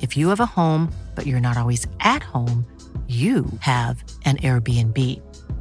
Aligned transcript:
If 0.00 0.16
you 0.16 0.28
have 0.28 0.40
a 0.40 0.46
home, 0.46 0.90
but 1.14 1.26
you're 1.26 1.40
not 1.40 1.58
always 1.58 1.86
at 2.00 2.22
home, 2.22 2.64
you 3.08 3.44
have 3.60 4.02
an 4.24 4.36
Airbnb. 4.36 4.96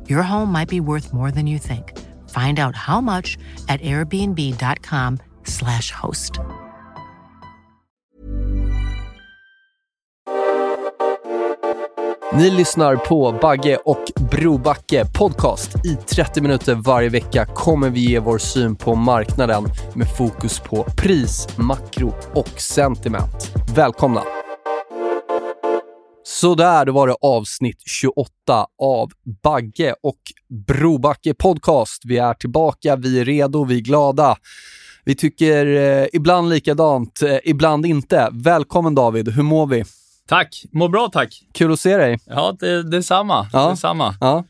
Your 0.08 0.22
home 0.22 0.52
might 0.52 0.70
be 0.70 0.80
worth 0.80 1.12
more 1.14 1.32
than 1.32 1.48
you 1.48 1.58
think. 1.58 1.98
Find 2.30 2.60
out 2.60 2.76
how 2.76 3.02
much 3.02 3.40
at 3.68 3.82
airbnb.com/slash 3.82 5.92
host. 5.92 6.40
Ni 12.34 12.50
lyssnar 12.50 12.96
på 12.96 13.32
Bagge 13.42 13.78
och 13.78 14.04
Brobacke 14.32 15.06
podcast. 15.06 15.86
I 15.86 15.96
30 15.96 16.42
minuter 16.42 16.76
varje 16.76 17.10
vecka 17.10 17.46
kommer 17.46 17.90
vi 17.90 18.00
ge 18.00 18.20
vår 18.20 18.38
syn 18.38 18.76
på 18.76 18.96
marknaden 18.96 19.70
med 19.94 20.08
fokus 20.18 20.60
på 20.60 20.84
pris, 20.84 21.48
makro 21.58 22.14
och 22.34 22.62
sentiment. 22.62 23.59
Välkomna! 23.80 24.24
Sådär, 26.24 26.86
då 26.86 26.92
var 26.92 27.08
det 27.08 27.16
avsnitt 27.22 27.82
28 27.86 28.26
av 28.82 29.12
Bagge 29.44 29.94
och 30.04 30.20
Brobacke 30.68 31.34
podcast. 31.34 32.02
Vi 32.06 32.18
är 32.18 32.34
tillbaka, 32.34 32.96
vi 32.96 33.20
är 33.20 33.26
redo, 33.26 33.66
vi 33.66 33.76
är 33.76 33.82
glada. 33.82 34.38
Vi 35.06 35.16
tycker 35.16 35.66
eh, 35.66 36.08
ibland 36.14 36.50
likadant, 36.50 37.22
eh, 37.22 37.38
ibland 37.44 37.86
inte. 37.86 38.30
Välkommen 38.32 38.96
David, 38.96 39.30
hur 39.30 39.44
mår 39.44 39.68
vi? 39.68 39.84
Tack, 40.28 40.64
mår 40.72 40.90
bra 40.90 41.10
tack. 41.14 41.42
Kul 41.54 41.74
att 41.74 41.80
se 41.80 41.98
dig. 41.98 42.20
Ja, 42.26 42.56
det, 42.60 42.84
det 42.84 42.98
är 42.98 43.02
samma. 43.02 43.48
Ja. 43.54 43.66
Det 43.66 43.72
är 43.72 43.76
samma. 43.76 44.16
Ja. 44.22 44.44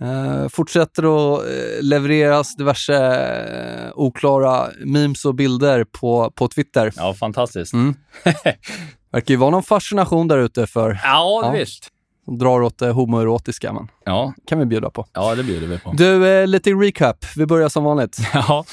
Eh, 0.00 0.48
fortsätter 0.48 1.02
att 1.02 1.44
eh, 1.46 1.82
levereras 1.82 2.56
diverse 2.56 2.94
eh, 2.96 3.90
oklara 3.94 4.66
memes 4.84 5.24
och 5.24 5.34
bilder 5.34 5.84
på, 5.84 6.30
på 6.30 6.48
Twitter. 6.48 6.92
Ja, 6.96 7.14
fantastiskt. 7.14 7.72
Mm. 7.72 7.94
Verkar 9.12 9.34
ju 9.34 9.36
vara 9.36 9.50
någon 9.50 9.62
fascination 9.62 10.28
där 10.28 10.38
ute 10.38 10.66
för 10.66 10.90
Ja, 11.04 11.40
Ja. 11.44 11.50
visst. 11.50 11.88
som 12.24 12.38
drar 12.38 12.62
åt 12.62 12.78
det 12.78 12.90
homoerotiska, 12.90 13.72
men 13.72 13.88
Ja, 14.04 14.32
kan 14.46 14.58
vi 14.58 14.66
bjuda 14.66 14.90
på. 14.90 15.06
ja, 15.12 15.34
det 15.34 15.42
bjuder 15.42 15.66
vi 15.66 15.78
på. 15.78 15.92
Du, 15.92 16.28
eh, 16.28 16.46
lite 16.46 16.70
recap. 16.70 17.16
Vi 17.36 17.46
börjar 17.46 17.68
som 17.68 17.84
vanligt. 17.84 18.18
Ja, 18.34 18.64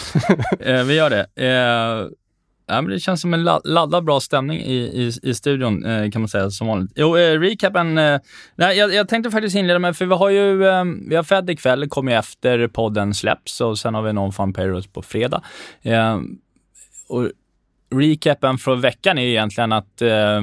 eh, 0.60 0.84
vi 0.84 0.94
gör 0.96 1.10
det. 1.10 1.46
Eh, 1.46 2.08
ja, 2.68 2.82
men 2.82 2.92
det 2.92 3.00
känns 3.00 3.22
som 3.22 3.34
en 3.34 3.44
laddad 3.64 4.04
bra 4.04 4.20
stämning 4.20 4.60
i, 4.60 4.76
i, 4.76 5.12
i 5.24 5.34
studion, 5.34 5.86
eh, 5.86 6.12
kan 6.12 6.22
man 6.22 6.30
säga, 6.30 6.50
som 6.50 6.68
vanligt. 6.68 6.92
Jo, 6.96 7.18
eh, 7.18 7.40
recapen. 7.40 7.98
Eh, 7.98 8.20
nej, 8.56 8.78
jag, 8.78 8.94
jag 8.94 9.10
tänkte 9.10 9.32
faktiskt 9.32 9.56
inleda 9.56 9.80
med, 9.80 9.98
för 9.98 10.06
vi 10.06 10.16
har 10.16 10.30
ju, 10.30 10.68
eh, 10.68 10.84
vi 11.10 11.16
har 11.16 11.24
Fed 11.24 11.50
ikväll, 11.50 11.80
det 11.80 11.88
kommer 11.88 12.12
ju 12.12 12.18
efter 12.18 12.68
podden 12.68 13.14
släpps 13.14 13.62
och 13.62 13.80
sen 13.80 13.94
har 13.94 14.02
vi 14.02 14.14
någon 14.14 14.34
fan 14.34 14.54
payrolls 14.54 14.88
på 14.88 15.02
fredag. 15.02 15.42
Eh, 15.82 16.20
och 17.10 17.32
recapen 17.96 18.58
från 18.58 18.82
veckan 18.82 19.18
är 19.18 19.24
egentligen 19.24 19.72
att 19.72 20.02
eh, 20.02 20.42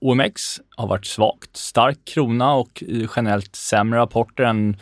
OMX 0.00 0.42
har 0.76 0.86
varit 0.86 1.06
svagt, 1.06 1.56
stark 1.56 1.98
krona 2.04 2.54
och 2.54 2.82
eh, 2.88 3.08
generellt 3.16 3.56
sämre 3.56 3.98
rapporter 3.98 4.44
än 4.44 4.76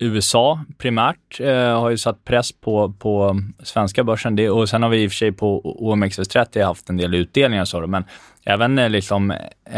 USA 0.00 0.64
primärt 0.78 1.40
eh, 1.40 1.80
har 1.80 1.90
ju 1.90 1.98
satt 1.98 2.24
press 2.24 2.52
på, 2.52 2.92
på 2.98 3.40
svenska 3.62 4.04
börsen. 4.04 4.36
Det, 4.36 4.50
och 4.50 4.68
sen 4.68 4.82
har 4.82 4.90
vi 4.90 5.02
i 5.02 5.06
och 5.06 5.10
för 5.10 5.16
sig 5.16 5.32
på 5.32 5.76
OMXS30 5.80 6.64
haft 6.64 6.88
en 6.88 6.96
del 6.96 7.14
utdelningar 7.14 7.64
så, 7.64 7.86
men 7.86 8.04
även 8.44 8.78
eh, 8.78 8.90
liksom 8.90 9.34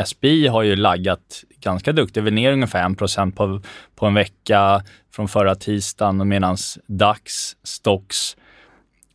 SBI 0.06 0.46
har 0.46 0.62
ju 0.62 0.76
laggat 0.76 1.44
ganska 1.60 1.92
duktigt. 1.92 2.24
Vi 2.24 2.28
är 2.28 2.32
ner 2.32 2.52
ungefär 2.52 2.90
1 3.28 3.34
på, 3.34 3.60
på 3.94 4.06
en 4.06 4.14
vecka 4.14 4.82
från 5.14 5.28
förra 5.28 5.54
tisdagen 5.54 6.28
medan 6.28 6.56
DAX, 6.86 7.32
Stocks, 7.62 8.36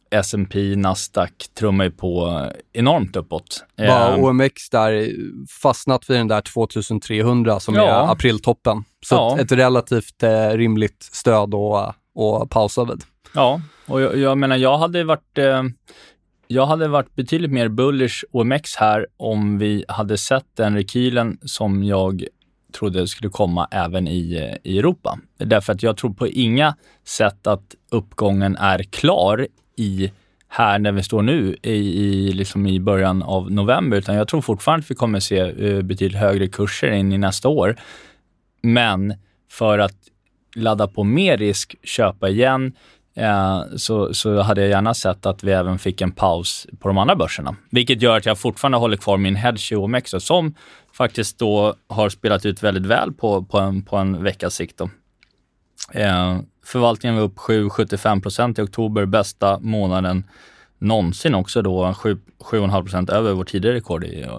S&P, 0.10 0.76
Nasdaq 0.76 1.32
trummar 1.60 1.84
ju 1.84 1.92
på 1.92 2.42
enormt 2.74 3.16
uppåt. 3.16 3.66
Bara 3.78 4.16
Eh, 4.16 4.24
OMX 4.24 4.70
där 4.70 5.12
fastnat 5.62 6.10
vid 6.10 6.18
den 6.18 6.28
där 6.28 6.42
2300 6.42 7.60
som 7.60 7.76
Ja. 7.76 7.82
är 7.84 8.12
apriltoppen. 8.12 8.84
Så 9.10 9.16
Ja. 9.16 9.40
ett, 9.40 9.52
relativt 9.52 10.24
eh, 10.24 10.50
rimligt 10.50 11.10
stöd 11.12 11.54
att 11.56 11.96
och 12.16 12.50
pausa 12.50 12.86
vid. 12.86 13.04
Ja, 13.34 13.62
och 13.86 14.02
jag, 14.02 14.18
jag 14.18 14.38
menar, 14.38 14.56
jag 14.56 14.78
hade 14.78 15.04
varit 15.04 15.38
eh, 15.38 15.64
jag 16.48 16.66
hade 16.66 16.88
varit 16.88 17.16
betydligt 17.16 17.52
mer 17.52 17.68
bullish 17.68 18.24
OMX 18.32 18.76
här 18.76 19.08
om 19.18 19.58
vi 19.58 19.86
hade 19.88 20.18
sett 20.18 20.46
den 20.58 20.76
rekylen 20.76 21.38
som 21.42 21.84
jag 21.84 22.24
trodde 22.80 23.08
skulle 23.08 23.30
komma 23.30 23.68
även 23.72 24.08
i, 24.08 24.36
eh, 24.36 24.72
i 24.72 24.80
Europa. 24.80 25.20
Därför 25.38 25.74
att 25.74 25.84
jag 25.84 25.98
tror 25.98 26.14
på 26.14 26.28
inga 26.28 26.76
sätt 27.06 27.48
att 27.48 27.76
uppgången 27.92 28.56
är 28.56 28.84
klar 28.84 29.48
i 29.76 30.12
här 30.50 30.80
när 30.80 30.92
vi 30.92 31.04
står 31.04 31.22
nu 31.22 31.56
i, 31.64 31.72
i, 31.72 32.32
liksom 32.32 32.68
i 32.68 32.80
början 32.80 33.24
av 33.24 33.52
november, 33.52 33.98
utan 33.98 34.16
jag 34.16 34.28
tror 34.28 34.42
fortfarande 34.42 34.84
att 34.84 34.92
vi 34.92 34.96
kommer 34.96 35.20
se 35.20 35.40
eh, 35.40 35.82
betydligt 35.82 36.20
högre 36.20 36.48
kurser 36.48 36.92
in 36.92 37.14
i 37.14 37.18
nästa 37.18 37.50
år. 37.50 37.76
Men 38.74 39.14
för 39.52 39.80
att 39.80 39.96
ladda 40.56 40.88
på 40.88 41.04
mer 41.04 41.38
risk, 41.38 41.76
köpa 41.84 42.30
igen, 42.30 42.74
eh, 43.16 43.62
så, 43.76 44.14
så 44.14 44.42
hade 44.42 44.62
jag 44.62 44.70
gärna 44.70 44.94
sett 44.94 45.26
att 45.26 45.44
vi 45.44 45.52
även 45.52 45.80
fick 45.80 46.02
en 46.02 46.12
paus 46.12 46.68
på 46.80 46.88
de 46.88 46.98
andra 46.98 47.16
börserna. 47.16 47.56
Vilket 47.72 48.02
gör 48.02 48.18
att 48.18 48.26
jag 48.26 48.38
fortfarande 48.38 48.78
håller 48.78 48.98
kvar 48.98 49.18
min 49.18 49.36
hedge 49.36 49.72
i 49.72 49.76
OMX 49.76 50.12
som 50.20 50.56
faktiskt 50.94 51.40
då 51.40 51.76
har 51.88 52.10
spelat 52.10 52.46
ut 52.46 52.64
väldigt 52.64 52.86
väl 52.86 53.14
på, 53.14 53.44
på, 53.44 53.60
en, 53.60 53.84
på 53.84 53.98
en 53.98 54.24
veckas 54.24 54.54
sikt. 54.54 54.78
Då. 54.78 54.90
Eh, 55.92 56.40
förvaltningen 56.66 57.16
var 57.18 57.24
upp 57.24 57.38
7,75 57.38 58.60
i 58.60 58.64
oktober, 58.64 59.06
bästa 59.06 59.60
månaden 59.60 60.24
någonsin 60.80 61.36
också 61.36 61.62
då, 61.62 61.94
7 61.94 62.18
7,5 62.40 63.12
över 63.12 63.34
vårt 63.34 63.48
tidigare 63.48 63.76
rekord 63.76 64.04
i 64.04 64.22
eh, 64.22 64.30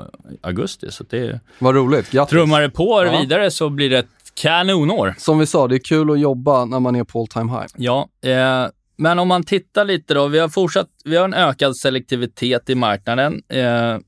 augusti. 0.43 0.87
Så 0.91 1.05
det 1.10 1.41
Vad 1.59 1.75
roligt, 1.75 2.10
grattis. 2.10 2.31
trummar 2.31 2.60
det 2.60 2.71
på 2.71 3.05
Ja. 3.05 3.21
vidare 3.21 3.50
så 3.50 3.69
blir 3.71 3.91
det 3.91 3.99
ett 3.99 4.09
kanonår. 4.43 5.15
Som 5.19 5.38
vi 5.38 5.47
sa, 5.47 5.69
det 5.69 5.75
är 5.76 5.84
kul 5.84 6.10
att 6.10 6.21
jobba 6.21 6.65
när 6.65 6.81
man 6.81 6.97
är 6.97 7.04
på 7.04 7.21
all 7.21 7.26
time 7.26 7.53
high. 7.53 7.66
Ja, 7.76 8.09
eh, 8.25 8.66
men 8.97 9.19
om 9.19 9.28
man 9.28 9.43
tittar 9.43 9.84
lite 9.84 10.15
då. 10.15 10.26
Vi 10.26 10.38
har 10.38 10.49
fortsatt, 10.49 10.88
vi 11.04 11.16
har 11.16 11.25
en 11.25 11.34
ökad 11.34 11.76
selektivitet 11.76 12.71
i 12.71 12.75
marknaden 12.75 13.43
eh, 13.48 13.98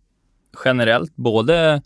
generellt, 0.64 1.16
både 1.16 1.82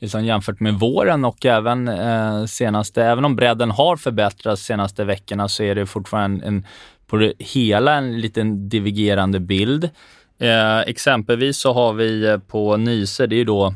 liksom 0.00 0.24
jämfört 0.24 0.60
med 0.60 0.74
våren 0.74 1.24
och 1.24 1.46
även 1.46 1.88
eh, 1.88 2.44
senaste, 2.44 3.04
även 3.04 3.24
om 3.24 3.36
bredden 3.36 3.70
har 3.70 3.96
förbättrats 3.96 4.62
senaste 4.62 5.04
veckorna 5.04 5.48
så 5.48 5.62
är 5.62 5.74
det 5.74 5.86
fortfarande 5.86 6.46
en, 6.46 6.66
på 7.06 7.16
det 7.16 7.32
hela 7.38 7.94
en 7.94 8.20
liten 8.20 8.68
divergerande 8.68 9.40
bild. 9.40 9.90
Eh, 10.38 10.80
exempelvis 10.80 11.58
så 11.58 11.72
har 11.72 11.92
vi 11.92 12.26
eh, 12.26 12.38
på 12.38 12.76
Nyse, 12.76 13.26
det 13.26 13.34
är 13.34 13.38
ju 13.38 13.44
då 13.44 13.74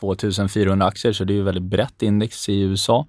2400 0.00 0.86
aktier, 0.86 1.12
så 1.12 1.24
det 1.24 1.32
är 1.32 1.36
ju 1.36 1.42
väldigt 1.42 1.62
brett 1.62 2.02
index 2.02 2.48
i 2.48 2.60
USA. 2.60 3.06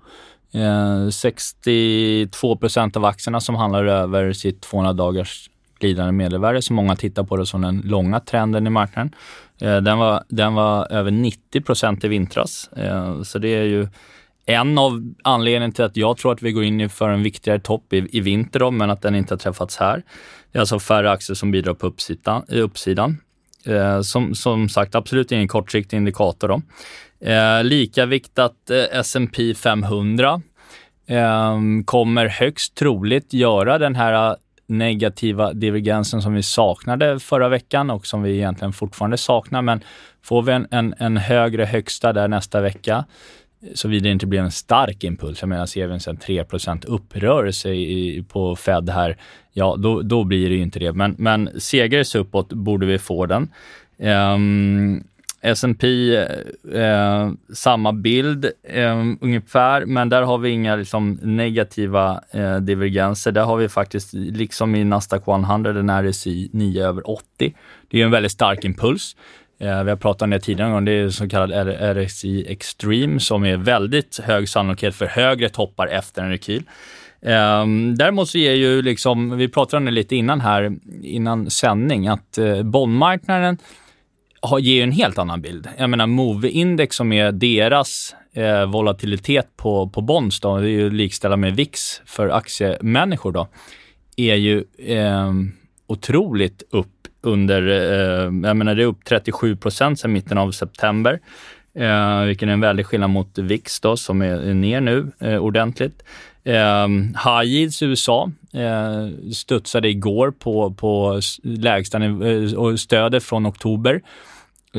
Eh, 0.54 1.10
62 1.10 2.58
procent 2.58 2.98
av 2.98 3.06
aktierna 3.06 3.42
som 3.42 3.56
handlar 3.56 3.86
över 3.86 4.34
sitt 4.34 4.62
200 4.62 4.94
dagars 4.94 5.50
glidande 5.80 6.12
medelvärde, 6.12 6.62
så 6.62 6.74
många 6.74 6.96
tittar 6.96 7.24
på 7.24 7.38
det 7.38 7.46
som 7.46 7.62
den 7.62 7.82
långa 7.86 8.20
trenden 8.20 8.68
i 8.68 8.70
marknaden. 8.70 9.16
Eh, 9.62 9.78
den, 9.78 9.98
var, 9.98 10.24
den 10.30 10.54
var 10.54 10.92
över 10.92 11.12
90 11.12 11.62
procent 11.62 12.04
i 12.04 12.08
vintras, 12.08 12.70
eh, 12.78 13.22
så 13.24 13.40
det 13.40 13.50
är 13.50 13.64
ju 13.64 13.88
en 14.46 14.78
av 14.78 15.14
anledningarna 15.24 15.74
till 15.74 15.86
att 15.86 15.98
jag 15.98 16.18
tror 16.18 16.32
att 16.32 16.42
vi 16.42 16.52
går 16.52 16.64
in 16.64 16.90
för 16.90 17.10
en 17.10 17.24
viktigare 17.24 17.60
topp 17.60 17.94
i, 17.94 18.08
i 18.18 18.20
vinter, 18.20 18.60
då, 18.60 18.72
men 18.72 18.90
att 18.90 19.02
den 19.02 19.16
inte 19.16 19.34
har 19.34 19.40
träffats 19.40 19.78
här. 19.78 20.04
Det 20.52 20.58
är 20.58 20.60
alltså 20.60 20.80
färre 20.80 21.12
aktier 21.12 21.36
som 21.36 21.52
bidrar 21.52 21.74
på 21.74 21.88
uppsidan. 21.88 22.46
Eh, 22.50 22.64
uppsidan. 22.64 23.18
Eh, 23.66 24.02
som, 24.02 24.36
som 24.36 24.70
sagt, 24.70 24.96
absolut 24.96 25.32
ingen 25.32 25.48
kortsiktig 25.48 25.98
indikator. 25.98 26.48
Då. 26.48 26.62
Eh, 27.20 27.64
likaviktat 27.64 28.70
eh, 28.70 29.00
S&P 29.00 29.54
500 29.54 30.42
eh, 31.08 31.58
kommer 31.86 32.26
högst 32.26 32.76
troligt 32.76 33.34
göra 33.34 33.78
den 33.78 33.96
här 33.96 34.30
eh, 34.30 34.36
negativa 34.68 35.54
divergensen 35.54 36.22
som 36.22 36.34
vi 36.34 36.44
saknade 36.44 37.20
förra 37.20 37.50
veckan 37.50 37.90
och 37.90 38.06
som 38.06 38.24
vi 38.24 38.36
egentligen 38.36 38.74
fortfarande 38.74 39.18
saknar. 39.18 39.62
Men 39.62 39.82
får 40.24 40.42
vi 40.42 40.52
en, 40.52 40.68
en, 40.72 40.94
en 40.98 41.18
högre 41.18 41.66
högsta 41.66 42.14
där 42.14 42.28
nästa 42.28 42.62
vecka, 42.62 43.06
såvida 43.74 44.04
det 44.04 44.10
inte 44.10 44.26
blir 44.26 44.40
en 44.40 44.52
stark 44.52 45.04
impuls, 45.04 45.42
jag 45.42 45.50
menar 45.50 45.66
ser 45.66 45.88
vi 45.88 45.94
en 45.94 46.00
3% 46.00 46.86
upprörelse 46.88 47.70
i, 47.70 48.26
på 48.30 48.56
Fed 48.56 48.90
här, 48.90 49.18
ja 49.54 49.76
då, 49.76 50.02
då 50.02 50.24
blir 50.24 50.50
det 50.50 50.56
ju 50.56 50.62
inte 50.62 50.80
det. 50.80 50.94
Men, 50.94 51.16
men 51.18 51.50
segers 51.60 52.16
uppåt 52.16 52.54
borde 52.54 52.86
vi 52.86 52.98
få 52.98 53.26
den. 53.26 53.50
Um, 53.98 55.04
S&P 55.52 56.16
eh, 56.16 56.82
eh, 56.84 57.32
samma 57.54 57.94
bild 57.94 58.46
eh, 58.64 59.04
ungefär, 59.22 59.86
men 59.86 60.10
där 60.10 60.22
har 60.22 60.38
vi 60.38 60.50
inga 60.50 60.76
liksom, 60.76 61.20
negativa 61.22 62.22
eh, 62.32 62.58
divergenser. 62.58 63.32
Där 63.32 63.44
har 63.44 63.58
vi 63.58 63.70
faktiskt, 63.70 64.14
liksom 64.14 64.76
i 64.76 64.84
Nasdaq 64.84 65.28
100, 65.28 65.70
en 65.70 66.12
RSI 66.12 66.50
9 66.54 66.86
över 66.88 67.10
80. 67.10 67.54
Det 67.88 68.02
är 68.02 68.06
en 68.06 68.12
väldigt 68.12 68.32
stark 68.32 68.66
impuls. 68.66 69.16
Eh, 69.60 69.84
vi 69.84 69.90
har 69.90 69.98
pratat 69.98 70.22
om 70.22 70.30
det 70.30 70.40
tidigare, 70.40 70.82
det 70.82 70.92
är 70.92 71.10
så 71.10 71.30
kallad 71.30 71.68
RSI 71.98 72.52
Extreme 72.52 73.20
som 73.20 73.46
är 73.46 73.58
väldigt 73.58 74.20
hög 74.24 74.50
sannolikhet 74.50 74.96
för 74.96 75.06
högre 75.06 75.50
toppar 75.50 75.88
efter 75.88 76.22
en 76.22 76.30
rekyl. 76.30 76.64
Um, 77.22 77.96
däremot 77.98 78.30
så 78.30 78.38
ger 78.38 78.54
ju 78.54 78.82
liksom, 78.82 79.38
vi 79.38 79.48
pratade 79.48 79.78
om 79.78 79.86
det 79.86 79.92
lite 79.92 80.16
innan 80.16 80.42
här, 80.42 80.76
innan 81.04 81.50
sändning, 81.50 82.08
att 82.08 82.38
eh, 82.38 82.64
bondmarknaden 82.64 83.58
har, 84.48 84.60
ger 84.60 84.84
en 84.84 84.92
helt 84.92 85.18
annan 85.18 85.42
bild. 85.42 85.68
Jag 85.78 85.90
menar 85.90 86.08
Move-index 86.08 86.96
som 86.96 87.14
är 87.14 87.32
deras 87.32 88.16
eh, 88.34 88.66
volatilitet 88.66 89.58
på, 89.58 89.90
på 89.90 90.02
bonds, 90.02 90.40
då, 90.40 90.58
det 90.58 90.68
är 90.68 90.70
ju 90.70 90.90
likställa 90.90 91.38
med 91.38 91.56
VIX 91.56 92.02
för 92.06 92.30
aktiemänniskor, 92.30 93.32
då, 93.32 93.48
är 94.18 94.36
ju 94.36 94.64
eh, 94.78 95.34
otroligt 95.88 96.64
upp 96.72 96.88
under, 97.22 97.68
eh, 97.68 98.24
jag 98.48 98.58
menar 98.58 98.76
det 98.76 98.84
är 98.84 98.88
upp 98.88 99.06
37 99.06 99.56
procent 99.56 100.00
sedan 100.00 100.14
mitten 100.14 100.38
av 100.38 100.52
september. 100.52 101.20
Eh, 101.76 102.22
vilket 102.22 102.50
är 102.50 102.54
en 102.54 102.62
väldig 102.62 102.86
skillnad 102.86 103.10
mot 103.10 103.38
VIX 103.38 103.80
då, 103.80 103.98
som 103.98 104.22
är, 104.22 104.50
är 104.50 104.54
ner 104.54 104.82
nu 104.82 105.12
eh, 105.20 105.38
ordentligt. 105.38 106.04
Eh, 106.44 106.88
high 107.26 107.44
yields 107.44 107.82
i 107.82 107.86
USA 107.86 108.32
eh, 108.54 109.32
studsade 109.34 109.90
igår 109.90 110.32
på, 110.32 110.74
på 110.74 111.22
lägsta 111.44 112.06
eh, 112.06 112.54
och 112.54 112.80
stödet 112.80 113.24
från 113.24 113.48
oktober. 113.48 114.02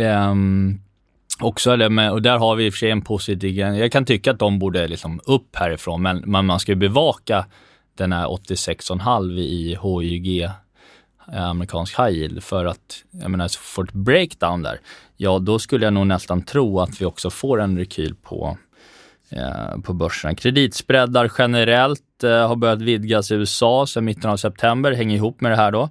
Um, 0.00 0.80
också, 1.40 1.70
eller 1.70 1.88
med, 1.88 2.12
och 2.12 2.22
där 2.22 2.38
har 2.38 2.56
vi 2.56 2.66
i 2.66 2.68
och 2.68 2.72
för 2.72 2.78
sig 2.78 2.90
en 2.90 3.02
positiv, 3.02 3.58
jag 3.58 3.92
kan 3.92 4.04
tycka 4.04 4.30
att 4.30 4.38
de 4.38 4.58
borde 4.58 4.88
liksom 4.88 5.20
upp 5.24 5.56
härifrån, 5.56 6.02
men 6.02 6.22
man, 6.26 6.46
man 6.46 6.60
ska 6.60 6.72
ju 6.72 6.76
bevaka 6.76 7.46
den 7.94 8.12
här 8.12 8.26
86,5 8.26 9.38
i 9.38 9.78
HYG 9.82 10.42
eh, 11.32 11.48
amerikansk 11.48 11.98
high 11.98 12.10
yield 12.10 12.42
för 12.42 12.64
att, 12.64 13.04
jag 13.10 13.30
menar, 13.30 13.48
så 13.48 13.60
får 13.60 13.84
ett 13.84 13.92
breakdown 13.92 14.62
där, 14.62 14.80
ja 15.16 15.38
då 15.38 15.58
skulle 15.58 15.86
jag 15.86 15.92
nog 15.92 16.06
nästan 16.06 16.42
tro 16.42 16.80
att 16.80 17.00
vi 17.00 17.04
också 17.04 17.30
får 17.30 17.60
en 17.60 17.78
rekyl 17.78 18.14
på 18.14 18.58
Eh, 19.30 19.80
på 19.82 19.92
börsen. 19.92 20.36
Kreditspreadar 20.36 21.32
generellt 21.38 22.24
eh, 22.24 22.48
har 22.48 22.56
börjat 22.56 22.82
vidgas 22.82 23.30
i 23.30 23.34
USA 23.34 23.86
sedan 23.86 24.04
mitten 24.04 24.30
av 24.30 24.36
september, 24.36 24.92
hänger 24.92 25.16
ihop 25.16 25.40
med 25.40 25.52
det 25.52 25.56
här 25.56 25.72
då. 25.72 25.90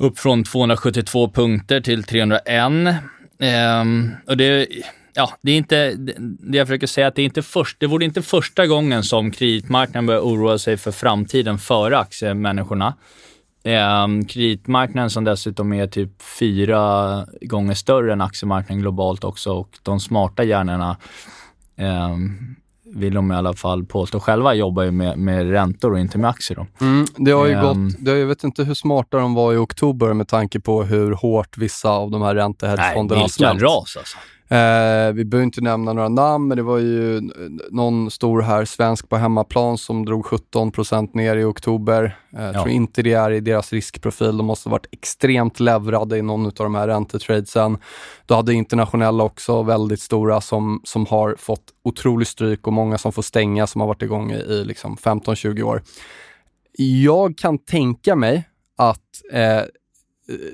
Upp 0.00 0.18
från 0.18 0.44
272 0.44 1.30
punkter 1.30 1.80
till 1.80 2.02
301. 2.02 2.46
Eh, 3.38 3.84
och 4.26 4.36
det, 4.36 4.68
ja, 5.14 5.30
det 5.42 5.52
är 5.52 5.56
inte, 5.56 5.94
det 6.38 6.58
jag 6.58 6.66
försöker 6.66 6.86
säga 6.86 7.06
att 7.06 7.14
det 7.14 7.22
är 7.22 7.24
inte 7.24 7.42
först, 7.42 7.80
det 7.80 7.86
vore 7.86 8.04
inte 8.04 8.22
första 8.22 8.66
gången 8.66 9.02
som 9.02 9.30
kreditmarknaden 9.30 10.06
börjar 10.06 10.20
oroa 10.20 10.58
sig 10.58 10.76
för 10.76 10.92
framtiden 10.92 11.58
före 11.58 11.98
aktiemänniskorna. 11.98 12.94
Eh, 13.64 14.06
kreditmarknaden 14.28 15.10
som 15.10 15.24
dessutom 15.24 15.72
är 15.72 15.86
typ 15.86 16.22
fyra 16.22 17.26
gånger 17.40 17.74
större 17.74 18.12
än 18.12 18.20
aktiemarknaden 18.20 18.80
globalt 18.80 19.24
också 19.24 19.52
och 19.52 19.78
de 19.82 20.00
smarta 20.00 20.44
hjärnorna 20.44 20.96
eh, 21.76 22.16
vill 22.94 23.14
de 23.14 23.32
i 23.32 23.34
alla 23.34 23.54
fall 23.54 23.84
påstå 23.84 24.20
själva, 24.20 24.54
jobbar 24.54 24.82
ju 24.82 24.90
med, 24.90 25.18
med 25.18 25.50
räntor 25.50 25.92
och 25.92 25.98
inte 25.98 26.18
med 26.18 26.30
aktier. 26.30 26.56
Då. 26.56 26.86
Mm, 26.86 27.06
det 27.16 27.30
har 27.30 27.46
ju 27.46 27.54
um, 27.54 27.88
gått, 27.88 27.96
det, 28.04 28.18
jag 28.18 28.26
vet 28.26 28.44
inte 28.44 28.64
hur 28.64 28.74
smarta 28.74 29.18
de 29.18 29.34
var 29.34 29.52
i 29.52 29.56
oktober 29.56 30.12
med 30.12 30.28
tanke 30.28 30.60
på 30.60 30.82
hur 30.82 31.12
hårt 31.12 31.58
vissa 31.58 31.90
av 31.90 32.10
de 32.10 32.22
här 32.22 32.34
räntehedgefonderna 32.34 33.20
har 33.20 33.28
smält. 33.28 33.62
ras 33.62 33.96
alltså. 33.96 34.18
Eh, 34.52 35.12
vi 35.12 35.24
behöver 35.24 35.44
inte 35.44 35.60
nämna 35.60 35.92
några 35.92 36.08
namn, 36.08 36.48
men 36.48 36.56
det 36.56 36.62
var 36.62 36.78
ju 36.78 37.20
någon 37.70 38.10
stor 38.10 38.42
här, 38.42 38.64
svensk 38.64 39.08
på 39.08 39.16
hemmaplan, 39.16 39.78
som 39.78 40.04
drog 40.04 40.24
17% 40.24 41.10
ner 41.14 41.36
i 41.36 41.44
oktober. 41.44 42.18
Eh, 42.36 42.44
ja. 42.44 42.52
tror 42.52 42.68
inte 42.68 43.02
det 43.02 43.12
är 43.12 43.30
i 43.30 43.40
deras 43.40 43.72
riskprofil. 43.72 44.36
De 44.36 44.46
måste 44.46 44.68
ha 44.68 44.72
varit 44.72 44.86
extremt 44.90 45.60
leverade 45.60 46.18
i 46.18 46.22
någon 46.22 46.46
av 46.46 46.52
de 46.56 46.74
här 46.74 46.88
räntetradesen. 46.88 47.78
Du 48.26 48.34
hade 48.34 48.54
internationella 48.54 49.24
också, 49.24 49.62
väldigt 49.62 50.00
stora, 50.00 50.40
som, 50.40 50.80
som 50.84 51.06
har 51.06 51.34
fått 51.38 51.64
otroligt 51.82 52.28
stryk 52.28 52.66
och 52.66 52.72
många 52.72 52.98
som 52.98 53.12
får 53.12 53.22
stänga 53.22 53.66
som 53.66 53.80
har 53.80 53.88
varit 53.88 54.02
igång 54.02 54.32
i, 54.32 54.36
i 54.36 54.64
liksom 54.64 54.96
15-20 54.96 55.62
år. 55.62 55.82
Jag 56.78 57.38
kan 57.38 57.58
tänka 57.58 58.16
mig 58.16 58.48
att 58.76 59.32
eh, 59.32 59.62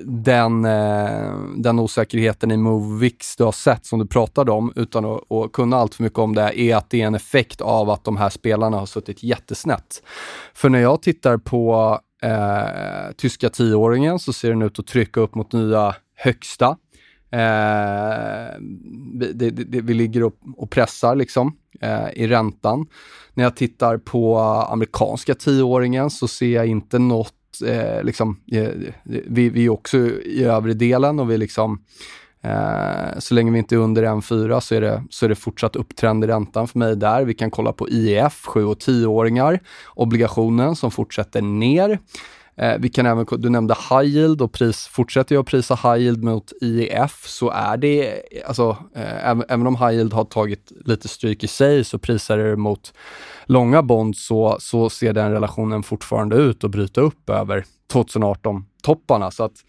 den, 0.05 0.65
eh, 0.65 1.39
den 1.57 1.79
osäkerheten 1.79 2.51
i 2.51 2.57
Movix 2.57 3.35
du 3.35 3.43
har 3.43 3.51
sett 3.51 3.85
som 3.85 3.99
du 3.99 4.07
pratade 4.07 4.51
om, 4.51 4.73
utan 4.75 5.05
att, 5.05 5.31
att 5.31 5.51
kunna 5.51 5.77
allt 5.77 5.95
för 5.95 6.03
mycket 6.03 6.19
om 6.19 6.35
det, 6.35 6.59
är 6.61 6.75
att 6.75 6.89
det 6.89 7.01
är 7.01 7.07
en 7.07 7.15
effekt 7.15 7.61
av 7.61 7.89
att 7.89 8.03
de 8.03 8.17
här 8.17 8.29
spelarna 8.29 8.77
har 8.77 8.85
suttit 8.85 9.23
jättesnett. 9.23 10.03
För 10.53 10.69
när 10.69 10.79
jag 10.79 11.01
tittar 11.01 11.37
på 11.37 11.99
eh, 12.23 13.11
tyska 13.17 13.49
tioåringen 13.49 14.19
så 14.19 14.33
ser 14.33 14.49
den 14.49 14.61
ut 14.61 14.79
att 14.79 14.87
trycka 14.87 15.19
upp 15.19 15.35
mot 15.35 15.53
nya 15.53 15.95
högsta. 16.15 16.77
Eh, 17.31 18.59
det, 19.13 19.33
det, 19.33 19.49
det, 19.49 19.81
vi 19.81 19.93
ligger 19.93 20.23
och, 20.23 20.33
och 20.57 20.69
pressar 20.69 21.15
liksom 21.15 21.57
eh, 21.81 22.09
i 22.13 22.27
räntan. 22.27 22.85
När 23.33 23.43
jag 23.43 23.55
tittar 23.55 23.97
på 23.97 24.37
amerikanska 24.69 25.35
tioåringen 25.35 26.09
så 26.09 26.27
ser 26.27 26.55
jag 26.55 26.67
inte 26.67 26.99
något 26.99 27.33
eh, 27.61 28.03
liksom, 28.03 28.39
eh, 28.51 28.69
vi, 29.03 29.49
vi 29.49 29.65
är 29.65 29.69
också 29.69 29.97
i 30.25 30.43
övre 30.43 30.73
delen 30.73 31.19
och 31.19 31.31
vi 31.31 31.37
liksom 31.37 31.83
eh, 32.41 33.19
så 33.19 33.33
länge 33.33 33.51
vi 33.51 33.57
inte 33.57 33.75
är 33.75 33.79
under 33.79 34.03
1,4 34.03 34.59
så 34.59 34.75
är 34.75 34.81
det, 34.81 35.03
så 35.09 35.25
är 35.25 35.29
det 35.29 35.35
fortsatt 35.35 35.75
upptrend 35.75 36.23
i 36.23 36.27
räntan 36.27 36.67
för 36.67 36.79
mig 36.79 36.95
där. 36.95 37.23
Vi 37.23 37.33
kan 37.33 37.51
kolla 37.51 37.73
på 37.73 37.89
IEF, 37.89 38.45
7 38.45 38.65
och 38.65 38.77
10-åringar, 38.77 39.59
obligationen 39.95 40.75
som 40.75 40.91
fortsätter 40.91 41.41
ner. 41.41 41.99
Eh, 42.57 42.77
vi 42.79 42.89
kan 42.89 43.05
även, 43.05 43.25
du 43.31 43.49
nämnde 43.49 43.75
high 43.89 44.15
yield 44.15 44.41
och 44.41 44.51
pris, 44.51 44.87
fortsätter 44.87 45.35
jag 45.35 45.45
prisa 45.45 45.75
high 45.75 46.03
yield 46.03 46.23
mot 46.23 46.53
IEF 46.61 47.27
så 47.27 47.49
är 47.49 47.77
det, 47.77 48.21
alltså 48.47 48.77
eh, 48.95 49.29
även, 49.29 49.43
även 49.49 49.67
om 49.67 49.75
high 49.75 49.91
yield 49.91 50.13
har 50.13 50.25
tagit 50.25 50.71
lite 50.85 51.07
stryk 51.07 51.43
i 51.43 51.47
sig 51.47 51.83
så 51.83 51.99
prisar 51.99 52.37
det 52.37 52.55
mot 52.55 52.93
långa 53.45 53.83
bond 53.83 54.15
så, 54.15 54.57
så 54.59 54.89
ser 54.89 55.13
den 55.13 55.31
relationen 55.31 55.83
fortfarande 55.83 56.35
ut 56.35 56.63
att 56.63 56.71
bryta 56.71 57.01
upp 57.01 57.29
över 57.29 57.65
2018-topparna. 57.93 59.31
Så 59.31 59.43
att 59.43 59.63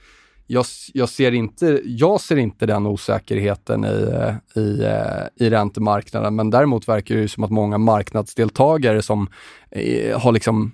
jag, 0.47 0.65
jag, 0.93 1.09
ser 1.09 1.33
inte, 1.33 1.81
jag 1.85 2.21
ser 2.21 2.37
inte 2.37 2.67
den 2.67 2.87
osäkerheten 2.87 3.85
i, 3.85 4.11
eh, 4.13 4.63
i, 4.63 4.85
eh, 4.85 5.47
i 5.47 5.51
räntemarknaden, 5.51 6.37
men 6.37 6.51
däremot 6.51 6.89
verkar 6.89 7.15
det 7.15 7.29
som 7.29 7.45
att 7.45 7.51
många 7.51 7.79
marknadsdeltagare 7.79 9.03
som 9.03 9.29
eh, 9.71 10.21
har 10.21 10.33
liksom 10.33 10.73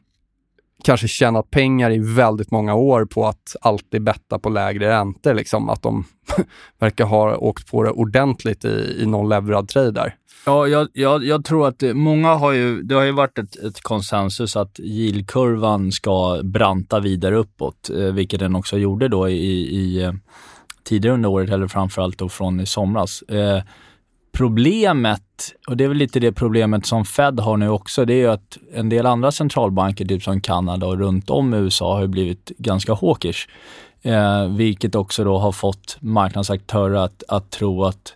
kanske 0.85 1.09
tjänat 1.09 1.51
pengar 1.51 1.91
i 1.91 1.99
väldigt 1.99 2.51
många 2.51 2.75
år 2.75 3.05
på 3.05 3.27
att 3.27 3.57
alltid 3.61 4.03
betta 4.03 4.39
på 4.39 4.49
lägre 4.49 4.89
räntor, 4.89 5.35
liksom, 5.35 5.69
att 5.69 5.83
de 5.83 6.05
verkar 6.79 7.05
ha 7.05 7.37
åkt 7.37 7.71
på 7.71 7.83
det 7.83 7.91
ordentligt 7.91 8.65
i, 8.65 8.97
i 9.03 9.07
någon 9.07 9.29
leverad 9.29 9.69
trade 9.69 9.91
där. 9.91 10.15
Ja, 10.47 10.67
jag, 10.67 10.89
jag, 10.93 11.25
jag, 11.25 11.45
tror 11.45 11.69
att 11.69 11.79
det, 11.79 11.95
många 11.95 12.35
har 12.35 12.53
ju, 12.53 12.83
det 12.83 12.95
har 12.95 13.03
ju 13.03 13.13
varit 13.13 13.39
ett, 13.39 13.57
ett 13.57 13.81
konsensus 13.81 14.57
att 14.57 14.81
yieldkurvan 14.81 15.93
ska 15.93 16.41
branta 16.45 17.01
vidare 17.01 17.37
uppåt, 17.37 17.91
eh, 17.91 17.99
vilket 17.99 18.41
den 18.41 18.57
också 18.57 18.79
gjorde 18.79 19.09
då 19.09 19.29
i, 19.29 19.77
i 19.77 20.03
eh, 20.03 20.13
tidigare 20.85 21.15
under 21.15 21.29
året, 21.29 21.51
eller 21.51 21.67
framförallt 21.67 22.19
då 22.19 22.29
från 22.29 22.61
i 22.61 22.67
somras. 22.67 23.23
Eh, 23.23 23.63
problemet, 24.33 25.24
och 25.67 25.77
det 25.77 25.85
är 25.85 25.89
väl 25.89 25.97
lite 25.97 26.21
det 26.21 26.33
problemet 26.33 26.87
som 26.87 27.05
Fed 27.05 27.41
har 27.41 27.57
nu 27.57 27.69
också, 27.69 28.05
det 28.05 28.15
är 28.15 28.19
ju 28.19 28.31
att 28.31 28.59
en 28.75 28.89
del 28.89 29.07
andra 29.07 29.33
centralbanker, 29.33 30.05
typ 30.05 30.23
som 30.23 30.41
Kanada 30.41 30.87
och 30.87 30.99
runt 30.99 31.31
om 31.31 31.55
i 31.55 31.57
USA, 31.57 31.99
har 31.99 32.07
blivit 32.07 32.53
ganska 32.59 32.95
hawkish. 32.95 33.47
Eh, 34.03 34.49
vilket 34.49 34.95
också 34.95 35.25
då 35.25 35.39
har 35.39 35.53
fått 35.53 35.97
marknadsaktörer 36.01 37.05
att, 37.05 37.23
att 37.29 37.51
tro 37.51 37.85
att 37.85 38.15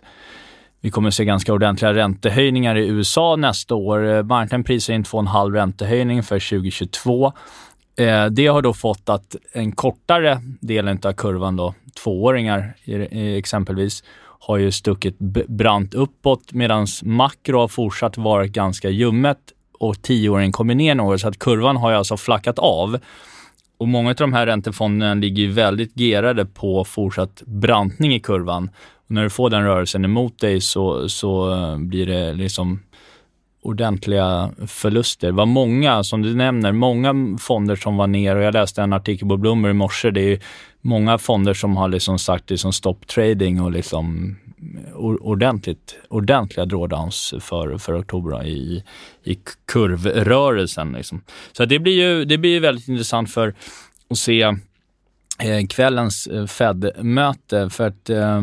vi 0.81 0.89
kommer 0.89 1.11
se 1.11 1.25
ganska 1.25 1.53
ordentliga 1.53 1.93
räntehöjningar 1.93 2.75
i 2.75 2.87
USA 2.87 3.35
nästa 3.35 3.75
år. 3.75 4.07
Eh, 4.07 4.23
marknaden 4.23 4.63
prisar 4.63 4.93
in 4.93 5.03
2,5 5.03 5.53
räntehöjning 5.53 6.23
för 6.23 6.39
2022. 6.39 7.33
Eh, 7.95 8.25
det 8.25 8.47
har 8.47 8.61
då 8.61 8.73
fått 8.73 9.09
att 9.09 9.35
en 9.53 9.71
kortare 9.71 10.41
del 10.61 10.87
av 10.87 11.13
kurvan, 11.13 11.55
då, 11.55 11.73
tvååringar 12.03 12.73
exempelvis, 13.37 14.03
har 14.39 14.57
ju 14.57 14.71
stuckit 14.71 15.19
brant 15.47 15.93
uppåt 15.93 16.53
medan 16.53 16.87
makro 17.03 17.59
har 17.59 17.67
fortsatt 17.67 18.17
vara 18.17 18.47
ganska 18.47 18.89
ljummet 18.89 19.37
och 19.79 20.01
tioåringen 20.01 20.51
kommer 20.51 20.75
ner 20.75 20.95
något 20.95 21.21
så 21.21 21.27
att 21.27 21.39
kurvan 21.39 21.77
har 21.77 21.91
ju 21.91 21.97
alltså 21.97 22.17
flackat 22.17 22.59
av. 22.59 22.99
Och 23.77 23.87
många 23.87 24.09
av 24.09 24.15
de 24.15 24.33
här 24.33 24.45
räntefonderna 24.45 25.13
ligger 25.13 25.43
ju 25.43 25.51
väldigt 25.51 25.93
gerade 25.93 26.45
på 26.45 26.83
fortsatt 26.83 27.43
brantning 27.45 28.13
i 28.13 28.19
kurvan. 28.19 28.69
Och 29.07 29.11
när 29.11 29.23
du 29.23 29.29
får 29.29 29.49
den 29.49 29.63
rörelsen 29.63 30.05
emot 30.05 30.39
dig 30.39 30.61
så, 30.61 31.09
så 31.09 31.53
eh, 31.53 31.77
blir 31.77 32.05
det 32.05 32.33
liksom 32.33 32.79
ordentliga 33.61 34.51
förluster. 34.67 35.27
Det 35.27 35.33
var 35.33 35.45
många, 35.45 36.03
som 36.03 36.21
du 36.21 36.35
nämner, 36.35 36.71
många 36.71 37.37
fonder 37.39 37.75
som 37.75 37.97
var 37.97 38.07
ner 38.07 38.35
och 38.35 38.43
jag 38.43 38.53
läste 38.53 38.81
en 38.81 38.93
artikel 38.93 39.27
på 39.27 39.37
Bloomberg 39.37 39.71
i 39.71 39.73
morse. 39.73 40.11
Det 40.11 40.21
är 40.21 40.39
många 40.81 41.17
fonder 41.17 41.53
som 41.53 41.77
har 41.77 41.89
liksom 41.89 42.19
sagt 42.19 42.49
liksom 42.49 42.73
stop 42.73 42.97
trading 43.07 43.61
och 43.61 43.71
liksom 43.71 44.35
ordentligt, 45.19 45.95
ordentliga 46.09 46.65
drawdowns 46.65 47.33
för, 47.39 47.77
för 47.77 47.99
oktober 47.99 48.45
i, 48.45 48.83
i 49.23 49.39
kurvrörelsen. 49.67 50.91
Liksom. 50.91 51.23
Så 51.51 51.65
det 51.65 51.79
blir 51.79 51.93
ju 51.93 52.25
det 52.25 52.37
blir 52.37 52.59
väldigt 52.59 52.87
intressant 52.87 53.31
för 53.31 53.53
att 54.09 54.17
se 54.17 54.41
eh, 54.41 55.67
kvällens 55.69 56.27
eh, 56.27 56.45
Fed-möte. 56.45 57.69
För 57.69 57.87
att 57.87 58.09
eh, 58.09 58.41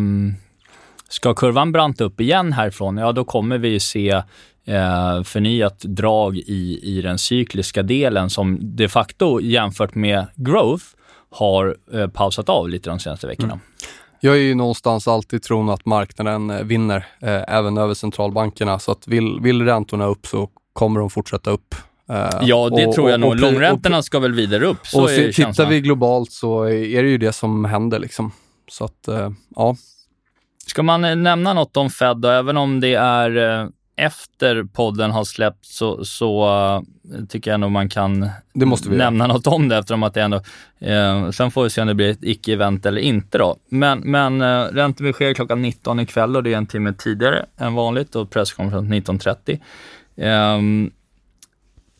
ska 1.09 1.35
kurvan 1.35 1.73
branta 1.73 2.05
upp 2.05 2.21
igen 2.21 2.53
härifrån, 2.53 2.97
ja 2.97 3.13
då 3.13 3.25
kommer 3.25 3.59
vi 3.59 3.81
se 3.81 4.11
eh, 4.65 5.23
förnyat 5.23 5.79
drag 5.79 6.37
i, 6.37 6.81
i 6.83 7.03
den 7.03 7.19
cykliska 7.19 7.83
delen 7.83 8.31
som 8.31 8.59
de 8.77 8.89
facto 8.89 9.41
jämfört 9.41 9.95
med 9.95 10.27
growth 10.35 10.85
har 11.37 11.77
eh, 11.93 12.07
pausat 12.07 12.49
av 12.49 12.69
lite 12.69 12.91
de 12.91 12.99
senaste 12.99 13.27
veckorna. 13.27 13.53
Mm. 13.53 13.65
Jag 14.21 14.35
är 14.35 14.41
ju 14.41 14.55
någonstans 14.55 15.09
alltid 15.09 15.43
tron 15.43 15.71
att 15.71 15.87
marknaden 15.87 16.51
eh, 16.51 16.63
vinner, 16.63 17.07
eh, 17.23 17.43
även 17.49 17.79
över 17.79 17.95
centralbankerna. 17.95 18.79
Så 18.79 18.93
att 18.93 19.09
vill, 19.09 19.41
vill 19.41 19.65
räntorna 19.65 20.07
upp 20.07 20.27
så 20.27 20.49
kommer 20.73 21.01
de 21.01 21.11
fortsätta 21.11 21.51
upp. 21.51 21.75
Eh, 22.09 22.29
ja, 22.43 22.69
det 22.69 22.87
och, 22.87 22.95
tror 22.95 23.11
jag 23.11 23.15
och, 23.15 23.21
nog. 23.21 23.41
Långräntorna 23.41 24.03
ska 24.03 24.19
väl 24.19 24.33
vidare 24.33 24.67
upp. 24.67 24.87
Så 24.87 25.03
och 25.03 25.11
se, 25.11 25.33
tittar 25.33 25.67
vi 25.67 25.81
globalt 25.81 26.33
så 26.33 26.63
är 26.65 27.03
det 27.03 27.09
ju 27.09 27.19
det 27.19 27.33
som 27.33 27.65
händer. 27.65 27.99
Liksom. 27.99 28.33
Så 28.69 28.85
att, 28.85 29.09
eh, 29.09 29.31
ja. 29.57 29.77
Ska 30.67 30.83
man 30.83 31.05
eh, 31.05 31.17
nämna 31.17 31.53
något 31.53 31.77
om 31.77 31.91
Fed 31.91 32.17
då, 32.17 32.29
även 32.29 32.57
om 32.57 32.81
det 32.81 32.95
är 32.95 33.69
efter 33.97 34.65
podden 34.65 35.11
har 35.11 35.25
släppts 35.25 35.77
så, 35.77 36.05
så 36.05 36.47
uh, 36.47 37.27
tycker 37.29 37.51
jag 37.51 37.61
nog 37.61 37.71
man 37.71 37.89
kan 37.89 38.31
nämna 38.89 39.27
något 39.27 39.47
om 39.47 39.69
det 39.69 39.77
eftersom 39.77 40.03
att 40.03 40.15
det 40.15 40.23
ändå... 40.23 40.37
Uh, 40.87 41.31
sen 41.31 41.51
får 41.51 41.65
vi 41.65 41.71
se 41.71 41.81
om 41.81 41.87
det 41.87 41.95
blir 41.95 42.11
ett 42.11 42.23
icke-event 42.23 42.87
eller 42.87 43.01
inte 43.01 43.39
då. 43.39 43.57
Men, 43.69 43.99
men 43.99 44.43
uh, 44.43 44.65
räntebesked 44.65 45.37
klockan 45.37 45.63
19 45.63 46.01
ikväll 46.01 46.37
och 46.37 46.43
det 46.43 46.53
är 46.53 46.57
en 46.57 46.67
timme 46.67 46.95
tidigare 46.99 47.47
än 47.57 47.75
vanligt 47.75 48.17
och 48.17 48.31
presskonferens 48.31 48.89
19.30. 48.89 50.57
Um, 50.57 50.91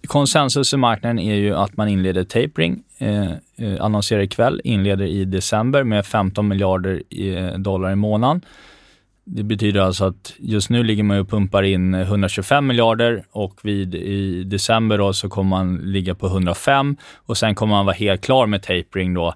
konsensus 0.07 0.75
i 0.75 0.77
marknaden 0.77 1.19
är 1.19 1.35
ju 1.35 1.55
att 1.55 1.77
man 1.77 1.89
inleder 1.89 2.25
tapering, 2.25 2.83
eh, 2.99 3.31
annonserar 3.81 4.21
ikväll, 4.21 4.61
inleder 4.65 5.05
i 5.05 5.25
december 5.25 5.85
med 5.85 6.07
15 6.07 6.49
miljarder 6.49 7.03
dollar 7.59 7.93
i 7.93 7.95
månaden. 7.95 8.43
Det 9.29 9.43
betyder 9.43 9.81
alltså 9.81 10.05
att 10.05 10.35
just 10.39 10.71
nu 10.71 10.83
ligger 10.83 11.03
man 11.03 11.19
och 11.19 11.29
pumpar 11.29 11.63
in 11.63 11.95
125 11.95 12.67
miljarder 12.67 13.25
och 13.31 13.61
vid, 13.63 13.95
i 13.95 14.45
december 14.45 14.99
då 14.99 15.13
så 15.13 15.29
kommer 15.29 15.51
man 15.51 15.77
ligga 15.77 16.15
på 16.15 16.27
105 16.27 16.97
och 17.15 17.37
sen 17.37 17.55
kommer 17.55 17.75
man 17.75 17.87
vara 17.87 17.97
helt 17.97 18.21
klar 18.21 18.47
med 18.47 18.63
tapering 18.63 19.15
då 19.15 19.35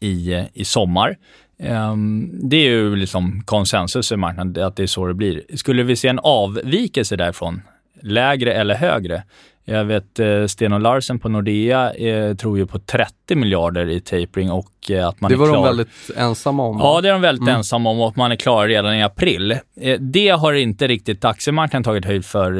i, 0.00 0.44
i 0.54 0.64
sommar. 0.64 1.16
Um, 1.58 2.30
det 2.48 2.56
är 2.56 2.70
ju 2.70 2.96
liksom 2.96 3.42
konsensus 3.44 4.12
i 4.12 4.16
marknaden, 4.16 4.64
att 4.64 4.76
det 4.76 4.82
är 4.82 4.86
så 4.86 5.06
det 5.06 5.14
blir. 5.14 5.42
Skulle 5.54 5.82
vi 5.82 5.96
se 5.96 6.08
en 6.08 6.18
avvikelse 6.18 7.16
därifrån, 7.16 7.62
lägre 8.00 8.52
eller 8.52 8.74
högre, 8.74 9.22
jag 9.64 9.84
vet 9.84 10.18
eh, 10.18 10.46
Sten 10.46 10.72
och 10.72 10.80
Larsen 10.80 11.18
på 11.18 11.28
Nordea 11.28 11.94
eh, 11.94 12.36
tror 12.36 12.58
ju 12.58 12.66
på 12.66 12.78
30 12.78 13.34
miljarder 13.34 13.88
i 13.88 14.00
tapering 14.00 14.50
och 14.50 14.90
eh, 14.90 15.08
att 15.08 15.20
man 15.20 15.30
Det 15.30 15.36
var 15.36 15.46
är 15.46 15.50
klar. 15.50 15.56
de 15.56 15.66
väldigt 15.66 16.10
ensamma 16.16 16.62
om. 16.62 16.78
Ja, 16.78 17.00
det 17.00 17.08
är 17.08 17.12
de 17.12 17.20
väldigt 17.20 17.42
mm. 17.42 17.56
ensamma 17.56 17.90
om 17.90 18.00
och 18.00 18.08
att 18.08 18.16
man 18.16 18.32
är 18.32 18.36
klar 18.36 18.68
redan 18.68 18.94
i 18.94 19.02
april. 19.02 19.52
Eh, 19.80 20.00
det 20.00 20.28
har 20.28 20.52
inte 20.52 20.88
riktigt 20.88 21.24
aktiemarknaden 21.24 21.84
tagit 21.84 22.04
höjd 22.04 22.24
för 22.24 22.52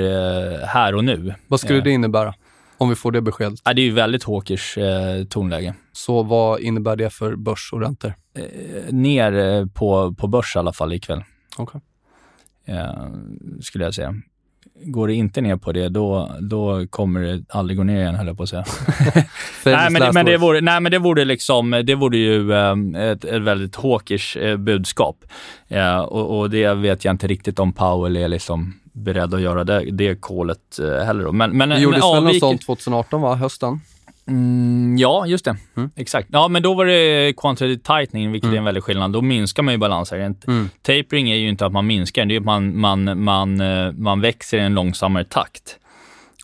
här 0.67 0.95
och 0.95 1.05
nu. 1.05 1.35
Vad 1.47 1.61
skulle 1.61 1.81
det 1.81 1.91
innebära? 1.91 2.35
Om 2.79 2.89
vi 2.89 2.95
får 2.95 3.13
det 3.13 3.21
beskedet? 3.21 3.61
Ja, 3.65 3.75
det 3.75 3.83
är 3.83 3.85
ju 3.85 3.93
väldigt 3.93 4.25
Hawkers 4.25 4.79
tonläge. 5.29 5.75
Så 5.93 6.23
vad 6.23 6.61
innebär 6.61 6.97
det 6.97 7.11
för 7.11 7.37
börs 7.37 7.71
och 7.73 7.81
räntor? 7.81 8.15
ner 8.91 9.67
på, 9.67 10.15
på 10.15 10.27
börs 10.27 10.57
i 10.57 10.59
alla 10.59 10.73
fall 10.73 10.93
ikväll. 10.93 11.25
Okej. 11.57 11.81
Okay. 12.67 13.61
skulle 13.61 13.85
jag 13.85 13.95
säga 13.95 14.15
går 14.85 15.09
det 15.09 15.15
inte 15.15 15.41
ner 15.41 15.57
på 15.57 15.73
det, 15.73 15.89
då, 15.89 16.31
då 16.41 16.87
kommer 16.91 17.21
det 17.21 17.45
aldrig 17.49 17.77
gå 17.77 17.85
ner 17.85 18.01
igen, 18.01 18.15
höll 18.15 18.27
jag 18.27 18.37
på 18.37 18.43
att 18.43 18.49
säga. 18.49 18.65
nej, 19.65 19.91
men, 19.91 20.15
men 20.15 20.27
det 20.27 20.37
vore, 20.37 20.61
nej, 20.61 20.81
men 20.81 20.93
det 20.93 20.99
vore 20.99 21.25
liksom, 21.25 21.83
det 21.85 21.95
vore 21.95 22.19
ju 22.19 22.53
um, 22.53 22.95
ett, 22.95 23.25
ett 23.25 23.43
väldigt 23.43 23.77
hawkish 23.77 24.37
uh, 24.37 24.57
budskap. 24.57 25.25
Uh, 25.73 25.99
och, 25.99 26.39
och, 26.39 26.51
det 26.51 26.75
vet 26.75 27.05
jag 27.05 27.13
inte 27.13 27.27
riktigt 27.27 27.59
om 27.59 27.73
Powell 27.73 28.17
är 28.17 28.29
liksom 28.29 28.75
beredd 28.93 29.35
att 29.35 29.41
göra 29.41 29.65
det, 29.65 29.91
det 29.91 30.21
kolet 30.21 30.79
uh, 30.81 30.99
heller. 30.99 31.25
Då. 31.25 31.33
Men, 31.33 31.57
men, 31.57 31.69
det 31.69 31.81
gjordes 31.81 32.05
väl 32.15 32.25
något 32.25 32.39
sånt 32.39 32.67
2018, 32.67 33.21
va? 33.21 33.35
Hösten? 33.35 33.81
Mm, 34.27 34.97
ja, 34.99 35.27
just 35.27 35.45
det. 35.45 35.57
Mm. 35.77 35.91
Exakt. 35.97 36.29
Ja, 36.33 36.49
men 36.49 36.63
då 36.63 36.75
var 36.75 36.87
det 36.87 37.33
quantitative 37.37 37.77
tightening, 37.77 38.33
vilket 38.33 38.47
mm. 38.47 38.55
är 38.55 38.59
en 38.59 38.65
väldig 38.65 38.83
skillnad. 38.83 39.13
Då 39.13 39.23
minskar 39.23 39.63
man 39.63 39.75
ju 39.75 39.79
balansen. 39.79 40.37
Mm. 40.47 40.69
Tapering 40.83 41.31
är 41.31 41.37
ju 41.37 41.49
inte 41.49 41.67
att 41.67 41.73
man 41.73 41.87
minskar, 41.87 42.25
det 42.25 42.35
är 42.35 42.41
att 42.41 42.45
man, 42.45 42.79
man, 42.81 43.23
man, 43.25 43.61
eh, 43.61 43.93
man 43.93 44.21
växer 44.21 44.59
i 44.59 44.61
en 44.61 44.75
långsammare 44.75 45.25
takt. 45.25 45.79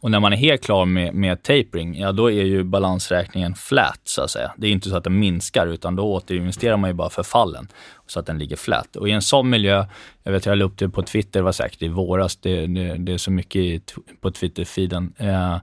Och 0.01 0.11
när 0.11 0.21
man 0.21 0.33
är 0.33 0.37
helt 0.37 0.65
klar 0.65 0.85
med, 0.85 1.15
med 1.15 1.43
tapering, 1.43 1.99
ja 1.99 2.13
då 2.13 2.31
är 2.31 2.45
ju 2.45 2.63
balansräkningen 2.63 3.55
flat 3.55 4.01
så 4.05 4.23
att 4.23 4.31
säga. 4.31 4.53
Det 4.57 4.67
är 4.67 4.71
inte 4.71 4.89
så 4.89 4.97
att 4.97 5.05
den 5.05 5.19
minskar, 5.19 5.67
utan 5.67 5.97
då 5.97 6.13
återinvesterar 6.13 6.77
man 6.77 6.91
ju 6.91 6.95
bara 6.95 7.11
förfallen 7.11 7.69
så 8.07 8.21
att 8.21 8.27
den 8.27 8.39
ligger 8.39 8.57
flat. 8.57 8.97
Och 8.97 9.09
i 9.09 9.13
en 9.13 9.23
sån 9.23 9.51
miljö, 9.51 9.87
jag 10.23 10.33
vet 10.33 10.47
jag 10.47 10.59
la 10.59 10.65
upp 10.65 10.79
det 10.79 10.89
på 10.89 11.03
Twitter, 11.03 11.41
det 11.41 11.45
var 11.45 11.53
säkert 11.53 11.83
i 11.83 11.89
våras, 11.89 12.37
det, 12.37 12.67
det, 12.67 12.97
det 12.99 13.13
är 13.13 13.19
så 13.19 13.31
mycket 13.31 13.95
på 14.21 14.31
Twitter-feeden. 14.31 15.13
Eh, 15.17 15.57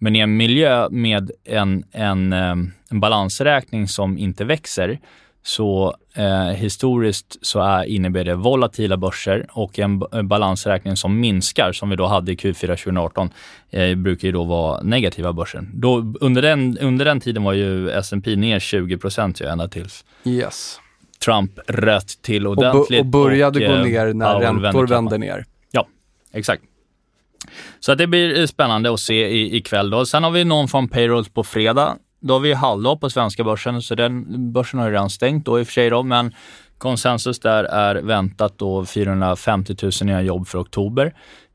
men 0.00 0.16
i 0.16 0.18
en 0.18 0.36
miljö 0.36 0.88
med 0.90 1.30
en, 1.44 1.84
en, 1.92 2.32
eh, 2.32 2.54
en 2.90 3.00
balansräkning 3.00 3.88
som 3.88 4.18
inte 4.18 4.44
växer, 4.44 4.98
så 5.42 5.94
eh, 6.14 6.46
historiskt 6.46 7.36
så 7.42 7.60
är, 7.60 7.84
innebär 7.84 8.24
det 8.24 8.34
volatila 8.34 8.96
börser 8.96 9.46
och 9.50 9.78
en 9.78 9.98
balansräkning 10.28 10.96
som 10.96 11.20
minskar, 11.20 11.72
som 11.72 11.90
vi 11.90 11.96
då 11.96 12.06
hade 12.06 12.32
i 12.32 12.34
Q4 12.34 12.76
2018, 12.76 13.30
eh, 13.70 13.94
brukar 13.94 14.28
ju 14.28 14.32
då 14.32 14.44
vara 14.44 14.82
negativa 14.82 15.32
börsen. 15.32 15.70
Då, 15.74 16.14
under, 16.20 16.42
den, 16.42 16.78
under 16.78 17.04
den 17.04 17.20
tiden 17.20 17.42
var 17.42 17.52
ju 17.52 17.90
S&P 17.90 18.36
ner 18.36 18.58
20 18.58 18.98
procent 18.98 19.40
ända 19.40 19.68
tills 19.68 20.04
yes. 20.24 20.80
Trump 21.24 21.58
rött 21.66 22.18
till 22.22 22.46
ordentligt. 22.46 23.00
Och, 23.00 23.06
och 23.06 23.10
började 23.10 23.58
och, 23.58 23.72
gå 23.72 23.78
eh, 23.78 23.84
ner 23.84 24.14
när 24.14 24.40
räntor 24.40 24.86
vände 24.86 25.18
ner. 25.18 25.44
Ja, 25.70 25.86
exakt. 26.32 26.62
Så 27.80 27.94
det 27.94 28.06
blir 28.06 28.40
eh, 28.40 28.46
spännande 28.46 28.92
att 28.92 29.00
se 29.00 29.28
i, 29.28 29.56
ikväll. 29.56 29.90
Då. 29.90 30.06
Sen 30.06 30.24
har 30.24 30.30
vi 30.30 30.44
någon 30.44 30.68
från 30.68 30.88
Payrolls 30.88 31.28
på 31.28 31.44
fredag. 31.44 31.96
Då 32.20 32.34
har 32.34 32.40
vi 32.40 32.52
halvdag 32.52 33.00
på 33.00 33.10
svenska 33.10 33.44
börsen, 33.44 33.82
så 33.82 33.94
den 33.94 34.52
börsen 34.52 34.78
har 34.78 34.86
ju 34.86 34.92
redan 34.92 35.10
stängt 35.10 35.46
då 35.46 35.60
i 35.60 35.62
och 35.62 35.66
för 35.66 35.72
sig. 35.72 35.90
Då, 35.90 36.02
men 36.02 36.34
konsensus 36.78 37.40
där 37.40 37.64
är 37.64 37.94
väntat 37.94 38.58
då 38.58 38.84
450 38.84 39.76
000 39.82 39.92
nya 40.02 40.22
jobb 40.22 40.48
för 40.48 40.60
oktober. 40.60 41.12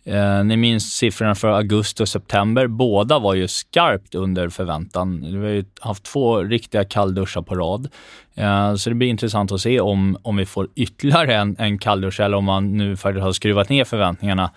Eh, 0.07 0.43
ni 0.43 0.57
minns 0.57 0.93
siffrorna 0.93 1.35
för 1.35 1.47
augusti 1.47 2.03
och 2.03 2.09
september. 2.09 2.67
Båda 2.67 3.19
var 3.19 3.33
ju 3.33 3.47
skarpt 3.47 4.15
under 4.15 4.49
förväntan. 4.49 5.21
Vi 5.21 5.37
har 5.37 5.53
ju 5.53 5.65
haft 5.79 6.03
två 6.03 6.39
riktiga 6.39 6.85
kallduschar 6.85 7.41
på 7.41 7.55
rad. 7.55 7.87
Eh, 8.35 8.75
så 8.75 8.89
det 8.89 8.95
blir 8.95 9.07
intressant 9.07 9.51
att 9.51 9.61
se 9.61 9.79
om, 9.79 10.17
om 10.21 10.35
vi 10.35 10.45
får 10.45 10.67
ytterligare 10.75 11.35
en, 11.35 11.55
en 11.59 11.77
kalldusch 11.77 12.19
eller 12.19 12.37
om 12.37 12.45
man 12.45 12.77
nu 12.77 12.97
faktiskt 12.97 13.23
har 13.23 13.31
skruvat 13.31 13.69
ner 13.69 13.83
förväntningarna, 13.83 14.51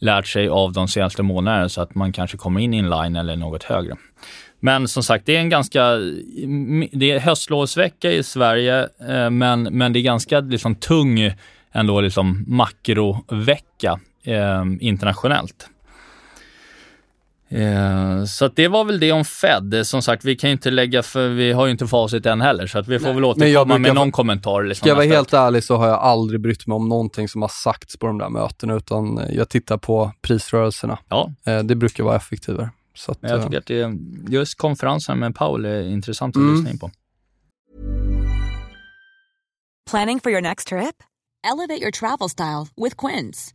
lärt 0.00 0.26
sig 0.26 0.48
av 0.48 0.72
de 0.72 0.88
senaste 0.88 1.22
månaderna 1.22 1.68
så 1.68 1.80
att 1.80 1.94
man 1.94 2.12
kanske 2.12 2.36
kommer 2.36 2.60
in 2.60 2.74
i 2.74 2.78
en 2.78 2.90
line 2.90 3.16
eller 3.16 3.36
något 3.36 3.62
högre. 3.62 3.96
Men 4.60 4.88
som 4.88 5.02
sagt, 5.02 5.26
det 5.26 5.36
är 5.36 5.40
en 5.40 5.48
ganska... 5.48 5.96
Det 6.92 7.10
är 7.10 7.20
höstlovsvecka 7.20 8.12
i 8.12 8.22
Sverige, 8.22 8.88
eh, 9.08 9.30
men, 9.30 9.62
men 9.62 9.92
det 9.92 9.98
är 9.98 10.02
ganska 10.02 10.40
liksom, 10.40 10.74
tung 10.74 11.32
ändå 11.72 12.00
liksom 12.00 12.44
makrovecka 12.48 14.00
eh, 14.24 14.64
internationellt. 14.80 15.69
Eh, 17.52 18.24
så 18.24 18.48
det 18.48 18.68
var 18.68 18.84
väl 18.84 19.00
det 19.00 19.12
om 19.12 19.24
Fed. 19.24 19.86
Som 19.86 20.02
sagt, 20.02 20.24
vi 20.24 20.36
kan 20.36 20.50
inte 20.50 20.70
lägga 20.70 21.02
för 21.02 21.28
vi 21.28 21.52
har 21.52 21.66
ju 21.66 21.72
inte 21.72 21.86
facit 21.86 22.26
än 22.26 22.40
heller, 22.40 22.66
så 22.66 22.78
att 22.78 22.88
vi 22.88 22.98
får 22.98 23.06
Nej, 23.06 23.14
väl 23.14 23.24
återkomma 23.24 23.78
med 23.78 23.94
någon 23.94 24.12
kommentar. 24.12 24.62
Liksom 24.62 24.84
ska 24.84 24.88
jag 24.88 24.96
vara 24.96 25.06
helt 25.06 25.32
ärlig 25.32 25.64
så 25.64 25.76
har 25.76 25.88
jag 25.88 25.98
aldrig 25.98 26.40
brytt 26.40 26.66
mig 26.66 26.74
om 26.74 26.88
någonting 26.88 27.28
som 27.28 27.42
har 27.42 27.48
sagts 27.48 27.96
på 27.96 28.06
de 28.06 28.18
där 28.18 28.28
mötena, 28.28 28.74
utan 28.74 29.20
jag 29.30 29.48
tittar 29.48 29.78
på 29.78 30.12
prisrörelserna. 30.22 30.98
Ja. 31.08 31.32
Eh, 31.46 31.58
det 31.58 31.74
brukar 31.74 32.04
vara 32.04 32.16
effektivare. 32.16 32.70
Så 32.94 33.12
att, 33.12 33.18
jag 33.20 33.42
tycker 33.42 33.54
eh, 33.54 33.88
att 33.88 33.96
det, 33.96 34.34
just 34.34 34.58
konferensen 34.58 35.18
med 35.18 35.34
Paul 35.34 35.64
är 35.64 35.82
intressant 35.82 36.36
att 36.36 36.40
mm. 36.40 36.54
lyssna 36.54 36.70
in 36.70 36.78
på. 36.78 36.90
Planning 39.90 40.20
for 40.20 40.32
your 40.32 40.42
next 40.42 40.68
trip? 40.68 41.02
Elevate 41.52 41.80
your 41.80 41.90
travel 41.90 42.28
style 42.28 42.66
with 42.76 42.96
Quince. 42.96 43.54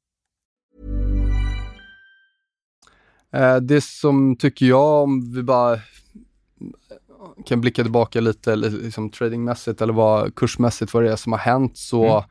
Det 3.61 3.83
som 3.83 4.35
tycker 4.35 4.65
jag, 4.65 5.03
om 5.03 5.33
vi 5.33 5.43
bara 5.43 5.79
kan 7.45 7.61
blicka 7.61 7.83
tillbaka 7.83 8.21
lite 8.21 8.55
liksom 8.55 9.09
tradingmässigt 9.09 9.81
eller 9.81 9.93
vad 9.93 10.35
kursmässigt 10.35 10.93
vad 10.93 11.03
det 11.03 11.11
är 11.11 11.15
som 11.15 11.31
har 11.31 11.39
hänt 11.39 11.77
så 11.77 12.05
mm. 12.05 12.23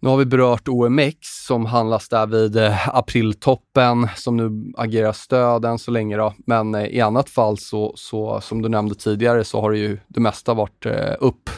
Nu 0.00 0.08
har 0.08 0.16
vi 0.16 0.26
berört 0.26 0.68
OMX 0.68 1.16
som 1.46 1.66
handlas 1.66 2.08
där 2.08 2.26
vid 2.26 2.56
eh, 2.56 2.88
apriltoppen 2.88 4.08
som 4.16 4.36
nu 4.36 4.72
agerar 4.76 5.12
stöd 5.12 5.64
än 5.64 5.78
så 5.78 5.90
länge. 5.90 6.16
Då. 6.16 6.34
Men 6.46 6.74
eh, 6.74 6.86
i 6.86 7.00
annat 7.00 7.30
fall 7.30 7.58
så, 7.58 7.92
så, 7.96 8.40
som 8.40 8.62
du 8.62 8.68
nämnde 8.68 8.94
tidigare, 8.94 9.44
så 9.44 9.60
har 9.60 9.70
det 9.70 9.78
ju 9.78 9.98
det 10.08 10.20
mesta 10.20 10.54
varit 10.54 10.86
eh, 10.86 11.14
upp. 11.20 11.50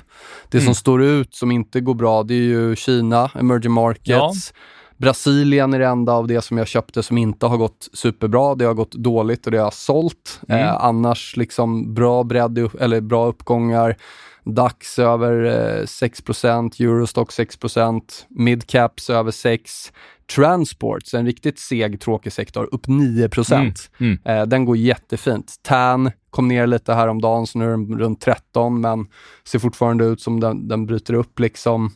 Det 0.49 0.58
mm. 0.58 0.64
som 0.64 0.75
står 0.75 1.02
ut 1.02 1.34
som 1.34 1.50
inte 1.50 1.80
går 1.80 1.94
bra, 1.94 2.22
det 2.22 2.34
är 2.34 2.38
ju 2.38 2.76
Kina, 2.76 3.30
emerging 3.34 3.72
markets. 3.72 4.52
Ja. 4.54 4.60
Brasilien 5.00 5.75
är 5.75 5.78
det 5.78 5.87
enda 5.87 6.12
av 6.12 6.26
det 6.26 6.42
som 6.42 6.59
jag 6.59 6.66
köpte 6.66 7.02
som 7.02 7.19
inte 7.19 7.47
har 7.47 7.57
gått 7.57 7.88
superbra. 7.92 8.54
Det 8.54 8.64
har 8.64 8.75
gått 8.75 8.92
dåligt 8.92 9.47
och 9.47 9.52
det 9.52 9.59
har 9.59 9.64
jag 9.64 9.73
sålt. 9.73 10.40
Mm. 10.49 10.62
Eh, 10.62 10.85
annars 10.85 11.37
liksom 11.37 11.95
bra 11.95 12.25
bredd, 12.25 12.71
eller 12.80 13.00
bra 13.00 13.26
uppgångar. 13.26 13.97
DAX 14.45 14.99
över 14.99 15.45
eh, 15.45 15.85
6% 15.85 16.83
Eurostock 16.83 17.30
6% 17.30 18.02
midcaps 18.28 19.11
över 19.11 19.30
6 19.30 19.92
Transports, 20.35 21.14
en 21.14 21.26
riktigt 21.26 21.59
seg, 21.59 22.00
tråkig 22.00 22.33
sektor, 22.33 22.69
upp 22.73 22.87
9 22.87 23.28
mm. 23.50 23.73
mm. 24.00 24.19
eh, 24.25 24.47
Den 24.47 24.64
går 24.64 24.76
jättefint. 24.76 25.54
TAN 25.62 26.11
kom 26.30 26.49
ner 26.49 26.66
lite 26.66 26.95
häromdagen, 26.95 27.47
så 27.47 27.59
nu 27.59 27.64
är 27.64 27.71
den 27.71 27.99
runt 27.99 28.21
13, 28.21 28.80
men 28.80 29.07
ser 29.45 29.59
fortfarande 29.59 30.04
ut 30.04 30.21
som 30.21 30.40
den, 30.40 30.69
den 30.69 30.87
bryter 30.87 31.14
upp 31.14 31.38
liksom. 31.38 31.90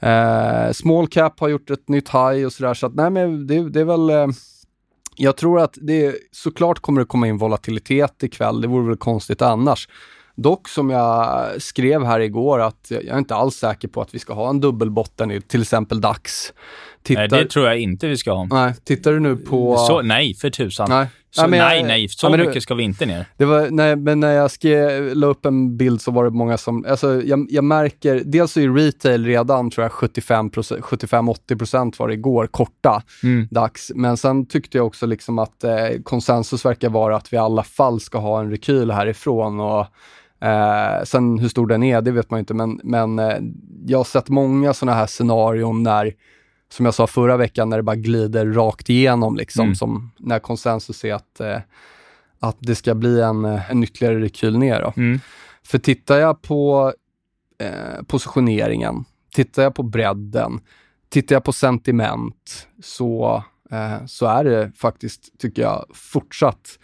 Eh, 0.00 0.72
small 0.72 1.08
cap 1.08 1.40
har 1.40 1.48
gjort 1.48 1.70
ett 1.70 1.88
nytt 1.88 2.08
high 2.08 2.46
och 2.46 2.52
sådär, 2.52 2.74
så 2.74 2.86
att 2.86 2.94
nej 2.94 3.10
men 3.10 3.46
det, 3.46 3.68
det 3.70 3.80
är 3.80 3.84
väl 3.84 4.10
eh, 4.10 4.26
jag 5.16 5.36
tror 5.36 5.60
att 5.60 5.78
det 5.80 6.16
såklart 6.32 6.78
kommer 6.78 7.00
det 7.00 7.06
komma 7.06 7.28
in 7.28 7.38
volatilitet 7.38 8.22
ikväll. 8.22 8.60
Det 8.60 8.68
vore 8.68 8.86
väl 8.88 8.96
konstigt 8.96 9.42
annars. 9.42 9.88
Dock 10.34 10.68
som 10.68 10.90
jag 10.90 11.48
skrev 11.62 12.04
här 12.04 12.20
igår 12.20 12.60
att 12.60 12.86
jag 12.90 13.04
är 13.04 13.18
inte 13.18 13.34
alls 13.34 13.56
säker 13.56 13.88
på 13.88 14.00
att 14.00 14.14
vi 14.14 14.18
ska 14.18 14.34
ha 14.34 14.50
en 14.50 14.60
dubbelbotten 14.60 15.30
i 15.30 15.40
till 15.40 15.62
exempel 15.62 16.00
DAX. 16.00 16.52
Tittar... 17.02 17.28
Nej, 17.30 17.42
det 17.42 17.50
tror 17.50 17.66
jag 17.66 17.78
inte 17.78 18.08
vi 18.08 18.16
ska 18.16 18.32
ha. 18.32 18.46
Nej, 18.50 18.74
tittar 18.84 19.12
du 19.12 19.20
nu 19.20 19.36
på... 19.36 19.76
Så, 19.76 20.02
nej, 20.02 20.34
för 20.34 20.50
tusan. 20.50 20.86
Nej. 20.90 21.06
Så, 21.30 21.46
nej, 21.46 21.60
nej, 21.60 21.82
nej, 21.82 22.08
så 22.08 22.26
ja, 22.26 22.36
mycket 22.36 22.54
det, 22.54 22.60
ska 22.60 22.74
vi 22.74 22.82
inte 22.82 23.06
ner. 23.06 23.26
Det 23.36 23.44
var, 23.44 23.68
nej, 23.70 23.96
men 23.96 24.20
när 24.20 24.32
jag 24.32 24.50
skrev, 24.50 25.16
la 25.16 25.26
upp 25.26 25.46
en 25.46 25.76
bild 25.76 26.02
så 26.02 26.10
var 26.10 26.24
det 26.24 26.30
många 26.30 26.58
som, 26.58 26.84
alltså 26.88 27.22
jag, 27.22 27.46
jag 27.50 27.64
märker, 27.64 28.22
dels 28.24 28.56
är 28.56 28.74
retail 28.74 29.24
redan 29.24 29.70
tror 29.70 29.84
jag 29.84 29.92
75-80% 29.92 31.94
var 31.98 32.08
det 32.08 32.14
igår, 32.14 32.46
korta 32.46 33.02
mm. 33.22 33.48
dags. 33.50 33.92
Men 33.94 34.16
sen 34.16 34.46
tyckte 34.46 34.78
jag 34.78 34.86
också 34.86 35.06
liksom 35.06 35.38
att 35.38 35.64
eh, 35.64 35.88
konsensus 36.04 36.64
verkar 36.64 36.88
vara 36.88 37.16
att 37.16 37.32
vi 37.32 37.36
i 37.36 37.40
alla 37.40 37.62
fall 37.62 38.00
ska 38.00 38.18
ha 38.18 38.40
en 38.40 38.50
rekyl 38.50 38.90
härifrån 38.90 39.60
och 39.60 39.86
Eh, 40.40 41.04
sen 41.04 41.38
hur 41.38 41.48
stor 41.48 41.66
den 41.66 41.82
är, 41.82 42.00
det 42.00 42.10
vet 42.10 42.30
man 42.30 42.40
inte, 42.40 42.54
men, 42.54 42.80
men 42.84 43.18
eh, 43.18 43.38
jag 43.86 43.98
har 43.98 44.04
sett 44.04 44.28
många 44.28 44.74
sådana 44.74 44.98
här 44.98 45.06
scenarion 45.06 45.82
när, 45.82 46.14
som 46.68 46.84
jag 46.84 46.94
sa 46.94 47.06
förra 47.06 47.36
veckan, 47.36 47.68
när 47.68 47.76
det 47.76 47.82
bara 47.82 47.96
glider 47.96 48.46
rakt 48.46 48.90
igenom, 48.90 49.36
liksom, 49.36 49.64
mm. 49.64 49.74
som 49.74 50.10
när 50.18 50.38
konsensus 50.38 51.04
är 51.04 51.14
att, 51.14 51.40
eh, 51.40 51.58
att 52.38 52.56
det 52.60 52.74
ska 52.74 52.94
bli 52.94 53.20
en, 53.20 53.44
eh, 53.44 53.70
en 53.70 53.82
ytterligare 53.82 54.20
rekyl 54.20 54.58
ner. 54.58 54.92
Mm. 54.96 55.20
För 55.62 55.78
tittar 55.78 56.18
jag 56.18 56.42
på 56.42 56.92
eh, 57.58 58.02
positioneringen, 58.06 59.04
tittar 59.34 59.62
jag 59.62 59.74
på 59.74 59.82
bredden, 59.82 60.60
tittar 61.08 61.36
jag 61.36 61.44
på 61.44 61.52
sentiment, 61.52 62.68
så, 62.82 63.42
eh, 63.70 64.06
så 64.06 64.26
är 64.26 64.44
det 64.44 64.72
faktiskt, 64.76 65.38
tycker 65.38 65.62
jag, 65.62 65.86
fortsatt 65.94 66.78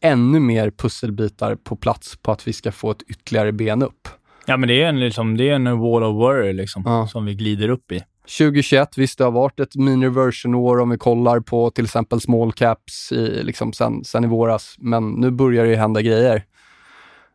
ännu 0.00 0.40
mer 0.40 0.70
pusselbitar 0.70 1.54
på 1.54 1.76
plats 1.76 2.16
på 2.16 2.32
att 2.32 2.48
vi 2.48 2.52
ska 2.52 2.72
få 2.72 2.90
ett 2.90 3.02
ytterligare 3.02 3.52
ben 3.52 3.82
upp. 3.82 4.08
Ja, 4.46 4.56
men 4.56 4.68
det 4.68 4.82
är 4.82 4.88
en, 4.88 5.00
liksom, 5.00 5.36
det 5.36 5.48
är 5.48 5.54
en 5.54 5.78
wall 5.78 6.02
of 6.02 6.14
worry 6.14 6.52
liksom, 6.52 6.82
ja. 6.86 7.08
som 7.08 7.24
vi 7.24 7.34
glider 7.34 7.68
upp 7.68 7.92
i. 7.92 8.02
2021, 8.28 8.98
visst 8.98 9.18
det 9.18 9.24
har 9.24 9.30
varit 9.30 9.60
ett 9.60 9.74
mini 9.74 10.08
version-år 10.08 10.80
om 10.80 10.90
vi 10.90 10.98
kollar 10.98 11.40
på 11.40 11.70
till 11.70 11.84
exempel 11.84 12.20
small 12.20 12.52
caps 12.52 13.12
i, 13.12 13.42
liksom 13.42 13.72
sen, 13.72 14.04
sen 14.04 14.24
i 14.24 14.26
våras, 14.26 14.74
men 14.78 15.10
nu 15.10 15.30
börjar 15.30 15.64
det 15.64 15.70
ju 15.70 15.76
hända 15.76 16.02
grejer. 16.02 16.44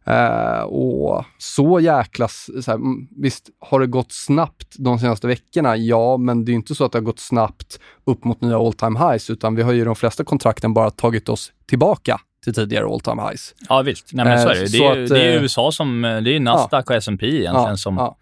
Uh, 0.08 0.64
och 0.64 1.26
så 1.38 1.80
jäkla... 1.80 2.28
Så 2.28 2.62
här, 2.68 2.74
mm, 2.74 3.08
visst 3.18 3.50
har 3.60 3.80
det 3.80 3.88
gått 3.88 4.12
snabbt 4.12 4.76
de 4.78 5.00
senaste 5.00 5.28
veckorna? 5.28 5.78
Ja, 5.78 6.18
men 6.18 6.46
det 6.46 6.52
är 6.52 6.54
inte 6.54 6.76
så 6.76 6.86
att 6.86 6.92
det 6.92 6.98
har 6.98 7.04
gått 7.04 7.20
snabbt 7.20 7.80
upp 8.04 8.24
mot 8.24 8.42
nya 8.42 8.58
all 8.58 8.74
time 8.74 9.00
highs, 9.00 9.30
utan 9.30 9.56
vi 9.56 9.62
har 9.62 9.72
ju 9.72 9.86
de 9.86 9.96
flesta 9.96 10.24
kontrakten 10.24 10.74
bara 10.74 10.90
tagit 10.90 11.30
oss 11.30 11.52
tillbaka 11.66 12.20
till 12.44 12.54
tidigare 12.54 12.86
all 12.86 13.00
time 13.00 13.22
highs. 13.22 13.56
Ja 13.70 13.82
visst, 13.82 14.10
Nej, 14.14 14.26
men 14.26 14.42
så 14.42 14.50
är 14.50 14.56
det. 14.56 14.72
Det 14.72 14.86
är, 14.86 15.04
att, 15.04 15.10
det 15.10 15.24
är 15.24 15.38
eh, 15.38 15.42
USA 15.42 15.72
som, 15.72 16.02
det 16.02 16.36
är 16.36 16.40
Nasdaq 16.40 16.86
ja, 16.88 16.94
och 16.94 16.98
S&P 16.98 17.26
egentligen 17.26 17.54
ja, 17.54 17.78
som... 17.78 17.98
Ja. 17.98 18.18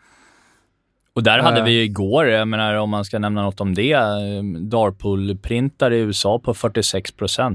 Och 1.14 1.24
där 1.24 1.40
hade 1.40 1.64
vi 1.64 1.84
igår, 1.84 2.28
jag 2.28 2.48
menar 2.48 2.76
om 2.76 2.90
man 2.90 3.06
ska 3.06 3.20
nämna 3.20 3.42
något 3.42 3.62
om 3.62 3.74
det, 3.74 3.96
Darpool-printar 4.60 5.92
i 5.92 5.98
USA 5.98 6.40
på 6.40 6.54
46 6.54 7.14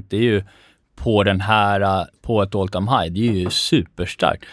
Det 0.09 0.17
är 0.17 0.21
ju 0.21 0.43
på 0.97 1.23
den 1.23 1.41
här, 1.41 2.07
på 2.23 2.43
ett 2.43 2.55
all 2.55 2.69
time 2.69 2.91
high. 2.91 3.13
Det 3.13 3.29
är 3.29 3.33
ju 3.33 3.51
superstarkt. 3.51 4.45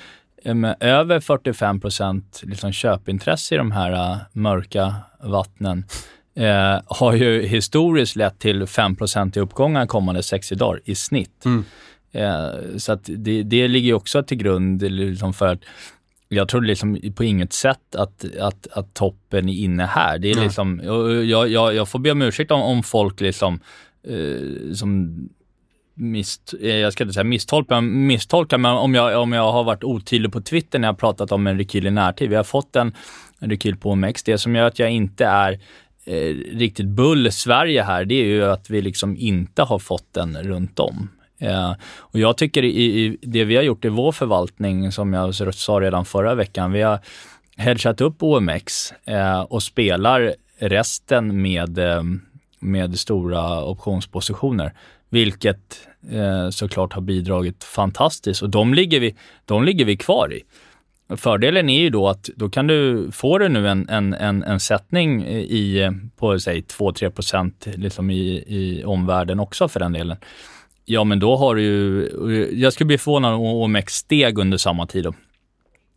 Över 0.80 1.20
45% 1.20 2.24
liksom 2.42 2.72
köpintresse 2.72 3.56
i 3.56 3.58
de 3.58 3.72
här 3.72 4.20
mörka 4.32 4.96
vattnen 5.20 5.86
eh, 6.36 6.82
har 6.86 7.14
ju 7.14 7.42
historiskt 7.42 8.16
lett 8.16 8.40
till 8.40 8.68
5 8.68 8.96
i 9.36 9.40
uppgångar 9.40 9.86
kommande 9.86 10.24
60 10.24 10.56
dagar 10.56 10.82
i 10.86 10.96
snitt. 10.96 11.46
Mm. 11.46 11.66
Eh, 12.12 12.78
så 12.78 12.92
att 12.92 13.10
det, 13.18 13.44
det 13.44 13.68
ligger 13.68 13.94
också 13.94 14.24
till 14.24 14.38
grund 14.38 14.82
liksom 14.82 15.34
för 15.34 15.48
att 15.48 15.60
jag 16.34 16.48
tror 16.48 16.62
liksom 16.62 17.00
på 17.16 17.24
inget 17.24 17.54
sätt 17.54 17.96
att, 17.96 18.26
att, 18.40 18.68
att 18.72 18.94
toppen 18.94 19.50
är 19.50 19.54
inne 19.54 19.86
här. 19.86 20.18
Det 20.18 20.32
är 20.32 20.36
liksom, 20.36 20.82
jag, 20.84 21.50
jag, 21.50 21.76
jag 21.76 21.90
får 21.90 22.00
be 22.00 22.12
om 22.12 22.22
ursäkt 22.22 22.52
om, 22.52 22.62
om 22.62 22.84
folk 22.84 23.22
liksom, 23.22 23.60
eh, 24.08 24.74
som 24.74 25.18
mist, 25.94 26.54
eh, 26.62 26.76
jag 26.76 26.94
ska 26.94 27.04
inte 27.04 27.14
säga 27.14 27.24
misstolka, 27.24 27.82
misstolka, 27.82 28.58
men 28.58 28.72
om 28.72 28.96
jag, 28.96 29.22
om 29.22 29.34
jag 29.34 29.52
har 29.52 29.64
varit 29.64 29.84
otydlig 29.84 30.32
på 30.32 30.42
Twitter 30.42 30.80
när 30.80 30.88
jag 30.88 30.98
pratat 30.98 31.32
om 31.32 31.48
en 31.48 31.58
rekyl 31.58 31.88
i 31.88 31.92
närtid. 31.92 32.30
Vi 32.30 32.36
har 32.36 32.44
fått 32.44 32.76
en, 32.76 32.96
en 33.40 33.50
rekyl 33.50 33.78
på 33.78 33.92
OMX. 33.92 34.24
Det 34.24 34.38
som 34.38 34.56
gör 34.56 34.68
att 34.68 34.80
jag 34.80 34.92
inte 34.92 35.26
är 35.26 35.60
eh, 36.06 36.36
riktigt 36.58 36.88
bull 36.88 37.32
Sverige 37.32 37.84
här, 37.84 38.06
det 38.06 38.16
är 38.16 38.26
ju 38.26 38.46
att 38.46 38.70
vi 38.70 38.82
liksom 38.82 39.18
inte 39.18 39.64
har 39.64 39.80
fått 39.80 40.14
den 40.14 40.38
runt 40.38 40.80
om. 40.80 41.10
Eh, 41.44 41.74
och 41.98 42.20
jag 42.20 42.38
tycker 42.38 42.64
i, 42.64 43.06
i, 43.06 43.18
det 43.22 43.44
vi 43.44 43.56
har 43.56 43.64
gjort 43.64 43.86
i 43.86 43.90
vår 43.90 44.12
förvaltning, 44.12 44.92
som 44.92 45.14
jag 45.14 45.36
sa 45.36 45.74
redan 45.74 46.06
förra 46.06 46.36
veckan, 46.36 46.72
vi 46.72 46.82
har 46.82 47.00
hedgat 47.58 48.02
upp 48.02 48.24
OMX 48.24 48.92
eh, 49.06 49.42
och 49.42 49.64
spelar 49.64 50.36
resten 50.58 51.42
med, 51.42 51.78
eh, 51.78 52.04
med 52.60 53.00
stora 53.00 53.66
optionspositioner, 53.66 54.74
vilket 55.10 55.88
eh, 56.12 56.50
såklart 56.50 56.94
har 56.94 57.02
bidragit 57.02 57.64
fantastiskt 57.64 58.42
och 58.42 58.50
de 58.50 58.74
ligger 58.74 59.00
vi, 59.00 59.16
de 59.46 59.64
ligger 59.64 59.86
vi 59.86 59.98
kvar 59.98 60.34
i. 60.34 60.44
Fördelen 61.18 61.70
är 61.70 61.80
ju 61.80 61.90
då 61.90 62.10
att 62.10 62.30
då 62.36 62.50
kan 62.50 62.68
du, 62.68 63.12
får 63.12 63.40
du 63.40 63.50
nu 63.50 63.68
en, 63.68 63.90
en, 63.90 64.14
en, 64.14 64.44
en 64.44 64.60
sättning 64.60 65.24
i, 65.28 65.92
på 66.18 66.40
säg 66.40 66.62
2-3 66.62 67.10
procent 67.10 67.68
liksom 67.76 68.10
i, 68.10 68.44
i 68.48 68.84
omvärlden 68.86 69.40
också 69.40 69.68
för 69.68 69.80
den 69.80 69.94
delen. 69.94 70.18
Ja, 70.86 71.04
men 71.04 71.20
då 71.20 71.36
har 71.36 71.56
du 71.56 71.62
ju, 71.62 72.50
jag 72.54 72.74
skulle 72.74 72.86
bli 72.86 72.98
förvånad 72.98 73.34
om 73.34 73.42
OMX 73.42 73.94
steg 73.94 74.40
under 74.40 74.58
samma 74.58 74.88
tid. 74.88 75.04
Då. 75.04 75.14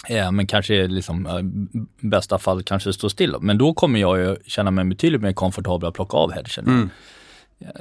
Ja, 0.09 0.31
men 0.31 0.47
kanske 0.47 0.87
liksom, 0.87 1.27
eh, 1.27 1.39
i 2.03 2.07
bästa 2.07 2.39
fall 2.39 2.63
kanske 2.63 2.93
står 2.93 3.09
still. 3.09 3.33
Då. 3.33 3.41
Men 3.41 3.59
då 3.59 3.75
kommer 3.75 4.01
jag 4.01 4.19
ju 4.19 4.37
känna 4.47 4.71
mig 4.71 4.85
betydligt 4.85 5.23
mer 5.23 5.33
komfortabel 5.33 5.89
att 5.89 5.95
plocka 5.95 6.17
av 6.17 6.33
hedgen. 6.33 6.67
Mm. 6.67 6.91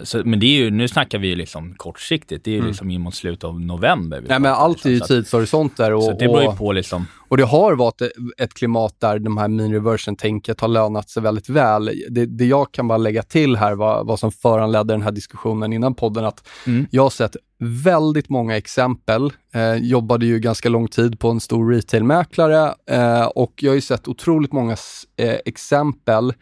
Så, 0.04 0.22
men 0.26 0.40
det 0.40 0.46
är 0.46 0.64
ju, 0.64 0.72
nu 0.72 0.88
snackar 0.88 1.18
vi 1.18 1.28
ju 1.28 1.36
liksom 1.36 1.74
kortsiktigt. 1.78 2.46
Det 2.46 2.52
är 2.52 2.54
ju 2.54 2.60
mm. 2.60 2.68
liksom 2.68 2.92
in 2.92 3.02
mot 3.02 3.16
slutet 3.16 3.44
av 3.44 3.62
november. 3.62 4.24
Nej, 4.28 4.40
men 4.40 4.54
allt 4.54 4.86
är 4.86 4.90
ju 4.90 5.00
tidshorisonter. 5.00 5.94
Och, 5.94 6.04
så 6.04 6.12
det 6.12 6.28
beror 6.28 6.42
ju 6.42 6.52
på 6.52 6.72
liksom. 6.72 7.08
Och 7.28 7.38
det 7.38 7.44
har 7.44 7.76
varit 7.76 8.02
ett 8.38 8.54
klimat 8.54 8.96
där 9.00 9.20
de 9.20 9.38
här 9.38 9.48
mean 9.48 9.72
reversion-tänket 9.72 10.62
har 10.62 10.68
lönat 10.68 11.10
sig 11.10 11.24
väldigt 11.24 11.50
väl. 11.50 11.92
Det, 12.10 12.26
det, 12.26 12.46
jag 12.46 12.72
kan 12.72 12.88
bara 12.88 12.98
lägga 12.98 13.24
till 13.24 13.56
här, 13.56 13.76
vad, 13.76 14.08
vad 14.08 14.20
som 14.20 14.32
föranledde 14.32 14.94
den 14.94 15.02
här 15.02 15.12
diskussionen 15.12 15.74
innan 15.74 15.96
podden, 15.96 16.26
att 16.26 16.48
mm. 16.68 16.88
jag 16.92 17.04
har 17.04 17.10
sett 17.10 17.36
väldigt 17.60 18.30
många 18.30 18.58
exempel. 18.58 19.34
Eh, 19.54 19.76
jobbade 19.76 20.26
ju 20.26 20.40
ganska 20.40 20.70
lång 20.70 20.88
tid 20.88 21.20
på 21.20 21.30
en 21.30 21.40
stor 21.40 21.72
retailmäklare 21.72 22.74
eh, 22.90 23.26
och 23.26 23.54
jag 23.56 23.72
har 23.72 23.76
ju 23.76 23.82
sett 23.82 24.08
otroligt 24.08 24.54
många 24.54 24.78
eh, 25.18 25.36
exempel 25.46 26.34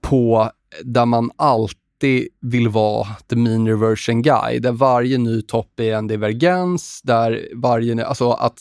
på 0.00 0.50
där 0.82 1.06
man 1.06 1.30
alltid 1.36 1.83
alltid 2.04 2.28
vill 2.40 2.68
vara 2.68 3.06
the 3.28 3.36
mean 3.36 3.68
reversion 3.68 4.22
guy, 4.22 4.58
där 4.58 4.72
varje 4.72 5.18
ny 5.18 5.42
topp 5.42 5.80
är 5.80 5.94
en 5.94 6.06
divergens, 6.06 7.02
där 7.02 7.48
varje, 7.54 8.06
alltså 8.06 8.30
att, 8.30 8.58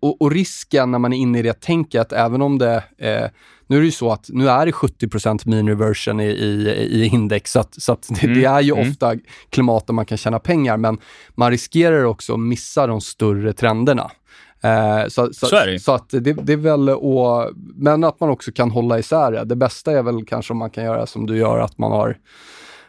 och, 0.00 0.22
och 0.22 0.30
risken 0.30 0.90
när 0.90 0.98
man 0.98 1.12
är 1.12 1.16
inne 1.16 1.38
i 1.38 1.42
det 1.42 1.60
tänket, 1.60 2.12
även 2.12 2.42
om 2.42 2.58
det, 2.58 2.84
eh, 2.98 3.28
nu 3.66 3.76
är 3.76 3.80
det 3.80 3.86
ju 3.86 3.90
så 3.90 4.12
att 4.12 4.26
nu 4.28 4.48
är 4.48 4.66
det 4.66 4.72
70% 4.72 5.48
mean 5.48 5.68
reversion 5.68 6.20
i, 6.20 6.24
i, 6.24 6.68
i 6.90 7.06
index, 7.06 7.52
så 7.52 7.60
att, 7.60 7.82
så 7.82 7.92
att 7.92 8.08
det, 8.08 8.24
mm. 8.24 8.40
det, 8.40 8.44
är 8.44 8.60
ju 8.60 8.72
mm. 8.72 8.90
ofta 8.90 9.14
klimat 9.50 9.86
där 9.86 9.94
man 9.94 10.06
kan 10.06 10.18
tjäna 10.18 10.38
pengar, 10.38 10.76
men 10.76 10.98
man 11.34 11.50
riskerar 11.50 12.04
också 12.04 12.32
att 12.34 12.40
missa 12.40 12.86
de 12.86 13.00
större 13.00 13.52
trenderna. 13.52 14.10
Eh, 14.64 15.08
så, 15.08 15.32
så, 15.32 15.46
så, 15.46 15.56
är 15.56 15.66
det. 15.66 15.78
så 15.78 15.92
att 15.92 16.10
det, 16.10 16.20
det 16.20 16.52
är 16.52 16.56
väl 16.56 16.88
och, 16.90 17.50
Men 17.76 18.04
att 18.04 18.20
man 18.20 18.30
också 18.30 18.52
kan 18.52 18.70
hålla 18.70 18.98
isär 18.98 19.32
det. 19.32 19.44
Det 19.44 19.56
bästa 19.56 19.92
är 19.92 20.02
väl 20.02 20.24
kanske 20.26 20.52
om 20.52 20.58
man 20.58 20.70
kan 20.70 20.84
göra 20.84 21.06
som 21.06 21.26
du 21.26 21.36
gör, 21.36 21.58
att 21.58 21.78
man 21.78 21.92
har 21.92 22.16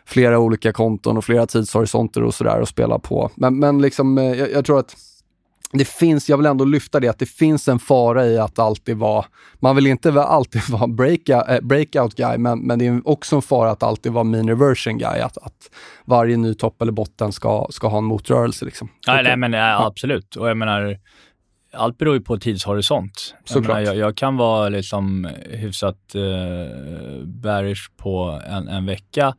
flera 0.05 0.39
olika 0.39 0.73
konton 0.73 1.17
och 1.17 1.25
flera 1.25 1.47
tidshorisonter 1.47 2.23
och 2.23 2.33
sådär 2.33 2.61
att 2.61 2.69
spela 2.69 2.99
på. 2.99 3.31
Men, 3.35 3.59
men 3.59 3.81
liksom, 3.81 4.17
eh, 4.17 4.23
jag, 4.23 4.51
jag 4.51 4.65
tror 4.65 4.79
att 4.79 4.95
det 5.71 5.85
finns, 5.85 6.29
jag 6.29 6.37
vill 6.37 6.45
ändå 6.45 6.65
lyfta 6.65 6.99
det, 6.99 7.07
att 7.07 7.19
det 7.19 7.29
finns 7.29 7.67
en 7.67 7.79
fara 7.79 8.25
i 8.25 8.37
att 8.37 8.59
alltid 8.59 8.97
vara, 8.97 9.25
man 9.59 9.75
vill 9.75 9.87
inte 9.87 10.21
alltid 10.21 10.69
vara 10.69 10.87
breakout, 10.87 11.49
äh, 11.49 11.59
breakout 11.61 12.15
guy, 12.15 12.37
men, 12.37 12.59
men 12.59 12.79
det 12.79 12.87
är 12.87 13.07
också 13.07 13.35
en 13.35 13.41
fara 13.41 13.71
att 13.71 13.83
alltid 13.83 14.11
vara 14.11 14.23
mean 14.23 14.47
reversion 14.49 14.97
guy, 14.97 15.19
att, 15.19 15.37
att 15.37 15.71
varje 16.05 16.37
ny 16.37 16.53
topp 16.53 16.81
eller 16.81 16.91
botten 16.91 17.31
ska, 17.31 17.67
ska 17.69 17.87
ha 17.87 17.97
en 17.97 18.03
motrörelse. 18.03 18.65
Liksom. 18.65 18.89
Nej, 19.07 19.23
nej, 19.23 19.37
men 19.37 19.53
ja, 19.53 19.85
absolut. 19.85 20.35
Och 20.35 20.49
jag 20.49 20.57
menar, 20.57 20.97
allt 21.73 21.97
beror 21.97 22.15
ju 22.15 22.21
på 22.21 22.37
tidshorisont. 22.37 23.35
Jag, 23.53 23.61
menar, 23.61 23.79
jag, 23.79 23.95
jag, 23.95 24.17
kan 24.17 24.37
vara 24.37 24.69
liksom 24.69 25.29
hyfsat 25.49 26.15
eh, 26.15 27.25
bearish 27.25 27.91
på 27.97 28.41
en, 28.47 28.67
en 28.67 28.85
vecka 28.85 29.35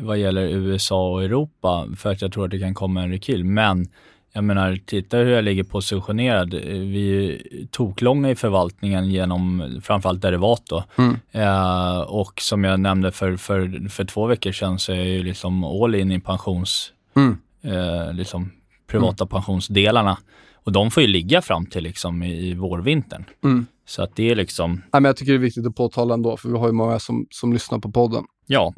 vad 0.00 0.18
gäller 0.18 0.42
USA 0.42 1.10
och 1.10 1.24
Europa 1.24 1.86
för 1.96 2.10
att 2.10 2.22
jag 2.22 2.32
tror 2.32 2.44
att 2.44 2.50
det 2.50 2.58
kan 2.58 2.74
komma 2.74 3.02
en 3.02 3.10
rekyl. 3.10 3.44
Men 3.44 3.88
jag 4.32 4.44
menar, 4.44 4.78
titta 4.86 5.16
hur 5.16 5.30
jag 5.30 5.44
ligger 5.44 5.62
positionerad. 5.62 6.54
Vi 6.54 7.26
är 7.26 7.66
toklånga 7.66 8.30
i 8.30 8.34
förvaltningen 8.34 9.10
genom 9.10 9.80
framförallt 9.82 10.22
derivat 10.22 10.62
då. 10.66 10.84
Mm. 10.98 11.16
Eh, 11.32 12.00
och 12.00 12.40
som 12.40 12.64
jag 12.64 12.80
nämnde 12.80 13.12
för, 13.12 13.36
för, 13.36 13.88
för 13.88 14.04
två 14.04 14.26
veckor 14.26 14.52
sedan 14.52 14.78
så 14.78 14.92
är 14.92 14.96
jag 14.96 15.06
ju 15.06 15.22
liksom 15.22 15.64
all 15.64 15.94
in 15.94 16.12
i 16.12 16.20
pensions, 16.20 16.92
mm. 17.16 17.38
eh, 17.62 18.12
liksom 18.14 18.50
privata 18.86 19.24
mm. 19.24 19.28
pensionsdelarna. 19.28 20.18
Och 20.64 20.72
de 20.72 20.90
får 20.90 21.02
ju 21.02 21.08
ligga 21.08 21.42
fram 21.42 21.66
till 21.66 21.84
liksom 21.84 22.22
i, 22.22 22.48
i 22.48 22.54
vårvintern. 22.54 23.24
Mm. 23.44 23.66
Så 23.86 24.02
att 24.02 24.16
det 24.16 24.30
är 24.30 24.34
liksom... 24.34 24.72
Nej, 24.72 24.82
men 24.92 25.04
jag 25.04 25.16
tycker 25.16 25.32
det 25.32 25.38
är 25.38 25.42
viktigt 25.42 25.66
att 25.66 25.76
påtala 25.76 26.14
ändå, 26.14 26.36
för 26.36 26.48
vi 26.48 26.58
har 26.58 26.66
ju 26.66 26.72
många 26.72 26.98
som, 26.98 27.26
som 27.30 27.52
lyssnar 27.52 27.78
på 27.78 27.90
podden. 27.90 28.24
Ja. 28.46 28.74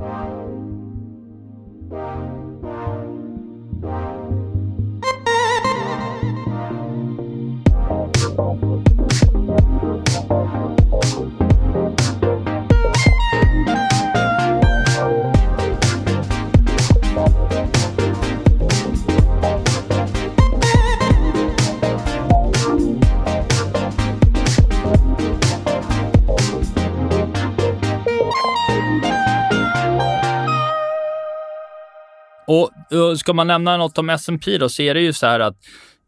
Och, 32.53 32.71
ska 33.19 33.33
man 33.33 33.47
nämna 33.47 33.77
något 33.77 33.99
om 33.99 34.11
S&P 34.11 34.59
då, 34.59 34.69
så 34.69 34.83
är 34.83 34.95
det 34.95 35.01
ju 35.01 35.13
så 35.13 35.27
här 35.27 35.41
att 35.41 35.57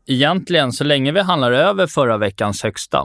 egentligen 0.07 0.73
så 0.73 0.85
länge 0.85 1.13
vi 1.13 1.21
handlar 1.21 1.53
över 1.53 1.87
förra 1.87 2.19
veckans 2.19 2.63
högsta, 2.63 3.05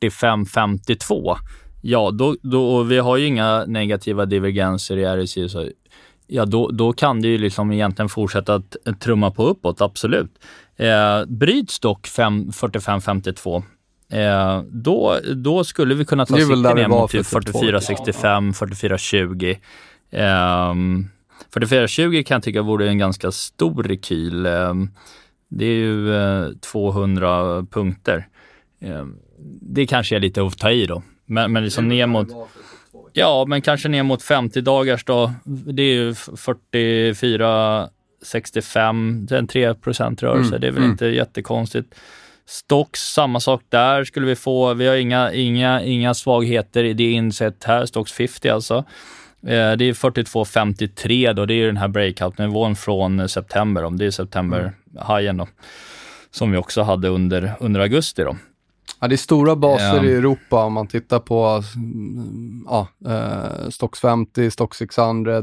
45,52, 0.00 1.36
ja, 1.82 2.10
då, 2.10 2.36
då, 2.42 2.82
vi 2.82 2.98
har 2.98 3.16
ju 3.16 3.26
inga 3.26 3.64
negativa 3.64 4.26
divergenser 4.26 4.96
i 4.96 5.24
RSI, 5.24 5.48
så, 5.48 5.68
ja, 6.26 6.44
då, 6.44 6.70
då 6.70 6.92
kan 6.92 7.22
det 7.22 7.28
ju 7.28 7.38
liksom 7.38 7.72
egentligen 7.72 8.08
fortsätta 8.08 8.54
att 8.54 9.00
trumma 9.00 9.30
på 9.30 9.46
uppåt, 9.46 9.80
absolut. 9.80 10.30
Eh, 10.76 11.24
bryts 11.26 11.80
dock 11.80 12.06
45,52 12.06 13.62
Eh, 14.12 14.62
då, 14.70 15.18
då 15.34 15.64
skulle 15.64 15.94
vi 15.94 16.04
kunna 16.04 16.26
ta 16.26 16.36
sikte 16.36 16.74
ner 16.74 16.88
mot 16.88 17.12
44,65, 17.12 18.52
44,20. 18.52 19.56
Eh, 20.10 20.74
4420 21.54 22.22
kan 22.26 22.34
jag 22.34 22.42
tycka 22.42 22.62
vore 22.62 22.88
en 22.88 22.98
ganska 22.98 23.32
stor 23.32 23.82
rekyl. 23.82 24.46
Ehm, 24.46 24.90
det 25.48 25.64
är 25.64 25.76
ju 25.76 26.54
200 26.54 27.56
eh, 27.56 27.64
punkter. 27.64 28.28
Ehm, 28.80 29.16
det 29.60 29.86
kanske 29.86 30.16
är 30.16 30.20
lite 30.20 30.42
att 30.42 30.58
ta 30.58 30.70
i 30.70 30.86
då. 30.86 31.02
Men, 31.26 31.52
men 31.52 31.64
liksom 31.64 31.88
ner 31.88 32.06
mot... 32.06 32.28
Ja, 33.12 33.44
men 33.48 33.62
kanske 33.62 33.88
ner 33.88 34.02
mot 34.02 34.22
50 34.22 34.60
dagars 34.60 35.04
då. 35.04 35.32
Det 35.44 35.82
är 35.82 35.94
ju 35.94 36.14
44, 36.14 37.88
65, 38.22 39.26
det 39.28 39.34
är 39.34 39.38
en 39.38 39.46
3 39.46 39.66
rörelse. 39.68 40.26
Mm, 40.26 40.60
det 40.60 40.66
är 40.66 40.70
väl 40.70 40.78
mm. 40.78 40.90
inte 40.90 41.06
jättekonstigt. 41.06 41.94
Stocks, 42.46 43.00
samma 43.00 43.40
sak 43.40 43.62
där 43.68 44.04
skulle 44.04 44.26
vi 44.26 44.36
få. 44.36 44.74
Vi 44.74 44.86
har 44.86 44.96
inga, 44.96 45.32
inga, 45.32 45.82
inga 45.82 46.14
svagheter 46.14 46.84
i 46.84 46.92
det 46.92 47.10
insett 47.10 47.64
här, 47.64 47.86
Stocks 47.86 48.12
50 48.12 48.48
alltså. 48.48 48.84
Eh, 49.42 49.72
det 49.72 49.84
är 49.84 49.92
42,53 49.92 51.32
då, 51.32 51.46
det 51.46 51.54
är 51.54 51.66
den 51.66 51.76
här 51.76 51.88
breakout-nivån 51.88 52.76
från 52.76 53.28
september, 53.28 53.84
om 53.84 53.98
det 53.98 54.06
är 54.06 54.10
september-hajen 54.10 55.36
då, 55.36 55.48
som 56.30 56.52
vi 56.52 56.58
också 56.58 56.82
hade 56.82 57.08
under, 57.08 57.52
under 57.60 57.80
augusti 57.80 58.22
då. 58.22 58.36
Ja, 59.00 59.08
det 59.08 59.14
är 59.14 59.16
stora 59.16 59.56
baser 59.56 60.04
i 60.04 60.12
Europa 60.14 60.64
om 60.64 60.72
man 60.72 60.86
tittar 60.86 61.18
på 61.18 61.62
mm, 61.76 62.66
ja, 62.68 62.88
eh, 63.06 63.68
Stocks 63.68 64.00
50, 64.00 64.50
Stocks 64.50 64.78
600, 64.78 65.42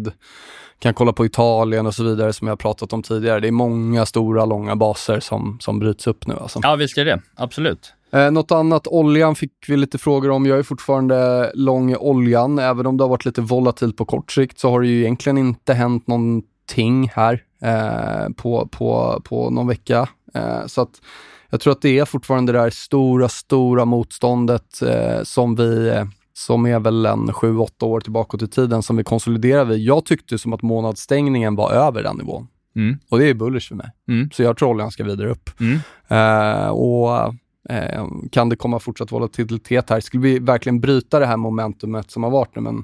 kan 0.80 0.94
kolla 0.94 1.14
på 1.14 1.26
Italien 1.26 1.86
och 1.86 1.96
så 1.96 2.04
vidare 2.04 2.34
som 2.34 2.48
jag 2.48 2.60
pratat 2.60 2.94
om 2.94 3.04
tidigare. 3.04 3.40
Det 3.40 3.48
är 3.48 3.52
många 3.52 4.06
stora, 4.06 4.46
långa 4.46 4.76
baser 4.76 5.20
som, 5.20 5.58
som 5.62 5.80
bryts 5.80 6.08
upp 6.08 6.28
nu. 6.28 6.36
Alltså. 6.42 6.60
Ja, 6.64 6.76
visst 6.76 6.98
är 6.98 7.06
det. 7.06 7.22
Absolut. 7.36 7.94
Eh, 8.12 8.32
något 8.32 8.52
annat, 8.52 8.88
oljan 8.88 9.36
fick 9.36 9.52
vi 9.68 9.78
lite 9.78 9.98
frågor 9.98 10.30
om. 10.30 10.46
Jag 10.46 10.60
är 10.60 10.64
fortfarande 10.64 11.52
lång 11.54 11.92
i 11.92 11.96
oljan. 11.96 12.60
Även 12.60 12.86
om 12.86 12.98
det 12.98 13.04
har 13.04 13.10
varit 13.10 13.26
lite 13.26 13.42
volatilt 13.42 13.98
på 13.98 14.06
kort 14.06 14.32
sikt 14.32 14.60
så 14.60 14.70
har 14.70 14.82
det 14.82 14.88
ju 14.88 15.02
egentligen 15.02 15.38
inte 15.38 15.74
hänt 15.74 16.08
någonting 16.08 17.12
här 17.14 17.44
eh, 17.62 18.34
på, 18.36 18.68
på, 18.68 19.22
på 19.26 19.50
någon 19.50 19.68
vecka. 19.68 20.10
Eh, 20.34 20.66
så 20.66 20.82
att 20.82 21.02
jag 21.50 21.62
tror 21.62 21.72
att 21.72 21.82
det 21.82 22.00
är 22.00 22.06
fortfarande 22.06 22.52
det 22.52 22.60
där 22.60 22.70
stora, 22.70 23.30
stora 23.30 23.86
motståndet 23.86 24.82
eh, 24.82 25.24
som 25.24 25.56
vi 25.56 25.90
eh, 25.90 26.06
som 26.34 26.66
är 26.66 26.80
väl 26.80 27.06
en 27.06 27.30
7-8 27.30 27.84
år 27.84 28.00
tillbaka 28.00 28.38
i 28.46 28.48
tiden 28.48 28.84
som 28.84 28.98
vi 28.98 29.04
konsoliderar 29.04 29.66
vid. 29.66 29.80
Jag 29.80 30.06
tyckte 30.06 30.38
som 30.38 30.54
att 30.54 30.62
månadsstängningen 30.62 31.56
var 31.56 31.72
över 31.72 32.04
den 32.04 32.18
nivån. 32.18 32.48
Mm. 32.76 32.98
Och 33.10 33.20
det 33.20 33.30
är 33.30 33.34
bullish 33.34 33.68
för 33.68 33.76
mig. 33.76 33.92
Mm. 34.08 34.30
Så 34.34 34.44
jag 34.44 34.58
tror 34.58 34.70
oljan 34.70 34.92
ska 34.92 35.04
vidare 35.04 35.30
upp. 35.30 35.50
Mm. 35.60 35.80
Uh, 36.12 36.70
och 36.70 37.34
Eh, 37.70 38.06
kan 38.32 38.50
det 38.50 38.56
komma 38.56 38.80
fortsatt 38.80 39.12
volatilitet 39.12 39.90
här? 39.90 40.00
Skulle 40.00 40.24
vi 40.24 40.40
verkligen 40.40 40.80
bryta 40.82 41.20
det 41.20 41.26
här 41.26 41.38
momentumet 41.38 42.12
som 42.12 42.24
har 42.24 42.30
varit 42.32 42.56
nu, 42.56 42.62
men 42.62 42.84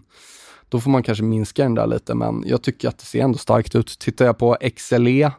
då 0.70 0.80
får 0.80 0.90
man 0.92 1.04
kanske 1.04 1.24
minska 1.24 1.64
den 1.64 1.76
där 1.76 1.88
lite, 1.88 2.16
men 2.16 2.44
jag 2.48 2.62
tycker 2.64 2.88
att 2.90 2.98
det 2.98 3.06
ser 3.06 3.22
ändå 3.24 3.38
starkt 3.38 3.76
ut. 3.76 4.00
Tittar 4.00 4.26
jag 4.26 4.38
på 4.38 4.58
XLE, 4.78 5.32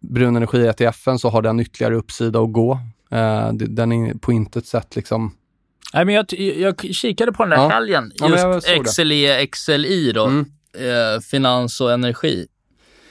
brun 0.00 0.36
energi-ETFen, 0.36 1.18
så 1.18 1.28
har 1.28 1.42
den 1.42 1.60
ytterligare 1.60 1.94
uppsida 1.96 2.40
att 2.40 2.52
gå. 2.52 2.72
Eh, 3.10 3.52
den 3.52 3.92
är 3.92 4.14
på 4.14 4.32
intet 4.32 4.66
sätt 4.66 4.96
liksom... 4.96 5.34
Nej, 5.94 6.04
men 6.04 6.14
jag, 6.14 6.32
jag 6.38 6.80
kikade 6.94 7.32
på 7.32 7.42
den 7.42 7.50
där 7.50 7.56
Ja. 7.56 7.68
helgen. 7.68 8.12
Ja, 8.14 8.28
Just 8.54 8.66
det. 8.66 8.84
XLE, 8.84 9.46
XLI 9.46 10.12
då. 10.12 10.24
Mm. 10.26 10.44
Eh, 10.78 11.20
finans 11.30 11.80
och 11.80 11.92
energi. 11.92 12.46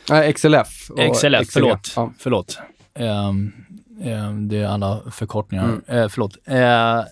Nej, 0.09 0.33
XLF. 0.33 0.89
och 0.89 1.15
XLF, 1.15 1.41
XLE. 1.47 1.51
förlåt. 1.51 1.93
Ja. 1.95 2.13
Förlåt. 2.17 2.57
Ehm, 2.95 3.51
det 4.49 4.57
är 4.57 4.65
alla 4.67 5.01
förkortningar. 5.11 5.63
Mm. 5.63 5.81
Eh, 5.87 6.07
förlåt. 6.09 6.37
Eh, 6.45 7.03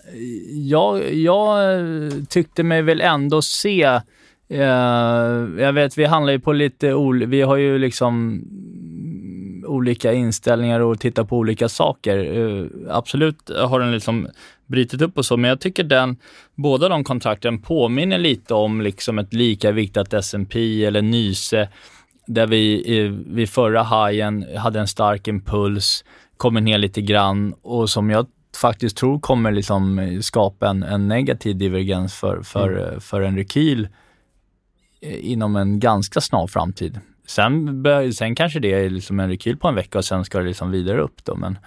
jag, 0.68 1.14
jag 1.14 1.74
eh, 1.74 2.10
tyckte 2.28 2.62
mig 2.62 2.82
väl 2.82 3.00
ändå 3.00 3.42
se 3.42 3.82
eh, 4.48 4.60
jag 5.58 5.72
vet, 5.72 5.98
vi 5.98 6.04
handlar 6.04 6.32
ju 6.32 6.40
på 6.40 6.52
lite 6.52 6.94
ol- 6.94 7.26
vi 7.26 7.42
har 7.42 7.56
ju 7.56 7.78
liksom 7.78 8.42
olika 9.66 10.12
inställningar 10.12 10.80
och 10.80 11.00
tittar 11.00 11.24
på 11.24 11.36
olika 11.38 11.68
saker. 11.68 12.18
Eh, 12.18 12.66
absolut 12.88 13.50
har 13.56 13.80
den 13.80 13.92
liksom 13.92 14.28
brutit 14.66 15.02
upp 15.02 15.18
och 15.18 15.26
så, 15.26 15.36
men 15.36 15.48
jag 15.48 15.60
tycker 15.60 15.84
den, 15.84 16.16
båda 16.54 16.88
de 16.88 17.04
kontrakten 17.04 17.62
påminner 17.62 18.18
lite 18.18 18.54
om 18.54 18.80
liksom 18.80 19.18
ett 19.18 19.34
lika 19.34 19.72
viktat 19.72 20.12
S&P 20.14 20.84
eller 20.84 21.02
Nyse 21.02 21.68
där 22.26 22.46
vi 22.46 23.08
vid 23.26 23.48
förra 23.50 23.82
hajen 23.82 24.46
hade 24.56 24.80
en 24.80 24.86
stark 24.88 25.28
impuls, 25.28 26.04
kommer 26.40 26.60
ner 26.60 26.78
lite 26.78 27.02
grann 27.02 27.54
och 27.62 27.90
som 27.90 28.10
jag 28.10 28.26
faktiskt 28.60 28.96
tror 28.96 29.20
kommer 29.20 29.52
liksom 29.52 30.18
skapa 30.22 30.68
en, 30.68 30.82
en 30.82 31.08
negativ 31.08 31.56
divergens 31.56 32.14
för, 32.14 32.42
för, 32.42 33.00
för 33.00 33.20
en 33.20 33.36
rekyl 33.36 33.88
eh, 35.00 35.30
inom 35.32 35.56
en 35.56 35.80
ganska 35.80 36.20
snar 36.20 36.46
framtid. 36.46 37.00
Sen, 37.26 37.82
bör- 37.82 38.10
sen 38.10 38.34
kanske 38.34 38.60
det 38.60 38.72
är 38.72 38.90
liksom 38.90 39.20
en 39.20 39.28
rekyl 39.28 39.56
på 39.56 39.68
en 39.68 39.74
vecka 39.74 39.98
och 39.98 40.04
sen 40.04 40.24
ska 40.24 40.38
det 40.38 40.44
liksom 40.44 40.70
vidare 40.70 41.00
upp 41.00 41.24
då, 41.24 41.34
men 41.34 41.58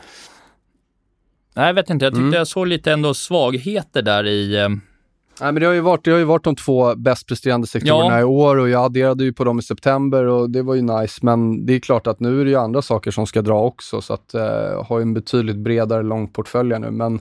Nej, 1.55 1.65
jag 1.67 1.73
vet 1.73 1.89
inte. 1.89 2.05
Jag 2.05 2.13
tyckte 2.13 2.21
Mm. 2.23 2.33
jag 2.33 2.47
såg 2.47 2.67
lite 2.67 2.91
ändå 2.91 3.13
svagheter 3.13 4.01
där 4.01 4.27
i... 4.27 4.77
eh, 5.39 5.43
Nej, 5.43 5.51
men 5.51 5.61
det 5.61 5.65
har, 5.65 5.73
ju 5.73 5.81
varit, 5.81 6.05
det 6.05 6.11
har 6.11 6.17
ju 6.17 6.23
varit 6.23 6.43
de 6.43 6.55
två 6.55 6.95
bäst 6.95 7.27
presterande 7.27 7.67
sektorerna 7.67 8.13
Ja. 8.15 8.19
i 8.19 8.23
år 8.23 8.57
och 8.57 8.69
jag 8.69 8.85
adderade 8.85 9.23
ju 9.23 9.33
på 9.33 9.43
dem 9.43 9.59
i 9.59 9.61
september 9.61 10.25
och 10.25 10.49
det 10.49 10.61
var 10.61 10.75
ju 10.75 10.81
nice. 10.81 11.19
Men 11.21 11.65
det 11.65 11.73
är 11.73 11.79
klart 11.79 12.07
att 12.07 12.19
nu 12.19 12.41
är 12.41 12.45
det 12.45 12.51
ju 12.51 12.57
andra 12.57 12.81
saker 12.81 13.11
som 13.11 13.27
ska 13.27 13.41
dra 13.41 13.61
också 13.63 14.01
så 14.01 14.13
att 14.13 14.33
eh, 14.33 14.85
har 14.85 14.99
ju 14.99 15.01
en 15.01 15.13
betydligt 15.13 15.57
bredare 15.57 16.03
långportfölj 16.03 16.79
nu. 16.79 16.91
Men 16.91 17.19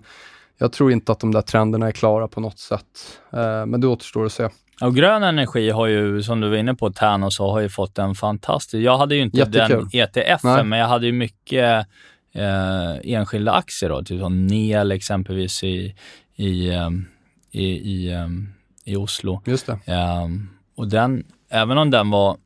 jag 0.58 0.72
tror 0.72 0.92
inte 0.92 1.12
att 1.12 1.20
de 1.20 1.32
där 1.32 1.42
trenderna 1.42 1.86
är 1.86 1.92
klara 1.92 2.28
på 2.28 2.40
något 2.40 2.58
sätt. 2.58 3.20
Eh, 3.32 3.66
men 3.66 3.80
det 3.80 3.86
återstår 3.86 4.26
att 4.26 4.32
se. 4.32 4.48
Och 4.80 4.94
grön 4.94 5.22
energi 5.22 5.70
har 5.70 5.86
ju, 5.86 6.22
som 6.22 6.40
du 6.40 6.48
var 6.48 6.56
inne 6.56 6.74
på, 6.74 6.92
så, 7.30 7.50
har 7.50 7.60
ju 7.60 7.68
fått 7.68 7.98
en 7.98 8.14
fantastisk... 8.14 8.74
Jag 8.84 8.98
hade 8.98 9.14
ju 9.14 9.22
inte 9.22 9.38
Jättekul. 9.38 9.88
den 9.92 10.00
ETF, 10.00 10.42
Nej. 10.44 10.64
men 10.64 10.78
jag 10.78 10.86
hade 10.86 11.06
ju 11.06 11.12
mycket 11.12 11.86
eh, 12.34 13.12
enskilda 13.14 13.52
aktier 13.52 13.90
då, 13.90 14.02
typ 14.02 14.20
som 14.20 14.46
NEL 14.46 14.92
exempelvis 14.92 15.64
i, 15.64 15.94
i, 16.36 16.70
ehm, 16.70 17.04
i, 17.52 17.64
i, 17.64 18.12
ehm, 18.12 18.48
i 18.84 18.96
Oslo. 18.96 19.40
Just 19.44 19.66
det. 19.66 19.78
Ehm, 19.86 20.48
och 20.74 20.88
den, 20.88 21.24
även 21.48 21.78
om 21.78 21.90
den 21.90 22.10
var, 22.10 22.36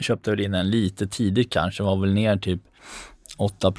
köpte 0.00 0.30
väl 0.30 0.40
in 0.40 0.50
den 0.52 0.70
lite 0.70 1.06
tidigt 1.06 1.52
kanske, 1.52 1.82
var 1.82 1.96
väl 1.96 2.14
ner 2.14 2.36
typ 2.36 2.60
8 3.36 3.72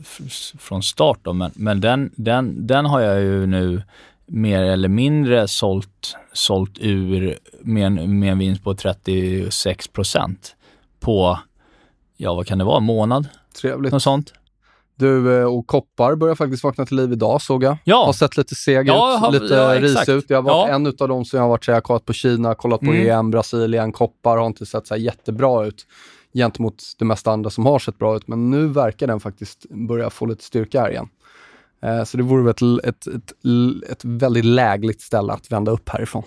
f- 0.00 0.52
från 0.58 0.82
start 0.82 1.18
då, 1.22 1.32
men, 1.32 1.50
men 1.54 1.80
den, 1.80 2.10
den, 2.16 2.66
den 2.66 2.86
har 2.86 3.00
jag 3.00 3.20
ju 3.20 3.46
nu 3.46 3.82
mer 4.26 4.62
eller 4.62 4.88
mindre 4.88 5.48
sålt, 5.48 6.16
sålt 6.32 6.78
ur 6.80 7.38
med 7.60 7.86
en, 7.86 8.18
med 8.18 8.32
en 8.32 8.38
vinst 8.38 8.64
på 8.64 8.74
36% 8.74 10.36
på, 11.00 11.38
ja 12.16 12.34
vad 12.34 12.46
kan 12.46 12.58
det 12.58 12.64
vara, 12.64 12.76
en 12.76 12.84
månad? 12.84 13.28
Trevligt. 13.60 13.92
Något 13.92 14.02
sånt. 14.02 14.32
Du, 14.96 15.38
eh, 15.40 15.44
och 15.44 15.66
koppar 15.66 16.14
börjar 16.14 16.34
faktiskt 16.34 16.64
vakna 16.64 16.86
till 16.86 16.96
liv 16.96 17.12
idag 17.12 17.42
såg 17.42 17.62
jag. 17.64 17.76
Ja. 17.84 18.04
Har 18.06 18.12
sett 18.12 18.36
lite 18.36 18.54
seg 18.54 18.88
Ja, 18.88 19.14
ut, 19.14 19.20
har- 19.20 19.32
lite 19.32 19.54
ja, 19.54 19.74
exakt. 19.74 20.08
ut. 20.08 20.24
Jag 20.30 20.36
har 20.36 20.42
varit 20.42 20.68
Ja. 20.68 20.74
en 20.74 20.86
av 20.86 21.08
de 21.08 21.24
som 21.24 21.36
jag 21.36 21.44
har 21.44 21.48
varit 21.48 21.64
så 21.64 21.70
jag 21.70 21.76
har 21.76 21.80
kollat 21.80 22.04
på 22.04 22.12
Kina, 22.12 22.54
kollat 22.54 22.80
på 22.80 22.86
Mm. 22.86 23.06
EM, 23.10 23.30
Brasilien, 23.30 23.92
koppar 23.92 24.36
har 24.36 24.46
inte 24.46 24.66
sett 24.66 24.86
så 24.86 24.96
jättebra 24.96 25.64
ut 25.66 25.86
gentemot 26.34 26.82
det 26.98 27.04
mesta 27.04 27.30
andra 27.32 27.50
som 27.50 27.66
har 27.66 27.78
sett 27.78 27.98
bra 27.98 28.16
ut. 28.16 28.28
Men 28.28 28.50
nu 28.50 28.66
verkar 28.66 29.06
den 29.06 29.20
faktiskt 29.20 29.66
börja 29.88 30.10
få 30.10 30.26
lite 30.26 30.44
styrka 30.44 30.80
här 30.80 30.90
igen. 30.90 31.08
Eh, 31.82 32.04
Så 32.04 32.16
det 32.16 32.22
vore 32.22 32.50
ett, 32.50 32.62
ett, 32.84 33.06
ett, 33.06 33.32
ett 33.90 34.04
väldigt 34.04 34.44
lägligt 34.44 35.00
ställe 35.00 35.32
att 35.32 35.52
vända 35.52 35.72
upp 35.72 35.88
härifrån. 35.88 36.22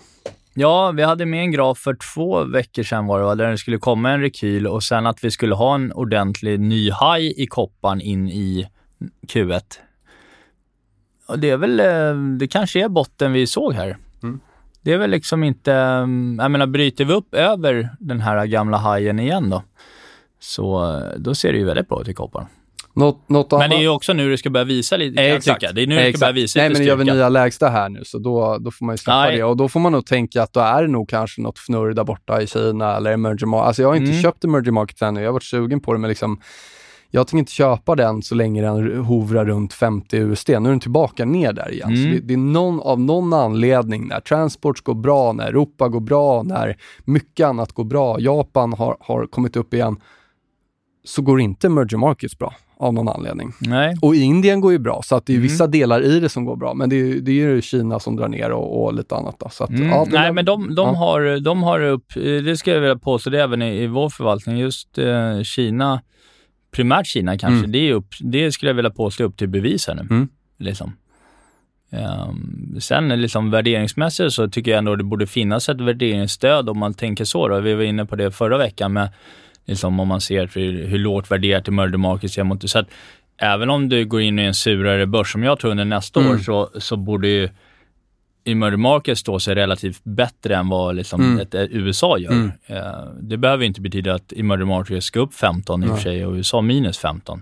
Ja, 0.58 0.92
vi 0.92 1.04
hade 1.04 1.26
med 1.26 1.40
en 1.40 1.52
graf 1.52 1.78
för 1.78 1.98
två 2.14 2.44
veckor 2.44 2.84
sedan 2.84 3.06
var 3.06 3.20
det 3.20 3.26
va, 3.26 3.36
där 3.36 3.52
det 3.52 3.58
skulle 3.58 3.78
komma 3.78 4.12
en 4.12 4.22
rekyl 4.22 4.68
och 4.68 4.84
sen 4.84 5.06
att 5.06 5.24
vi 5.24 5.32
skulle 5.32 5.56
ha 5.56 5.76
en 5.76 5.94
ordentlig 5.94 6.60
ny 6.60 6.86
high 6.86 7.34
i 7.38 7.48
kopparn 7.50 8.02
in 8.02 8.30
i 8.30 8.68
Q1. 9.28 9.62
Och 11.28 11.40
det 11.40 11.50
är 11.50 11.58
väl, 11.58 11.80
eh, 11.80 12.38
det 12.38 12.48
kanske 12.48 12.84
är 12.84 12.90
botten 12.90 13.34
vi 13.34 13.48
såg 13.48 13.74
här. 13.74 13.98
Mm. 14.24 14.40
Det 14.82 14.94
är 14.94 14.98
väl 14.98 15.10
liksom 15.10 15.44
inte, 15.44 15.74
mm, 15.74 16.38
jag 16.42 16.52
menar 16.52 16.68
bryter 16.68 17.06
vi 17.06 17.14
upp 17.14 17.34
över 17.34 17.90
den 18.00 18.20
här 18.20 18.46
gamla 18.46 18.78
hajen 18.78 19.20
igen 19.20 19.50
då, 19.50 19.64
så 20.40 20.96
eh, 20.98 21.18
då 21.18 21.36
ser 21.36 21.52
det 21.52 21.58
ju 21.58 21.66
väldigt 21.66 21.90
bra 21.90 22.02
ut 22.02 22.08
i 22.08 22.14
kopparn. 22.14 22.48
Något, 22.96 23.30
något 23.30 23.52
Men 23.52 23.70
det 23.70 23.76
är 23.76 23.80
ju 23.82 23.90
också 23.90 24.14
nu 24.14 24.32
det 24.32 24.38
ska 24.38 24.50
börja 24.50 24.64
visa 24.64 24.98
lite, 24.98 25.22
jag 25.22 25.42
tycka. 25.42 25.72
Det 25.72 25.82
är 25.84 25.88
nu 25.88 25.96
det 25.96 26.02
ska 26.02 26.10
Exakt. 26.10 26.20
börja 26.20 26.32
visa 26.32 26.60
Nej, 26.60 26.70
lite 26.70 26.80
men 26.80 26.86
nu 26.86 26.90
gör 26.90 26.96
vi 26.96 27.04
nya 27.20 27.30
lägsta 27.30 27.70
här 27.70 27.90
nu, 27.90 28.02
så 28.06 28.18
då, 28.18 28.58
då 28.58 28.72
får 28.72 28.86
man 28.86 28.94
ju 28.94 28.98
släppa 28.98 29.22
Nej. 29.22 29.38
det. 29.38 29.44
Och 29.44 29.58
då 29.58 29.70
får 29.70 29.80
man 29.80 29.92
nog 29.92 30.06
tänka 30.06 30.44
att 30.44 30.54
då 30.54 30.60
är 30.60 30.82
det 30.82 30.88
nog 30.88 31.10
kanske 31.10 31.42
något 31.42 31.58
fnurr 31.60 31.94
där 31.94 32.04
borta 32.04 32.42
i 32.42 32.48
Kina 32.48 32.96
eller 32.98 33.12
emerging 33.12 33.50
market. 33.50 33.68
Alltså 33.68 33.82
jag 33.82 33.90
har 33.90 33.96
inte 33.96 34.12
Mm. 34.12 34.22
köpt 34.22 34.44
emerging 34.44 34.74
market 34.74 35.02
ännu, 35.02 35.20
jag 35.22 35.28
har 35.28 35.34
varit 35.34 35.44
sugen 35.44 35.80
på 35.80 35.94
det, 35.94 36.00
men 36.00 36.10
liksom 36.10 36.40
jag 37.12 37.28
tänker 37.28 37.40
inte 37.40 37.52
köpa 37.52 37.96
den 37.96 38.22
så 38.22 38.36
länge 38.36 38.62
den 38.62 38.98
hovrar 39.06 39.46
runt 39.46 39.74
50 39.74 40.18
USD. 40.18 40.50
Nu 40.50 40.56
är 40.56 40.60
den 40.62 40.80
tillbaka 40.80 41.26
ner 41.26 41.54
där 41.54 41.72
igen. 41.72 41.90
Mm. 41.96 42.12
Det, 42.12 42.20
det 42.20 42.34
är 42.34 42.38
någon, 42.38 42.80
av 42.80 43.00
någon 43.00 43.34
anledning, 43.34 44.08
när 44.08 44.20
transports 44.20 44.82
går 44.82 44.94
bra, 44.94 45.34
när 45.34 45.48
Europa 45.48 45.88
går 45.88 46.00
bra, 46.00 46.44
när 46.44 46.78
mycket 47.06 47.48
annat 47.48 47.72
går 47.72 47.84
bra, 47.84 48.20
Japan 48.20 48.74
har, 48.74 48.98
har 49.00 49.26
kommit 49.28 49.56
upp 49.56 49.74
igen, 49.74 49.98
så 51.06 51.22
går 51.22 51.42
inte 51.42 51.68
emerging 51.68 52.00
markets 52.00 52.38
bra 52.38 52.54
av 52.78 52.94
någon 52.94 53.10
anledning. 53.10 53.54
Nej. 53.60 53.96
Och 54.02 54.16
Indien 54.16 54.62
går 54.62 54.72
ju 54.72 54.80
bra, 54.80 55.02
så 55.04 55.16
att 55.16 55.26
det 55.26 55.34
är 55.34 55.36
Mm. 55.38 55.44
vissa 55.48 55.68
delar 55.68 56.02
i 56.02 56.20
det 56.20 56.30
som 56.30 56.46
går 56.46 56.56
bra. 56.56 56.74
Men 56.74 56.90
det 56.90 56.96
är, 56.96 57.16
det 57.22 57.32
är 57.32 57.36
ju 57.36 57.62
Kina 57.62 58.00
som 58.00 58.16
drar 58.16 58.28
ner 58.28 58.52
och, 58.52 58.84
och 58.86 58.94
lite 58.94 59.16
annat. 59.16 59.36
Då. 59.40 59.50
Så 59.50 59.64
att, 59.64 59.70
Mm. 59.70 59.88
ja, 59.90 60.06
Nej, 60.12 60.12
där- 60.12 60.32
men 60.32 60.46
de, 60.46 60.76
de, 60.76 60.88
ja. 60.88 60.94
har, 60.96 61.40
de 61.40 61.64
har 61.64 61.82
upp, 61.82 62.14
det 62.16 62.58
ska 62.58 62.72
jag 62.74 62.82
vilja 62.82 62.96
påstå, 62.98 63.30
det 63.30 63.40
är 63.40 63.44
även 63.44 63.62
i, 63.62 63.84
i 63.84 63.88
vår 63.88 64.10
förvaltning, 64.10 64.58
just 64.58 64.98
eh, 64.98 65.42
Kina, 65.44 66.02
primärt 66.72 67.08
Kina 67.08 67.38
kanske, 67.38 67.58
Mm. 67.60 67.72
det, 67.72 67.90
är 67.90 67.94
upp, 67.94 68.08
det 68.20 68.52
skulle 68.52 68.70
jag 68.70 68.76
vilja 68.76 68.92
påstå 68.92 69.24
är 69.24 69.28
upp 69.28 69.38
till 69.38 69.50
bevis 69.50 69.88
här 69.88 69.96
nu. 69.96 70.02
Mm. 70.02 70.28
Liksom. 70.60 70.94
Ehm, 71.92 72.78
sen 72.80 73.08
liksom 73.22 73.52
värderingsmässigt 73.52 74.34
så 74.34 74.50
tycker 74.50 74.72
jag 74.72 74.78
ändå 74.78 74.96
det 74.96 75.04
borde 75.04 75.28
finnas 75.28 75.70
ett 75.70 75.82
värderingsstöd 75.82 76.70
om 76.70 76.80
man 76.80 76.94
tänker 76.94 77.26
så. 77.26 77.48
Då. 77.48 77.60
Vi 77.60 77.74
var 77.74 77.84
inne 77.84 78.06
på 78.06 78.16
det 78.16 78.32
förra 78.32 78.58
veckan 78.58 78.94
med 78.94 79.10
liksom 79.66 80.00
om 80.00 80.08
man 80.08 80.22
ser 80.22 80.50
hur, 80.56 80.86
hur 80.88 80.98
lågt 81.00 81.32
värderat 81.32 81.68
markets 81.98 82.38
är 82.38 82.44
mot 82.44 82.70
så 82.70 82.80
att 82.80 82.88
även 83.38 83.70
om 83.70 83.90
du 83.90 84.06
går 84.06 84.22
in 84.22 84.40
i 84.40 84.44
en 84.44 84.54
surare 84.54 85.06
börs 85.08 85.32
som 85.32 85.44
jag 85.44 85.60
tror 85.60 85.72
under 85.72 85.86
nästa 85.86 86.20
Mm. 86.20 86.32
år 86.32 86.38
så, 86.38 86.70
så 86.80 86.98
borde 86.98 87.28
ju 87.28 87.50
emerging 88.46 88.80
markets 88.82 89.22
stå 89.22 89.40
sig 89.40 89.56
relativt 89.56 90.04
bättre 90.04 90.56
än 90.56 90.70
vad 90.70 90.96
liksom 90.96 91.22
Mm. 91.22 91.40
ett, 91.40 91.56
USA 91.56 92.18
gör. 92.18 92.32
Mm. 92.32 92.52
Eh, 92.66 93.06
det 93.22 93.38
behöver 93.38 93.66
inte 93.66 93.82
betyda 93.82 94.14
att 94.14 94.34
emerging 94.34 94.68
markets 94.68 95.06
ska 95.08 95.20
upp 95.20 95.34
15 95.34 95.84
i 95.84 95.88
och 95.88 95.96
för 95.96 96.04
sig 96.04 96.26
och 96.26 96.34
USA 96.34 96.62
minus 96.62 96.98
15. 96.98 97.42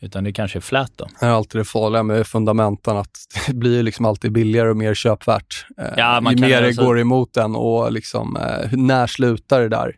Utan 0.00 0.24
det 0.24 0.32
kanske 0.32 0.58
är 0.58 0.60
flat 0.60 0.92
då. 0.96 1.06
Det 1.20 1.26
är 1.26 1.30
alltid 1.30 1.60
det 1.60 1.64
farliga 1.64 2.02
med 2.02 2.26
fundamenten, 2.26 2.96
att 2.96 3.10
det 3.46 3.54
blir 3.54 3.82
liksom 3.82 4.04
alltid 4.04 4.32
billigare 4.32 4.68
och 4.70 4.76
mer 4.76 4.94
köpvärt. 4.94 5.66
Eh, 5.78 5.84
Ja, 5.96 6.20
ju 6.30 6.40
mer 6.40 6.60
det 6.60 6.66
alltså- 6.66 6.84
går 6.84 7.00
emot 7.00 7.34
den 7.34 7.56
och 7.56 7.92
liksom, 7.92 8.36
eh, 8.36 8.72
när 8.72 9.06
slutar 9.06 9.60
det 9.60 9.68
där? 9.68 9.92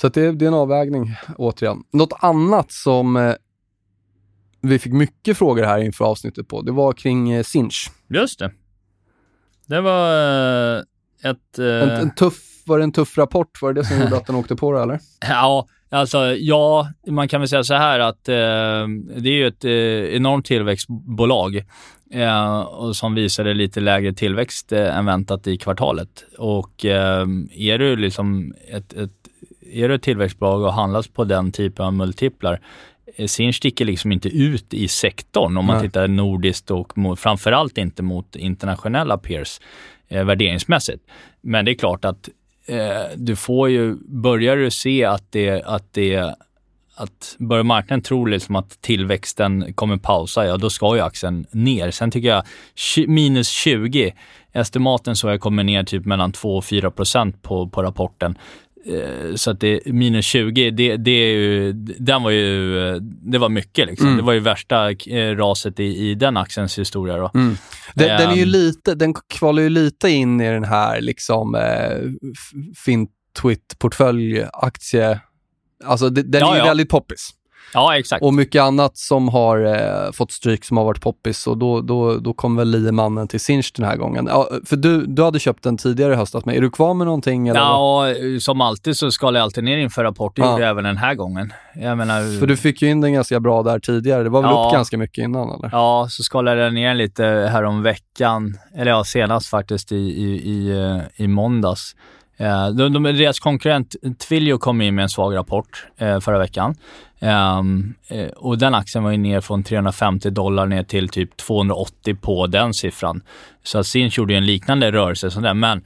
Så 0.00 0.08
det, 0.08 0.32
det 0.32 0.44
är 0.44 0.46
en 0.48 0.54
avvägning, 0.54 1.14
återigen. 1.36 1.82
Något 1.92 2.12
annat 2.20 2.72
som 2.72 3.16
eh, 3.16 3.34
vi 4.60 4.78
fick 4.78 4.92
mycket 4.92 5.38
frågor 5.38 5.64
här 5.64 5.78
inför 5.78 6.04
avsnittet 6.04 6.48
på, 6.48 6.62
det 6.62 6.72
var 6.72 6.92
kring 6.92 7.30
eh, 7.30 7.42
Sinch. 7.42 7.90
Just 8.08 8.38
det. 8.38 8.50
Det 9.66 9.80
var 9.80 10.10
eh, 10.76 10.82
ett... 11.30 11.58
eh, 11.58 11.64
En, 11.66 11.90
en 11.90 12.14
tuff, 12.14 12.38
var 12.66 12.78
det 12.78 12.84
en 12.84 12.92
tuff 12.92 13.18
rapport? 13.18 13.62
Var 13.62 13.72
det 13.72 13.80
det 13.80 13.84
som 13.86 14.00
gjorde 14.00 14.16
att 14.16 14.26
den 14.26 14.36
åkte 14.36 14.56
på 14.56 14.72
det 14.72 14.82
eller? 14.82 15.00
Ja, 15.28 15.66
alltså 15.90 16.18
ja, 16.34 16.88
man 17.06 17.28
kan 17.28 17.40
väl 17.40 17.48
säga 17.48 17.64
så 17.64 17.74
här 17.74 18.00
att 18.00 18.28
eh, 18.28 18.34
det 19.16 19.28
är 19.28 19.34
ju 19.34 19.46
ett 19.46 19.64
eh, 19.64 20.16
enormt 20.16 20.46
tillväxtbolag 20.46 21.56
eh, 22.10 22.60
och 22.60 22.96
som 22.96 23.14
visade 23.14 23.54
lite 23.54 23.80
lägre 23.80 24.12
tillväxt 24.12 24.72
eh, 24.72 24.98
än 24.98 25.06
väntat 25.06 25.46
i 25.46 25.58
kvartalet. 25.58 26.24
Och 26.38 26.84
är 26.84 27.78
du 27.78 27.96
liksom 27.96 28.54
ett, 28.68 28.92
ett, 28.92 29.10
är 29.72 29.88
du 29.88 29.94
ett 29.94 30.02
tillväxtbolag 30.02 30.62
och 30.62 30.72
handlas 30.72 31.08
på 31.08 31.24
den 31.24 31.52
typen 31.52 31.84
av 31.84 31.92
multiplar, 31.92 32.60
eh, 33.16 33.26
Sinch 33.26 33.56
sticker 33.56 33.84
liksom 33.84 34.12
inte 34.12 34.28
ut 34.28 34.74
i 34.74 34.88
sektorn 34.88 35.56
om 35.56 35.64
man 35.64 35.76
Nej. 35.76 35.86
tittar 35.86 36.08
nordiskt 36.08 36.70
och 36.70 36.98
mot, 36.98 37.20
framförallt 37.20 37.78
inte 37.78 38.02
mot 38.02 38.36
internationella 38.36 39.18
peers 39.18 39.60
eh, 40.08 40.24
värderingsmässigt. 40.24 41.04
Men 41.40 41.64
det 41.64 41.70
är 41.70 41.74
klart 41.74 42.04
att 42.04 42.28
eh, 42.66 43.16
du 43.16 43.36
får 43.36 43.70
ju, 43.70 43.94
börjar 44.06 44.56
du 44.56 44.70
se 44.70 45.04
att 45.04 45.32
det, 45.32 45.62
att 45.62 45.92
det 45.92 46.34
att 47.00 47.36
börjar 47.38 47.64
marknaden 47.64 48.02
tro 48.02 48.24
liksom 48.24 48.56
att 48.56 48.80
tillväxten 48.80 49.72
kommer 49.74 49.96
pausa, 49.96 50.46
ja 50.46 50.56
då 50.56 50.70
ska 50.70 50.96
ju 50.96 51.00
aktien 51.00 51.46
ner. 51.50 51.90
Sen 51.90 52.10
tycker 52.10 52.28
jag 52.28 52.44
minus 53.08 53.48
20, 53.48 54.14
estimaten 54.52 55.16
så 55.16 55.28
jag 55.28 55.40
kommer 55.40 55.64
ner 55.64 55.84
typ 55.84 56.04
mellan 56.04 56.32
2 56.32 56.56
och 56.56 56.64
4 56.64 56.90
procent 56.90 57.42
på, 57.42 57.68
på 57.68 57.82
rapporten. 57.82 58.38
Eh, 58.86 59.34
så 59.34 59.50
att 59.50 59.60
det 59.60 59.80
minus 59.86 60.24
20, 60.24 60.70
det, 60.70 60.96
det, 60.96 61.10
är 61.10 61.34
ju, 61.34 61.72
den 61.98 62.22
var 62.22 62.30
ju, 62.30 62.98
det 63.00 63.38
var 63.38 63.48
mycket 63.48 63.86
liksom. 63.86 64.06
Mm. 64.06 64.18
Det 64.18 64.24
var 64.24 64.32
ju 64.32 64.40
värsta 64.40 64.90
eh, 64.90 65.36
raset 65.36 65.80
i, 65.80 65.84
i 65.84 66.14
den 66.14 66.36
aktiens 66.36 66.78
historia 66.78 67.16
då. 67.16 67.30
Mm. 67.34 67.56
Den, 67.94 68.10
um, 68.10 68.16
den, 68.16 68.30
är 68.30 68.36
ju 68.36 68.42
ehm. 68.42 68.48
lite, 68.48 68.94
den 68.94 69.14
kvalar 69.14 69.62
ju 69.62 69.68
lite 69.68 70.08
in 70.08 70.40
i 70.40 70.50
den 70.50 70.64
här 70.64 71.00
liksom 71.00 71.54
eh, 71.54 71.98
Fintwit-portföljaktie 72.86 75.20
Alltså 75.84 76.10
den 76.10 76.40
ja, 76.40 76.50
är 76.50 76.54
ju 76.54 76.58
ja. 76.58 76.64
väldigt 76.64 76.88
poppis. 76.88 77.30
Ja, 77.74 77.98
exakt. 77.98 78.22
Och 78.22 78.34
mycket 78.34 78.62
annat 78.62 78.96
som 78.96 79.28
har 79.28 79.64
eh, 79.64 80.12
fått 80.12 80.32
stryk 80.32 80.64
som 80.64 80.76
har 80.76 80.84
varit 80.84 81.00
poppis 81.00 81.46
och 81.46 81.58
då, 81.58 81.80
då, 81.80 82.16
då 82.16 82.32
kom 82.32 82.56
väl 82.56 82.68
liemannen 82.68 83.28
till 83.28 83.40
Sinch 83.40 83.72
den 83.76 83.86
här 83.86 83.96
gången. 83.96 84.26
Ja, 84.30 84.48
för 84.64 84.76
du, 84.76 85.06
du 85.06 85.22
hade 85.22 85.38
köpt 85.38 85.62
den 85.62 85.76
tidigare 85.76 86.12
i 86.12 86.16
höstas, 86.16 86.44
men 86.44 86.54
är 86.54 86.60
du 86.60 86.70
kvar 86.70 86.94
med 86.94 87.06
någonting? 87.06 87.48
Eller 87.48 87.60
ja, 87.60 88.06
som 88.40 88.60
alltid 88.60 88.96
så 88.96 89.10
skalar 89.10 89.40
jag 89.40 89.44
alltid 89.44 89.64
ner 89.64 89.78
inför 89.78 90.04
rapport. 90.04 90.36
Det 90.36 90.42
ja. 90.42 90.50
gjorde 90.50 90.62
jag 90.62 90.70
även 90.70 90.84
den 90.84 90.96
här 90.96 91.14
gången. 91.14 91.52
Menar, 91.74 92.38
för 92.40 92.46
du 92.46 92.56
fick 92.56 92.82
ju 92.82 92.90
in 92.90 93.00
den 93.00 93.12
ganska 93.12 93.40
bra 93.40 93.62
där 93.62 93.78
tidigare. 93.78 94.22
Det 94.22 94.28
var 94.28 94.42
väl 94.42 94.50
ja. 94.50 94.66
upp 94.66 94.72
ganska 94.72 94.98
mycket 94.98 95.22
innan 95.22 95.50
eller? 95.50 95.70
Ja, 95.72 96.06
så 96.10 96.22
skalade 96.22 96.60
jag 96.60 96.74
ner 96.74 96.94
lite 96.94 97.24
här 97.24 97.62
om 97.62 97.82
veckan. 97.82 98.58
Eller 98.76 98.90
ja, 98.90 99.04
senast 99.04 99.48
faktiskt 99.48 99.92
i, 99.92 99.96
i, 99.96 100.34
i, 100.34 101.00
i 101.16 101.28
måndags. 101.28 101.94
Eh, 102.40 102.68
de, 102.68 102.92
de, 102.92 103.02
deras 103.02 103.40
konkurrent 103.40 103.96
Twilio 104.28 104.58
kom 104.58 104.80
in 104.80 104.94
med 104.94 105.02
en 105.02 105.08
svag 105.08 105.36
rapport 105.36 105.86
eh, 105.98 106.20
förra 106.20 106.38
veckan. 106.38 106.74
Um, 107.22 107.94
och 108.36 108.58
den 108.58 108.74
aktien 108.74 109.04
var 109.04 109.10
ju 109.10 109.16
ner 109.16 109.40
från 109.40 109.62
350 109.62 110.30
dollar 110.30 110.66
ner 110.66 110.82
till 110.82 111.08
typ 111.08 111.36
280 111.36 112.14
på 112.14 112.46
den 112.46 112.74
siffran. 112.74 113.22
Så 113.62 113.84
Sinch 113.84 114.18
gjorde 114.18 114.34
en 114.34 114.46
liknande 114.46 114.92
rörelse 114.92 115.30
som 115.30 115.42
den. 115.42 115.58
Men, 115.58 115.84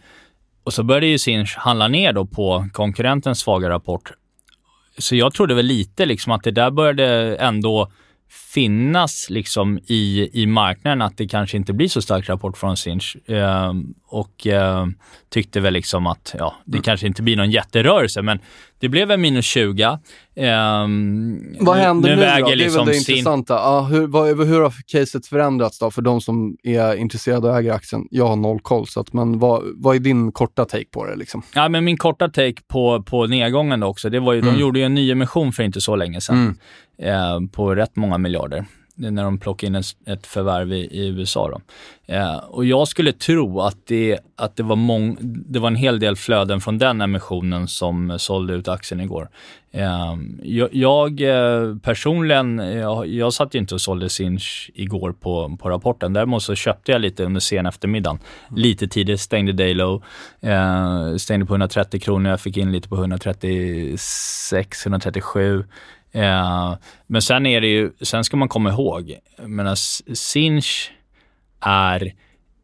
och 0.65 0.73
så 0.73 0.83
började 0.83 1.07
ju 1.07 1.19
Sinch 1.19 1.57
handla 1.57 1.89
ner 1.89 2.13
då 2.13 2.27
på 2.27 2.69
konkurrentens 2.73 3.41
svaga 3.41 3.69
rapport. 3.69 4.13
Så 4.99 5.17
jag 5.17 5.35
trodde 5.35 5.55
väl 5.55 5.67
lite 5.67 6.07
liksom 6.07 6.33
att 6.33 6.43
det 6.43 6.51
där 6.51 6.71
började 6.71 7.37
ändå 7.37 7.91
finnas 8.55 9.31
liksom 9.31 9.79
i, 9.87 10.31
i 10.43 10.47
marknaden 10.47 11.03
att 11.03 11.17
det 11.17 11.29
kanske 11.29 11.57
inte 11.57 11.73
blir 11.73 11.89
så 11.89 12.03
stark 12.03 12.29
rapport 12.29 12.57
från 12.57 12.77
Sinch. 12.77 13.17
Eh, 13.29 13.73
och 14.07 14.47
eh, 14.47 14.87
tyckte 15.29 15.61
väl 15.61 15.73
liksom 15.73 16.07
att 16.07 16.35
ja, 16.39 16.55
det 16.65 16.77
mm. 16.77 16.83
kanske 16.83 17.07
inte 17.07 17.23
blir 17.23 17.37
någon 17.37 17.51
jätterörelse, 17.51 18.23
men 18.23 18.39
det 18.85 18.89
blev 18.89 19.11
en 19.11 19.21
minus 19.21 19.45
20. 19.45 19.83
Eh, 19.83 19.99
vad 21.61 21.77
händer 21.77 22.09
nu, 22.09 22.17
nu 22.17 22.23
då? 22.23 22.27
Det 22.27 22.27
är 22.27 22.45
väl 22.45 22.59
liksom 22.59 22.87
det 22.87 22.97
intressanta. 22.97 23.55
Ah, 23.55 23.81
hur, 23.81 24.07
vad, 24.07 24.47
hur 24.47 24.61
har 24.61 24.75
caset 24.87 25.27
förändrats 25.27 25.79
då 25.79 25.91
för 25.91 26.03
de 26.03 26.21
som 26.21 26.57
är 26.63 26.97
intresserade 26.97 27.49
och 27.49 27.59
äger 27.59 27.73
aktien? 27.73 28.09
Jag 28.11 28.27
har 28.27 28.37
noll 28.37 28.61
koll, 28.61 28.87
så 28.87 29.01
att, 29.01 29.13
men 29.13 29.39
vad, 29.39 29.63
vad 29.77 29.97
är 29.97 30.01
din 30.01 30.33
korta 30.33 30.65
take 30.65 30.85
på 30.91 31.07
det? 31.07 31.17
Liksom? 31.17 31.43
Ja, 31.55 31.69
men 31.69 31.85
min 31.85 31.97
korta 31.97 32.29
take 32.29 32.63
på, 32.69 33.03
på 33.03 33.27
nedgången 33.27 33.83
också, 33.83 34.11
det 34.11 34.21
var 34.21 34.33
ju, 34.33 34.41
mm. 34.41 34.55
de 34.55 34.61
gjorde 34.61 34.79
ju 34.79 34.85
en 34.85 34.95
nyemission 34.95 35.53
för 35.53 35.63
inte 35.63 35.81
så 35.81 35.97
länge 35.97 36.21
sedan. 36.21 36.37
Mm 36.37 36.57
eh, 36.99 37.41
på 37.53 37.75
rätt 37.75 37.97
många 37.97 38.19
miljarder 38.19 38.65
när 38.95 39.25
de 39.25 39.39
plockade 39.39 39.79
in 39.79 39.83
ett 40.07 40.27
förvärv 40.27 40.73
i, 40.73 40.77
i 40.77 41.07
USA. 41.07 41.49
Då. 41.51 41.61
Eh, 42.07 42.37
och 42.37 42.65
jag 42.65 42.89
skulle 42.89 43.13
tro 43.13 43.61
att, 43.61 43.87
det, 43.87 44.19
att 44.37 44.57
det, 44.57 44.63
var 44.63 44.77
mång, 44.77 45.17
det 45.21 45.59
var 45.59 45.69
en 45.69 45.77
hel 45.77 46.01
del 46.01 46.17
flöden 46.17 46.61
från 46.61 46.79
den 46.79 47.01
emissionen 47.01 47.69
som 47.69 48.19
sålde 48.19 48.55
ut 48.55 48.69
aktien 48.69 49.01
igår. 49.01 49.29
Eh, 49.73 50.17
jag, 50.43 50.69
jag 50.73 51.21
eh, 51.21 51.77
personligen, 51.77 52.59
jag, 52.59 53.07
jag 53.07 53.33
satt 53.33 53.55
inte 53.55 53.75
och 53.75 53.81
sålde 53.81 54.09
Sinch 54.09 54.71
igår 54.75 55.13
på, 55.13 55.57
på 55.61 55.71
rapporten. 55.71 56.13
Däremot 56.13 56.43
så 56.43 56.55
köpte 56.55 56.93
jag 56.93 57.01
lite 57.01 57.25
under 57.25 57.41
sen 57.41 57.67
eftermiddagen. 57.67 58.19
Mm. 58.49 58.61
Lite 58.63 58.89
tidigt, 58.89 59.21
stängde 59.21 59.53
day 59.53 59.75
low. 59.75 60.03
Eh, 60.41 61.17
stängde 61.17 61.47
på 61.47 61.53
130 61.53 62.01
kronor, 62.01 62.31
jag 62.31 62.41
fick 62.41 62.57
in 62.57 62.73
lite 62.73 62.89
på 62.89 62.97
136, 62.97 64.87
137. 64.87 65.65
Eh, 66.15 66.75
men 67.07 67.23
sen 67.23 67.47
är 67.47 67.61
det 67.61 67.67
ju, 67.67 67.93
sen 68.01 68.25
ska 68.25 68.37
man 68.37 68.49
komma 68.49 68.71
ihåg, 68.71 69.19
menar, 69.39 69.75
Sinch 70.15 70.93
är 71.61 72.13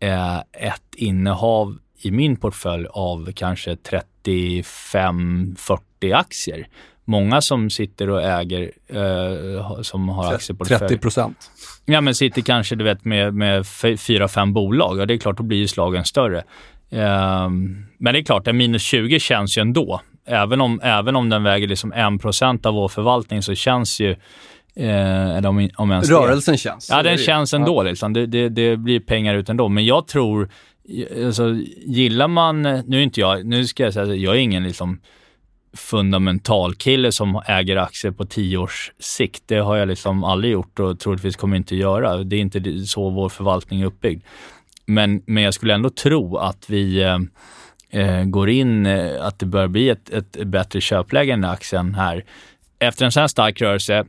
eh, 0.01 0.39
ett 0.39 0.95
innehav 0.97 1.79
i 2.03 2.11
min 2.11 2.37
portfölj 2.37 2.87
av 2.91 3.33
kanske 3.33 3.77
35-40 4.25 6.17
aktier. 6.17 6.69
Många 7.05 7.41
som 7.41 7.71
sitter 7.71 8.11
och 8.11 8.23
äger, 8.23 8.73
eh, 8.89 9.81
som 9.83 10.09
har 10.09 10.35
aktieportfölj. 10.35 10.79
30 10.79 10.99
procent? 10.99 11.51
Ja, 11.85 12.01
men 12.01 12.15
sitter 12.15 12.43
kanske 12.43 12.75
du 12.75 12.85
vet, 12.85 13.05
med, 13.05 13.35
med 13.35 13.67
fyra, 13.99 14.29
fem 14.29 14.53
bolag. 14.53 14.99
Ja, 14.99 15.07
det 15.07 15.15
är 15.15 15.19
klart, 15.19 15.37
då 15.37 15.43
blir 15.43 15.59
ju 15.59 15.69
slagen 15.69 16.05
större. 16.05 16.39
Eh, 16.91 17.49
men 17.99 18.15
det 18.15 18.19
är 18.19 18.25
klart, 18.25 18.49
en 18.49 18.57
minus 18.57 18.83
20 18.83 19.21
känns 19.21 19.59
ju 19.59 19.61
ändå 19.61 20.01
även 20.31 20.61
om, 20.61 20.81
även 20.83 21.17
om 21.17 21.29
den 21.29 21.43
väger 21.43 21.69
liksom 21.69 21.93
1% 21.93 22.67
av 22.67 22.75
vår 22.75 22.89
förvaltning 22.89 23.43
så 23.43 23.55
känns 23.55 24.01
ju 24.01 24.17
Eh, 24.75 25.37
eller 25.37 25.49
om, 25.49 25.69
om 25.77 25.91
ens 25.91 26.11
Rörelsen 26.11 26.53
det. 26.53 26.59
känns. 26.59 26.91
Ja, 26.91 27.03
den 27.03 27.19
känns 27.19 27.55
ändå. 27.55 27.79
Ja. 27.79 27.83
Liksom. 27.83 28.13
Det, 28.13 28.27
det, 28.27 28.49
det, 28.49 28.77
blir 28.77 29.01
pengar 29.01 29.35
ut 29.35 29.49
ändå. 29.49 29.69
Men 29.69 29.85
jag 29.85 30.07
tror, 30.07 30.51
alltså, 31.27 31.57
gillar 31.87 32.29
man... 32.29 32.63
Nu 32.63 32.99
är 32.99 33.03
inte 33.03 33.21
jag, 33.21 33.47
nu 33.47 33.67
ska 33.67 33.83
jag 33.83 33.93
säga 33.93 34.15
jag 34.15 34.35
är 34.35 34.39
ingen 34.39 34.63
liksom 34.63 35.01
fundamental 35.77 36.75
kille 36.75 37.13
som 37.13 37.43
äger 37.47 37.77
aktier 37.77 38.13
på 38.13 38.25
tio 38.25 38.59
års 38.59 38.93
sikt. 38.99 39.43
Det 39.47 39.59
har 39.59 39.77
jag 39.77 39.89
liksom 39.89 40.25
aldrig 40.25 40.53
gjort 40.53 40.79
och 40.79 41.01
troligtvis 41.01 41.37
kommer 41.37 41.57
inte 41.57 41.77
göra. 41.77 42.17
Det 42.17 42.37
är 42.37 42.41
inte 42.41 42.87
så 42.87 43.11
vår 43.11 43.29
förvaltning 43.29 43.81
är 43.81 43.87
uppbyggd. 43.87 44.23
Men, 44.87 45.23
men 45.27 45.43
jag 45.43 45.55
skulle 45.55 45.75
ändå 45.75 45.91
tro 45.91 46.37
att 46.37 46.71
vi 46.71 47.03
eh, 47.03 47.19
eh, 47.91 48.25
går 48.25 48.51
in, 48.51 48.87
eh, 48.87 49.25
att 49.25 49.39
det 49.39 49.47
börjar 49.47 49.69
bli 49.69 49.89
ett, 49.89 50.11
ett 50.11 50.45
bättre 50.45 50.81
köpläge 50.81 51.39
i 51.43 51.45
aktien 51.45 51.95
här. 51.95 52.25
Efter 52.79 53.05
en 53.05 53.13
sån 53.13 53.21
här 53.21 53.29
stark 53.29 53.61
rörelse, 53.61 54.05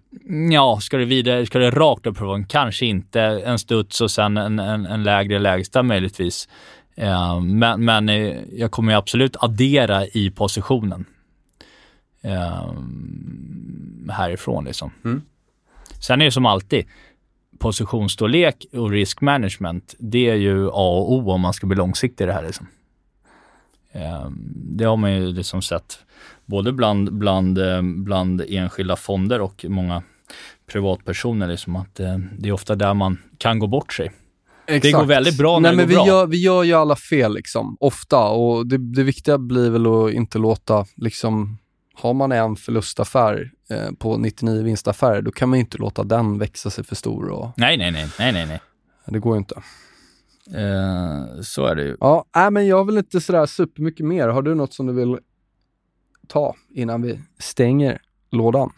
ja, 0.52 0.80
ska 0.82 0.98
det 0.98 1.06
vidare, 1.06 1.46
ska 1.46 1.60
det 1.60 1.70
rakt 1.70 2.06
upp 2.06 2.18
på 2.18 2.44
Kanske 2.48 2.86
inte. 2.86 3.22
En 3.22 3.60
studs 3.60 4.02
och 4.02 4.12
sen 4.12 4.38
en, 4.38 4.60
en, 4.60 4.86
en 4.86 5.04
lägre 5.04 5.40
lägsta 5.40 5.84
möjligtvis. 5.84 6.48
Eh, 6.96 7.40
men, 7.42 7.86
men 7.86 8.10
eh, 8.10 8.38
jag 8.52 8.72
kommer 8.72 8.94
absolut 8.94 9.36
addera 9.40 10.06
i 10.06 10.32
positionen 10.32 11.06
eh, 12.22 12.74
härifrån. 14.10 14.66
Liksom. 14.66 14.92
Mm. 15.06 15.22
Sen 16.00 16.22
är 16.22 16.26
det 16.26 16.32
som 16.32 16.46
alltid, 16.46 16.86
positionsstorlek 17.60 18.66
och 18.74 18.90
risk 18.90 19.22
management, 19.22 19.96
det 20.00 20.30
är 20.30 20.36
ju 20.36 20.68
A 20.68 20.98
och 20.98 21.14
O 21.14 21.32
om 21.32 21.42
man 21.42 21.54
ska 21.54 21.68
bli 21.68 21.78
långsiktig 21.78 22.24
i 22.24 22.28
det 22.28 22.34
här. 22.34 22.44
Liksom. 22.44 22.68
Ehm, 23.92 24.54
det 24.54 24.84
har 24.84 24.98
man 24.98 25.14
ju 25.14 25.34
liksom 25.34 25.62
sett 25.62 26.00
både 26.46 26.72
bland, 26.72 27.14
bland, 27.14 27.58
eh, 27.58 27.82
bland 27.82 28.42
enskilda 28.48 28.96
fonder 28.96 29.42
och 29.42 29.66
många 29.70 30.04
privatpersoner. 30.72 31.48
Liksom 31.48 31.76
att 31.76 32.00
eh, 32.00 32.18
det 32.38 32.50
är 32.50 32.54
ofta 32.54 32.76
där 32.76 32.94
man 32.94 33.18
kan 33.38 33.60
gå 33.60 33.68
bort 33.68 33.94
sig. 33.94 34.12
Exakt. 34.68 34.84
Det 34.84 34.92
går 34.92 35.06
väldigt 35.06 35.38
bra 35.38 35.60
när 35.60 35.74
Nej, 35.74 35.78
det 35.78 35.84
går 35.84 35.88
vi 35.88 35.96
bra. 35.96 36.08
Gör, 36.08 36.28
vi 36.28 36.44
gör 36.44 36.64
ju 36.64 36.74
alla 36.74 36.96
fel, 36.96 37.34
liksom, 37.34 37.78
ofta. 37.80 38.20
Och 38.20 38.68
det, 38.68 38.78
det 38.78 39.04
viktiga 39.04 39.38
blir 39.38 39.70
väl 39.70 39.88
att 39.88 40.14
inte 40.14 40.38
låta, 40.38 40.86
liksom, 40.96 41.58
har 41.94 42.14
man 42.14 42.32
en 42.32 42.56
förlustaffär 42.56 43.52
eh, 43.70 43.92
på 44.00 44.18
99 44.18 44.64
vinstaffärer, 44.64 45.22
då 45.22 45.32
kan 45.32 45.50
man 45.50 45.60
ju 45.60 45.64
inte 45.64 45.78
låta 45.78 46.04
den 46.04 46.38
växa 46.38 46.70
sig 46.70 46.84
för 46.84 46.96
stor. 46.96 47.30
Och... 47.30 47.50
Nej, 47.58 47.78
nej, 47.78 47.92
nej, 47.92 48.08
nej, 48.20 48.32
nej, 48.32 48.46
nej. 48.46 48.60
Det 49.06 49.20
går 49.20 49.36
ju 49.36 49.38
inte. 49.38 49.56
Eh, 50.54 51.42
så 51.42 51.66
är 51.66 51.76
det 51.76 51.84
ju. 51.84 51.98
Ja, 52.00 52.26
äh, 52.36 52.52
men 52.52 52.68
jag 52.68 52.86
vill 52.86 52.98
inte 52.98 53.22
sådär 53.22 53.46
supermycket 53.46 54.06
mer. 54.06 54.28
Har 54.28 54.42
du 54.42 54.56
något 54.56 54.74
som 54.74 54.88
du 54.88 54.94
vill 54.94 55.18
ta 56.28 56.56
innan 56.70 57.02
vi 57.02 57.20
stänger 57.40 58.02
lådan? 58.32 58.72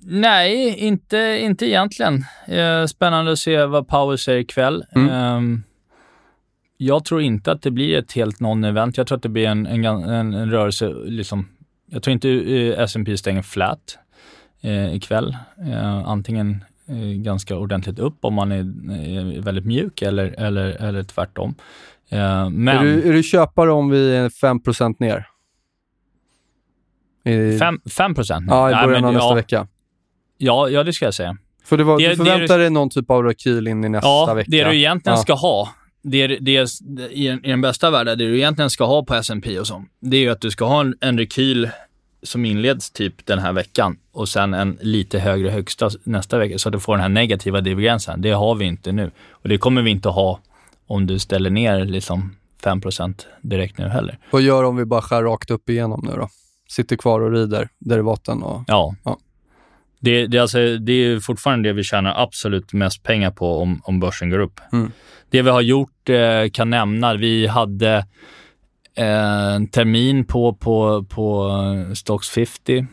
nej, 0.00 0.78
inte, 0.78 1.38
inte 1.40 1.66
egentligen. 1.66 2.24
Eh, 2.46 2.86
spännande 2.86 3.32
att 3.32 3.38
se 3.38 3.64
vad 3.64 3.88
Power 3.88 4.16
säger 4.16 4.40
ikväll. 4.40 4.84
Mm. 4.94 5.08
Eh, 5.54 5.60
jag 6.76 7.04
tror 7.04 7.20
inte 7.20 7.52
att 7.52 7.62
det 7.62 7.70
blir 7.70 7.98
ett 7.98 8.12
helt 8.12 8.40
non-event. 8.40 8.92
Jag 8.96 9.06
tror 9.06 9.16
att 9.16 9.22
det 9.22 9.28
blir 9.28 9.46
en, 9.46 9.66
en, 9.66 9.84
en, 9.84 10.34
en 10.34 10.50
rörelse, 10.50 10.88
liksom, 10.88 11.48
jag 11.86 12.02
tror 12.02 12.12
inte 12.12 12.28
uh, 12.28 12.78
S&P 12.78 13.16
stänger 13.16 13.42
flat 13.42 13.98
eh, 14.60 14.94
ikväll. 14.94 15.36
Eh, 15.66 16.08
antingen 16.08 16.64
Eh, 16.64 16.69
ganska 17.14 17.56
ordentligt 17.56 17.98
upp 17.98 18.24
om 18.24 18.34
man 18.34 18.52
är, 18.52 18.58
är 18.58 19.40
väldigt 19.40 19.64
mjuk 19.64 20.02
eller, 20.02 20.34
eller, 20.38 20.66
eller 20.66 21.02
tvärtom. 21.02 21.54
Eh, 22.08 22.50
men... 22.50 22.68
Är, 22.68 22.84
du, 22.84 23.08
är 23.08 23.12
du 23.12 23.22
köpare 23.22 23.72
om 23.72 23.90
vi 23.90 24.16
är 24.16 24.28
5% 24.28 24.96
ner? 24.98 25.26
I... 27.24 27.58
5, 27.58 27.80
5 27.96 28.14
Ja, 28.48 28.70
i 28.70 28.86
början 28.86 29.04
av 29.04 29.12
nästa 29.12 29.28
ja, 29.28 29.34
vecka. 29.34 29.66
Ja, 30.38 30.68
ja, 30.68 30.84
det 30.84 30.92
ska 30.92 31.04
jag 31.04 31.14
säga. 31.14 31.36
För 31.64 31.76
det 31.76 31.84
var, 31.84 31.98
det, 31.98 32.08
du 32.08 32.16
förväntar 32.16 32.58
dig 32.58 32.70
någon 32.70 32.90
typ 32.90 33.10
av 33.10 33.24
rekyl 33.24 33.68
in 33.68 33.84
i 33.84 33.88
nästa 33.88 34.08
ja, 34.08 34.34
vecka? 34.34 34.50
Ja, 34.56 34.64
det 34.64 34.70
du 34.70 34.76
egentligen 34.76 35.16
ja. 35.16 35.22
ska 35.22 35.34
ha, 35.34 35.68
det, 36.02 36.26
det, 36.26 36.68
i, 37.10 37.28
i 37.28 37.38
den 37.42 37.60
bästa 37.60 37.90
världen, 37.90 38.18
det 38.18 38.24
du 38.24 38.36
egentligen 38.36 38.70
ska 38.70 38.84
ha 38.84 39.04
på 39.04 39.14
S&P 39.14 39.58
och 39.58 39.66
så, 39.66 39.84
det 40.00 40.16
är 40.16 40.20
ju 40.20 40.30
att 40.30 40.40
du 40.40 40.50
ska 40.50 40.64
ha 40.64 40.80
en, 40.80 40.94
en 41.00 41.18
rekyl 41.18 41.70
som 42.22 42.44
inleds 42.44 42.90
typ 42.90 43.26
den 43.26 43.38
här 43.38 43.52
veckan 43.52 43.96
och 44.12 44.28
sen 44.28 44.54
en 44.54 44.78
lite 44.80 45.18
högre 45.18 45.50
högsta 45.50 45.90
nästa 46.04 46.38
vecka 46.38 46.58
så 46.58 46.68
att 46.68 46.72
du 46.72 46.80
får 46.80 46.92
den 46.92 47.02
här 47.02 47.08
negativa 47.08 47.60
divergensen. 47.60 48.22
Det 48.22 48.30
har 48.30 48.54
vi 48.54 48.64
inte 48.64 48.92
nu 48.92 49.10
och 49.30 49.48
det 49.48 49.58
kommer 49.58 49.82
vi 49.82 49.90
inte 49.90 50.08
ha 50.08 50.40
om 50.86 51.06
du 51.06 51.18
ställer 51.18 51.50
ner 51.50 51.84
liksom 51.84 52.36
5% 52.62 53.26
direkt 53.40 53.78
nu 53.78 53.88
heller. 53.88 54.18
Vad 54.30 54.42
gör 54.42 54.64
om 54.64 54.76
vi 54.76 54.84
bara 54.84 55.02
skär 55.02 55.22
rakt 55.22 55.50
upp 55.50 55.68
igenom 55.70 56.00
nu 56.04 56.16
då? 56.16 56.28
Sitter 56.68 56.96
kvar 56.96 57.20
och 57.20 57.32
rider 57.32 57.68
derivaten 57.78 58.42
och... 58.42 58.64
Ja. 58.66 58.94
Ja. 59.04 59.18
Det, 60.00 60.26
det, 60.26 60.36
är 60.36 60.42
alltså, 60.42 60.76
det 60.78 60.92
är 60.92 61.20
fortfarande 61.20 61.68
det 61.68 61.72
vi 61.72 61.84
tjänar 61.84 62.22
absolut 62.22 62.72
mest 62.72 63.02
pengar 63.02 63.30
på 63.30 63.62
om, 63.62 63.80
om 63.84 64.00
börsen 64.00 64.30
går 64.30 64.38
upp. 64.38 64.60
Mm. 64.72 64.92
Det 65.30 65.42
vi 65.42 65.50
har 65.50 65.60
gjort 65.60 66.08
eh, 66.08 66.50
kan 66.52 66.70
nämna, 66.70 67.14
vi 67.14 67.46
hade 67.46 68.06
en 68.94 69.66
termin 69.66 70.24
på, 70.24 70.54
på, 70.54 71.04
på 71.04 71.48
eh, 71.48 71.94
Stocks 71.94 72.28
50. 72.28 72.78
Eh, 72.78 72.86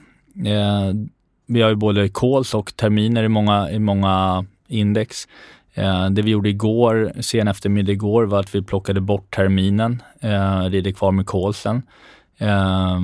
vi 1.45 1.61
har 1.61 1.69
ju 1.69 1.75
både 1.75 2.09
calls 2.09 2.53
och 2.53 2.75
terminer 2.75 3.23
i 3.23 3.27
många, 3.27 3.71
i 3.71 3.79
många 3.79 4.45
index. 4.67 5.27
Eh, 5.73 6.09
det 6.09 6.21
vi 6.21 6.31
gjorde 6.31 6.49
igår, 6.49 7.11
sen 7.19 7.47
eftermiddag 7.47 7.91
igår, 7.91 8.23
var 8.23 8.39
att 8.39 8.55
vi 8.55 8.61
plockade 8.61 9.01
bort 9.01 9.35
terminen, 9.35 10.01
eh, 10.19 10.61
rider 10.61 10.91
kvar 10.91 11.11
med 11.11 11.25
callsen. 11.27 11.81
Eh, 12.37 12.99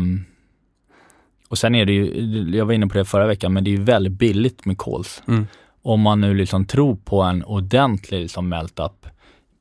och 1.49 1.57
sen 1.57 1.75
är 1.75 1.85
det 1.85 1.93
ju, 1.93 2.57
jag 2.57 2.65
var 2.65 2.73
inne 2.73 2.87
på 2.87 2.97
det 2.97 3.05
förra 3.05 3.27
veckan, 3.27 3.53
men 3.53 3.63
det 3.63 3.69
är 3.69 3.77
ju 3.77 3.83
väldigt 3.83 4.13
billigt 4.13 4.65
med 4.65 4.77
calls. 4.77 5.23
Mm. 5.27 5.47
Om 5.81 6.01
man 6.01 6.21
nu 6.21 6.33
liksom 6.33 6.65
tror 6.65 6.95
på 6.95 7.21
en 7.21 7.43
ordentlig 7.43 8.21
liksom 8.21 8.49
melt-up 8.49 9.05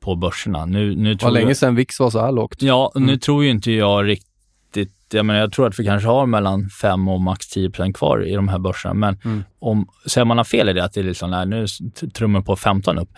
på 0.03 0.15
börserna. 0.15 0.65
Nu, 0.65 0.95
nu 0.95 1.03
Det 1.03 1.09
var 1.09 1.15
tror 1.15 1.31
länge 1.31 1.55
sedan 1.55 1.75
VIX 1.75 1.99
var 1.99 2.09
så 2.09 2.19
här 2.21 2.31
lågt. 2.31 2.61
Ja, 2.61 2.91
nu 2.95 3.01
Mm. 3.03 3.09
tror 3.09 3.17
tror 3.19 3.43
ju 3.43 3.49
inte 3.49 3.71
jag 3.71 4.07
riktigt, 4.07 4.93
jag 5.13 5.25
menar 5.25 5.39
jag 5.39 5.51
tror 5.51 5.67
att 5.67 5.79
vi 5.79 5.85
kanske 5.85 6.07
har 6.09 6.25
mellan 6.25 6.69
5 6.81 7.07
och 7.07 7.21
max 7.21 7.47
10 7.47 7.93
kvar 7.93 8.25
i 8.27 8.35
de 8.35 8.47
här 8.47 8.59
börserna. 8.59 8.93
Men 8.93 9.17
Mm. 9.25 9.43
om, 9.59 9.87
säger 10.07 10.25
man 10.25 10.37
har 10.37 10.43
fel 10.45 10.69
i 10.69 10.73
det, 10.73 10.83
att 10.83 10.93
det 10.93 10.99
är 10.99 11.03
liksom, 11.03 11.31
nej, 11.31 11.45
nu 11.45 11.65
trummar 12.15 12.41
på 12.41 12.55
15 12.55 12.97
upp. 12.99 13.09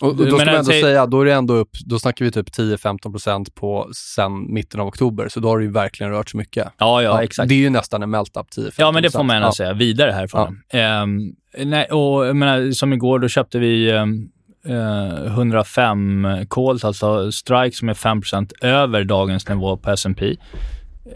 Och, 0.00 0.08
och 0.08 0.16
då 0.16 0.26
ska 0.26 0.36
man 0.44 0.48
ändå 0.54 0.64
säg- 0.64 0.82
säga, 0.82 1.06
då 1.06 1.20
är 1.20 1.24
det 1.24 1.32
ändå 1.32 1.54
upp, 1.54 1.70
då 1.86 1.98
snackar 1.98 2.24
vi 2.24 2.30
typ 2.30 2.50
10-15% 2.58 3.54
på 3.54 3.88
sen 3.94 4.54
mitten 4.54 4.80
av 4.80 4.86
oktober, 4.86 5.28
så 5.28 5.40
då 5.40 5.48
har 5.48 5.58
det 5.58 5.64
ju 5.64 5.70
verkligen 5.70 6.12
rört 6.12 6.30
sig 6.30 6.38
mycket. 6.38 6.68
Ja, 6.78 7.02
ja, 7.02 7.22
exakt. 7.22 7.48
Det 7.48 7.54
är 7.54 7.58
ju 7.58 7.70
nästan 7.70 8.02
en 8.02 8.10
melt-up 8.10 8.46
10-15%. 8.56 8.72
Ja, 8.78 8.92
men 8.92 9.02
det 9.02 9.10
får 9.10 9.22
man 9.22 9.36
ändå 9.36 9.48
ja. 9.48 9.52
säga. 9.52 9.72
Vidare 9.72 10.10
härifrån. 10.12 10.60
Ehm, 10.72 11.20
nej, 11.64 11.84
och 11.84 12.26
jag 12.26 12.36
menar, 12.36 12.72
som 12.72 12.92
igår, 12.92 13.18
då 13.18 13.28
köpte 13.28 13.58
vi 13.58 13.90
ehm, 13.90 14.28
eh, 14.66 15.24
105 15.26 16.26
calls, 16.50 16.84
alltså 16.84 17.32
strike 17.32 17.76
som 17.76 17.88
är 17.88 17.94
5% 17.94 18.52
över 18.60 19.04
dagens 19.04 19.48
nivå 19.48 19.76
på 19.76 19.90
S&P 19.90 20.36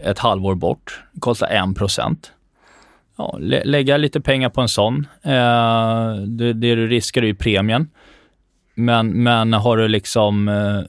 ett 0.03 0.19
halvår 0.19 0.55
bort. 0.55 0.99
Kostar 1.19 1.47
1 1.47 2.31
Ja, 3.17 3.37
lä- 3.39 3.63
lägga 3.65 3.97
lite 3.97 4.21
pengar 4.21 4.49
på 4.49 4.61
en 4.61 4.69
sån. 4.69 5.07
Eh, 5.23 6.13
det, 6.27 6.53
det 6.53 6.75
du 6.75 6.87
riskar 6.87 7.21
är 7.21 7.25
ju 7.25 7.35
premien. 7.35 7.89
Men, 8.75 9.23
men 9.23 9.53
har 9.53 9.77
du 9.77 9.87
liksom 9.87 10.47
eh, 10.47 10.79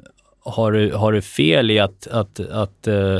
har 0.52 0.72
du, 0.72 0.92
har 0.94 1.12
du 1.12 1.22
fel 1.22 1.70
i 1.70 1.78
att, 1.78 2.06
att, 2.06 2.40
att, 2.40 2.86
eh, 2.86 3.18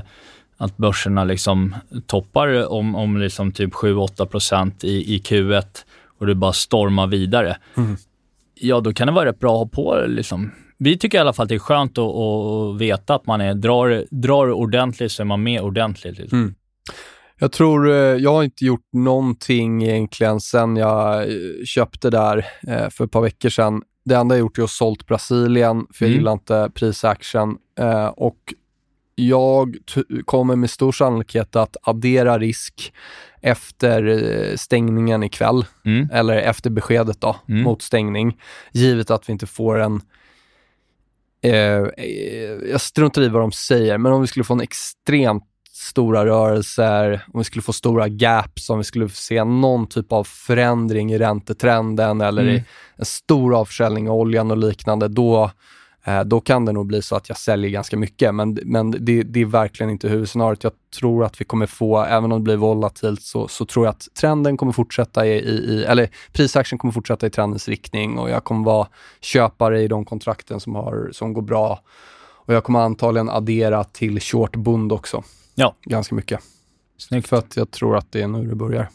att 0.57 0.77
börserna 0.77 1.25
liksom 1.25 1.75
toppar 2.07 2.73
om, 2.73 2.95
om 2.95 3.17
liksom 3.19 3.53
typ 3.53 3.73
7-8 3.73 4.73
i, 4.85 5.15
i 5.15 5.19
Q1 5.19 5.65
och 6.19 6.27
du 6.27 6.35
bara 6.35 6.53
stormar 6.53 7.07
vidare, 7.07 7.57
Mm 7.77 7.97
ja 8.65 8.81
då 8.81 8.93
kan 8.93 9.07
det 9.07 9.13
vara 9.13 9.29
rätt 9.29 9.39
bra 9.39 9.53
att 9.53 9.59
ha 9.59 9.83
på 9.85 10.07
liksom. 10.07 10.51
Vi 10.79 10.99
tycker 10.99 11.19
i 11.19 11.21
alla 11.21 11.33
fall 11.33 11.43
att 11.43 11.49
det 11.49 11.55
är 11.55 11.59
skönt 11.59 11.99
att, 11.99 12.15
att 12.15 12.81
veta 12.81 13.15
att 13.15 13.27
man 13.27 13.41
är, 13.41 13.55
drar, 13.55 14.05
drar 14.11 14.53
ordentligt 14.53 15.13
så 15.13 15.23
är 15.23 15.25
man 15.25 15.43
med 15.43 15.61
ordentligt. 15.61 16.19
Liksom. 16.19 16.39
Mm. 16.39 16.55
Jag 17.39 17.53
tror, 17.53 17.91
eh, 17.91 17.95
jag 17.97 18.33
har 18.33 18.43
inte 18.43 18.65
gjort 18.65 18.89
någonting 18.93 19.83
egentligen 19.83 20.41
sen 20.41 20.77
jag 20.77 21.23
eh, 21.23 21.29
köpte 21.65 22.11
där 22.11 22.47
eh, 22.69 22.89
för 22.91 23.05
ett 23.05 23.11
par 23.11 23.21
veckor 23.21 23.49
sedan. 23.49 23.83
Det 24.05 24.15
enda 24.15 24.35
jag 24.35 24.41
gjort 24.41 24.59
är 24.59 24.63
att 24.63 24.71
sålt 24.71 25.07
Brasilien, 25.07 25.87
för 25.95 26.05
jag 26.05 26.09
Mm. 26.11 26.19
gillar 26.19 26.33
inte 26.33 26.71
prisaction. 26.75 27.57
Och 28.17 28.39
jag 29.15 29.77
kommer 30.25 30.57
med 30.57 30.71
stor 30.71 30.93
sannolikhet 30.93 31.57
att 31.57 31.77
addera 31.83 32.39
risk 32.39 32.93
efter 33.41 34.07
eh, 34.07 34.57
stängningen 34.57 35.23
ikväll, 35.23 35.65
Mm. 35.85 36.09
eller 36.13 36.37
efter 36.37 36.71
beskedet 36.71 37.21
då, 37.21 37.37
Mm. 37.49 37.63
mot 37.63 37.83
stängning. 37.83 38.39
Givet 38.73 39.11
att 39.11 39.29
vi 39.29 39.33
inte 39.33 39.47
får 39.47 39.79
en 39.81 40.01
eh, 41.43 41.53
eh, 41.53 42.71
jag 42.71 42.81
struntar 42.81 43.23
i 43.23 43.29
vad 43.29 43.43
de 43.43 43.53
säger, 43.53 43.99
men 43.99 44.13
om 44.13 44.21
vi 44.21 44.27
skulle 44.27 44.45
få 44.45 44.55
en 44.55 44.61
extremt 44.61 45.45
stora 45.73 46.27
rörelser, 46.27 47.25
om 47.33 47.41
vi 47.41 47.45
skulle 47.45 47.63
få 47.63 47.73
stora 47.73 48.09
gaps, 48.09 48.71
om 48.71 48.79
vi 48.79 48.85
skulle 48.85 49.09
se 49.09 49.45
någon 49.45 49.87
typ 49.87 50.13
av 50.13 50.25
förändring 50.25 51.13
i 51.13 51.19
räntetrenden 51.19 52.21
eller 52.21 52.43
Mm. 52.43 52.55
i 52.55 52.65
en 52.97 53.05
stor 53.05 53.55
avförsäljning 53.59 54.09
av 54.11 54.17
oljan 54.17 54.51
och 54.51 54.57
liknande, 54.57 55.09
då, 55.09 55.51
då 56.27 56.41
kan 56.41 56.65
det 56.65 56.73
nog 56.73 56.87
bli 56.87 57.03
så 57.03 57.17
att 57.17 57.29
jag 57.29 57.39
säljer 57.39 57.71
ganska 57.71 57.97
mycket. 57.97 58.35
Men, 58.35 58.59
men 58.65 58.91
det, 58.91 59.23
det 59.23 59.41
är 59.41 59.45
verkligen 59.45 59.91
inte 59.91 60.09
huvudscenariot. 60.09 60.65
Jag 60.65 60.73
tror 60.99 61.25
att 61.25 61.41
vi 61.41 61.45
kommer 61.45 61.67
få, 61.67 62.05
även 62.05 62.33
om 62.33 62.41
det 62.41 62.45
blir 62.45 62.57
volatilt, 62.57 63.23
så, 63.23 63.49
så 63.49 63.65
tror 63.65 63.87
jag 63.87 63.93
att 63.93 64.09
trenden 64.21 64.57
kommer 64.57 64.73
fortsätta 64.73 65.27
i, 65.27 65.31
i, 65.31 65.55
i 65.55 65.85
eller 65.85 66.11
prisaktien 66.33 66.79
kommer 66.79 66.93
fortsätta 66.93 67.27
i 67.27 67.31
trendens 67.31 67.69
riktning 67.69 68.19
och 68.19 68.31
jag 68.31 68.45
kommer 68.45 68.65
vara 68.65 68.89
köpare 69.21 69.83
i 69.83 69.89
de 69.89 70.05
kontrakten 70.05 70.61
som, 70.61 70.75
har, 70.75 71.09
som 71.13 71.33
går 71.33 71.43
bra. 71.43 71.81
Och 72.47 72.55
jag 72.55 72.65
kommer 72.65 72.81
antagligen 72.81 73.31
addera 73.31 73.85
till 73.85 74.21
short 74.21 74.57
bund 74.57 74.93
också. 74.93 75.23
Ja. 75.55 75.75
Ganska 75.83 76.15
mycket. 76.15 76.41
Snyggt. 76.99 77.29
För 77.29 77.37
att 77.37 77.57
jag 77.57 77.71
tror 77.71 77.97
att 77.97 78.13
det 78.13 78.23
är 78.23 78.29
nu 78.29 78.49
det 78.49 78.55
börjar. 78.55 78.89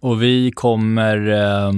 Och 0.00 0.22
vi 0.22 0.50
kommer 0.50 1.28
eh, 1.28 1.72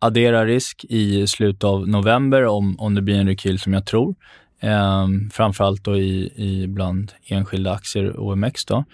addera 0.00 0.46
risk 0.46 0.84
i 0.88 1.26
slutet 1.26 1.64
av 1.64 1.88
november 1.88 2.46
om, 2.46 2.80
om 2.80 2.94
det 2.94 3.02
blir 3.02 3.14
en 3.18 3.26
rekyl 3.28 3.58
som 3.58 3.72
jag 3.72 3.86
tror. 3.86 4.14
Eh, 4.60 5.06
framförallt 5.32 5.84
då 5.84 5.96
i, 5.96 6.32
i 6.36 6.66
bland 6.66 7.12
enskilda 7.26 7.72
aktier 7.72 8.20
OMX 8.20 8.64
då. 8.64 8.84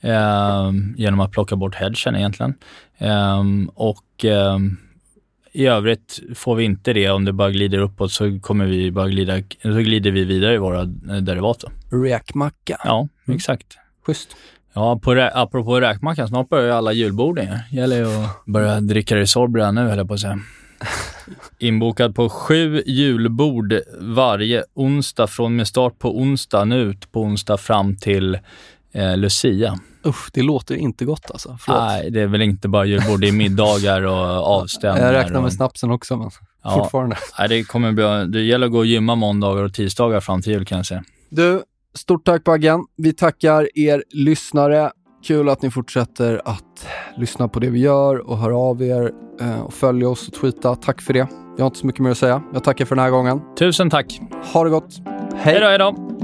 Eh, 0.00 0.70
genom 0.96 1.20
att 1.20 1.32
plocka 1.32 1.56
bort 1.56 1.74
hedgen 1.74 2.16
egentligen. 2.16 2.54
Eh, 2.98 3.42
och 3.74 4.24
eh, 4.24 4.58
i 5.52 5.66
övrigt 5.66 6.20
får 6.34 6.54
vi 6.56 6.64
inte 6.64 6.92
det, 6.92 7.10
om 7.10 7.24
det 7.24 7.32
bara 7.32 7.50
glider 7.50 7.78
uppåt 7.78 8.12
så 8.12 8.38
kommer 8.40 8.66
vi 8.66 8.90
bara 8.90 9.08
glida, 9.08 9.36
så 9.62 9.72
glider 9.72 10.10
vi 10.10 10.24
vidare 10.24 10.54
i 10.54 10.58
våra 10.58 10.80
eh, 10.82 11.16
derivat. 11.22 11.64
Då. 11.90 11.96
Räkmacka. 12.04 12.76
Ja, 12.84 13.08
Mm. 13.28 13.36
exakt. 13.36 13.66
Schysst. 14.06 14.36
Ja, 14.76 14.98
på 15.02 15.14
rä- 15.14 15.30
apropå 15.34 15.80
räkmackan, 15.80 16.28
snart 16.28 16.48
börjar 16.48 16.64
ju 16.66 16.72
alla 16.72 16.92
julborden 16.92 17.46
ju. 17.70 17.76
Gäller 17.80 17.96
ju 17.96 18.06
att 18.24 18.44
börja 18.46 18.80
dricka 18.80 19.16
Resorb 19.16 19.56
redan 19.56 19.74
nu, 19.74 19.80
höll 19.88 19.98
jag 19.98 20.08
på 20.08 20.14
att 20.14 20.20
säga. 20.20 20.38
Inbokad 21.58 22.14
på 22.14 22.28
sju 22.28 22.82
julbord 22.86 23.74
varje 24.00 24.64
onsdag, 24.74 25.26
från 25.26 25.56
med 25.56 25.66
start 25.68 25.98
på 25.98 26.18
onsdag 26.18 26.64
nu 26.64 26.94
på 27.12 27.20
onsdag 27.22 27.56
fram 27.56 27.96
till 27.96 28.38
eh, 28.92 29.16
Lucia. 29.16 29.78
Usch, 30.06 30.30
det 30.32 30.42
låter 30.42 30.74
inte 30.74 31.04
gott 31.04 31.30
alltså. 31.30 31.56
Förlåt. 31.60 31.82
Nej, 31.82 32.10
det 32.10 32.20
är 32.20 32.26
väl 32.26 32.42
inte 32.42 32.68
bara 32.68 32.84
julbord, 32.84 33.20
det 33.20 33.28
är 33.28 33.32
middagar 33.32 34.02
och 34.02 34.16
avstämningar. 34.60 35.12
jag 35.12 35.14
räknar 35.24 35.40
med 35.40 35.46
och, 35.46 35.52
snapsen 35.52 35.90
också, 35.90 36.16
men 36.16 36.30
Ja. 36.64 36.70
fortfarande. 36.70 37.16
Nej, 37.38 37.48
det 37.48 37.62
kommer 37.64 37.92
bli, 37.92 38.04
det 38.32 38.42
gäller 38.46 38.66
att 38.66 38.72
gå 38.72 38.78
och 38.78 38.86
gymma 38.86 39.14
måndagar 39.14 39.62
och 39.62 39.74
tisdagar 39.74 40.20
fram 40.20 40.42
till 40.42 40.52
jul 40.52 40.66
kan 40.66 40.76
jag 40.78 40.86
säga. 40.86 41.04
Du, 41.28 41.62
stort 41.96 42.24
tack 42.24 42.44
Baggen. 42.44 42.84
Vi 42.96 43.12
tackar 43.12 43.78
er 43.78 44.04
lyssnare. 44.10 44.90
Kul 45.24 45.48
att 45.48 45.62
ni 45.62 45.70
fortsätter 45.70 46.42
att 46.44 46.88
lyssna 47.16 47.48
på 47.48 47.60
det 47.60 47.70
vi 47.70 47.78
gör 47.78 48.30
och 48.30 48.38
höra 48.38 48.56
av 48.56 48.82
er 48.82 49.12
eh, 49.40 49.60
och 49.60 49.74
följa 49.74 50.08
oss 50.08 50.28
och 50.28 50.34
tweeta. 50.34 50.74
Tack 50.74 51.02
för 51.02 51.12
det. 51.12 51.28
Jag 51.56 51.64
har 51.64 51.66
inte 51.66 51.78
så 51.78 51.86
mycket 51.86 52.00
mer 52.00 52.10
att 52.10 52.18
säga. 52.18 52.42
Jag 52.52 52.64
tackar 52.64 52.84
för 52.84 52.96
den 52.96 53.04
här 53.04 53.10
gången. 53.10 53.40
Tusen 53.58 53.90
tack. 53.90 54.20
Ha 54.52 54.64
det 54.64 54.70
gott. 54.70 54.96
Hej 55.36 55.60
då, 55.60 55.66
hej 55.66 55.78
då. 55.78 56.15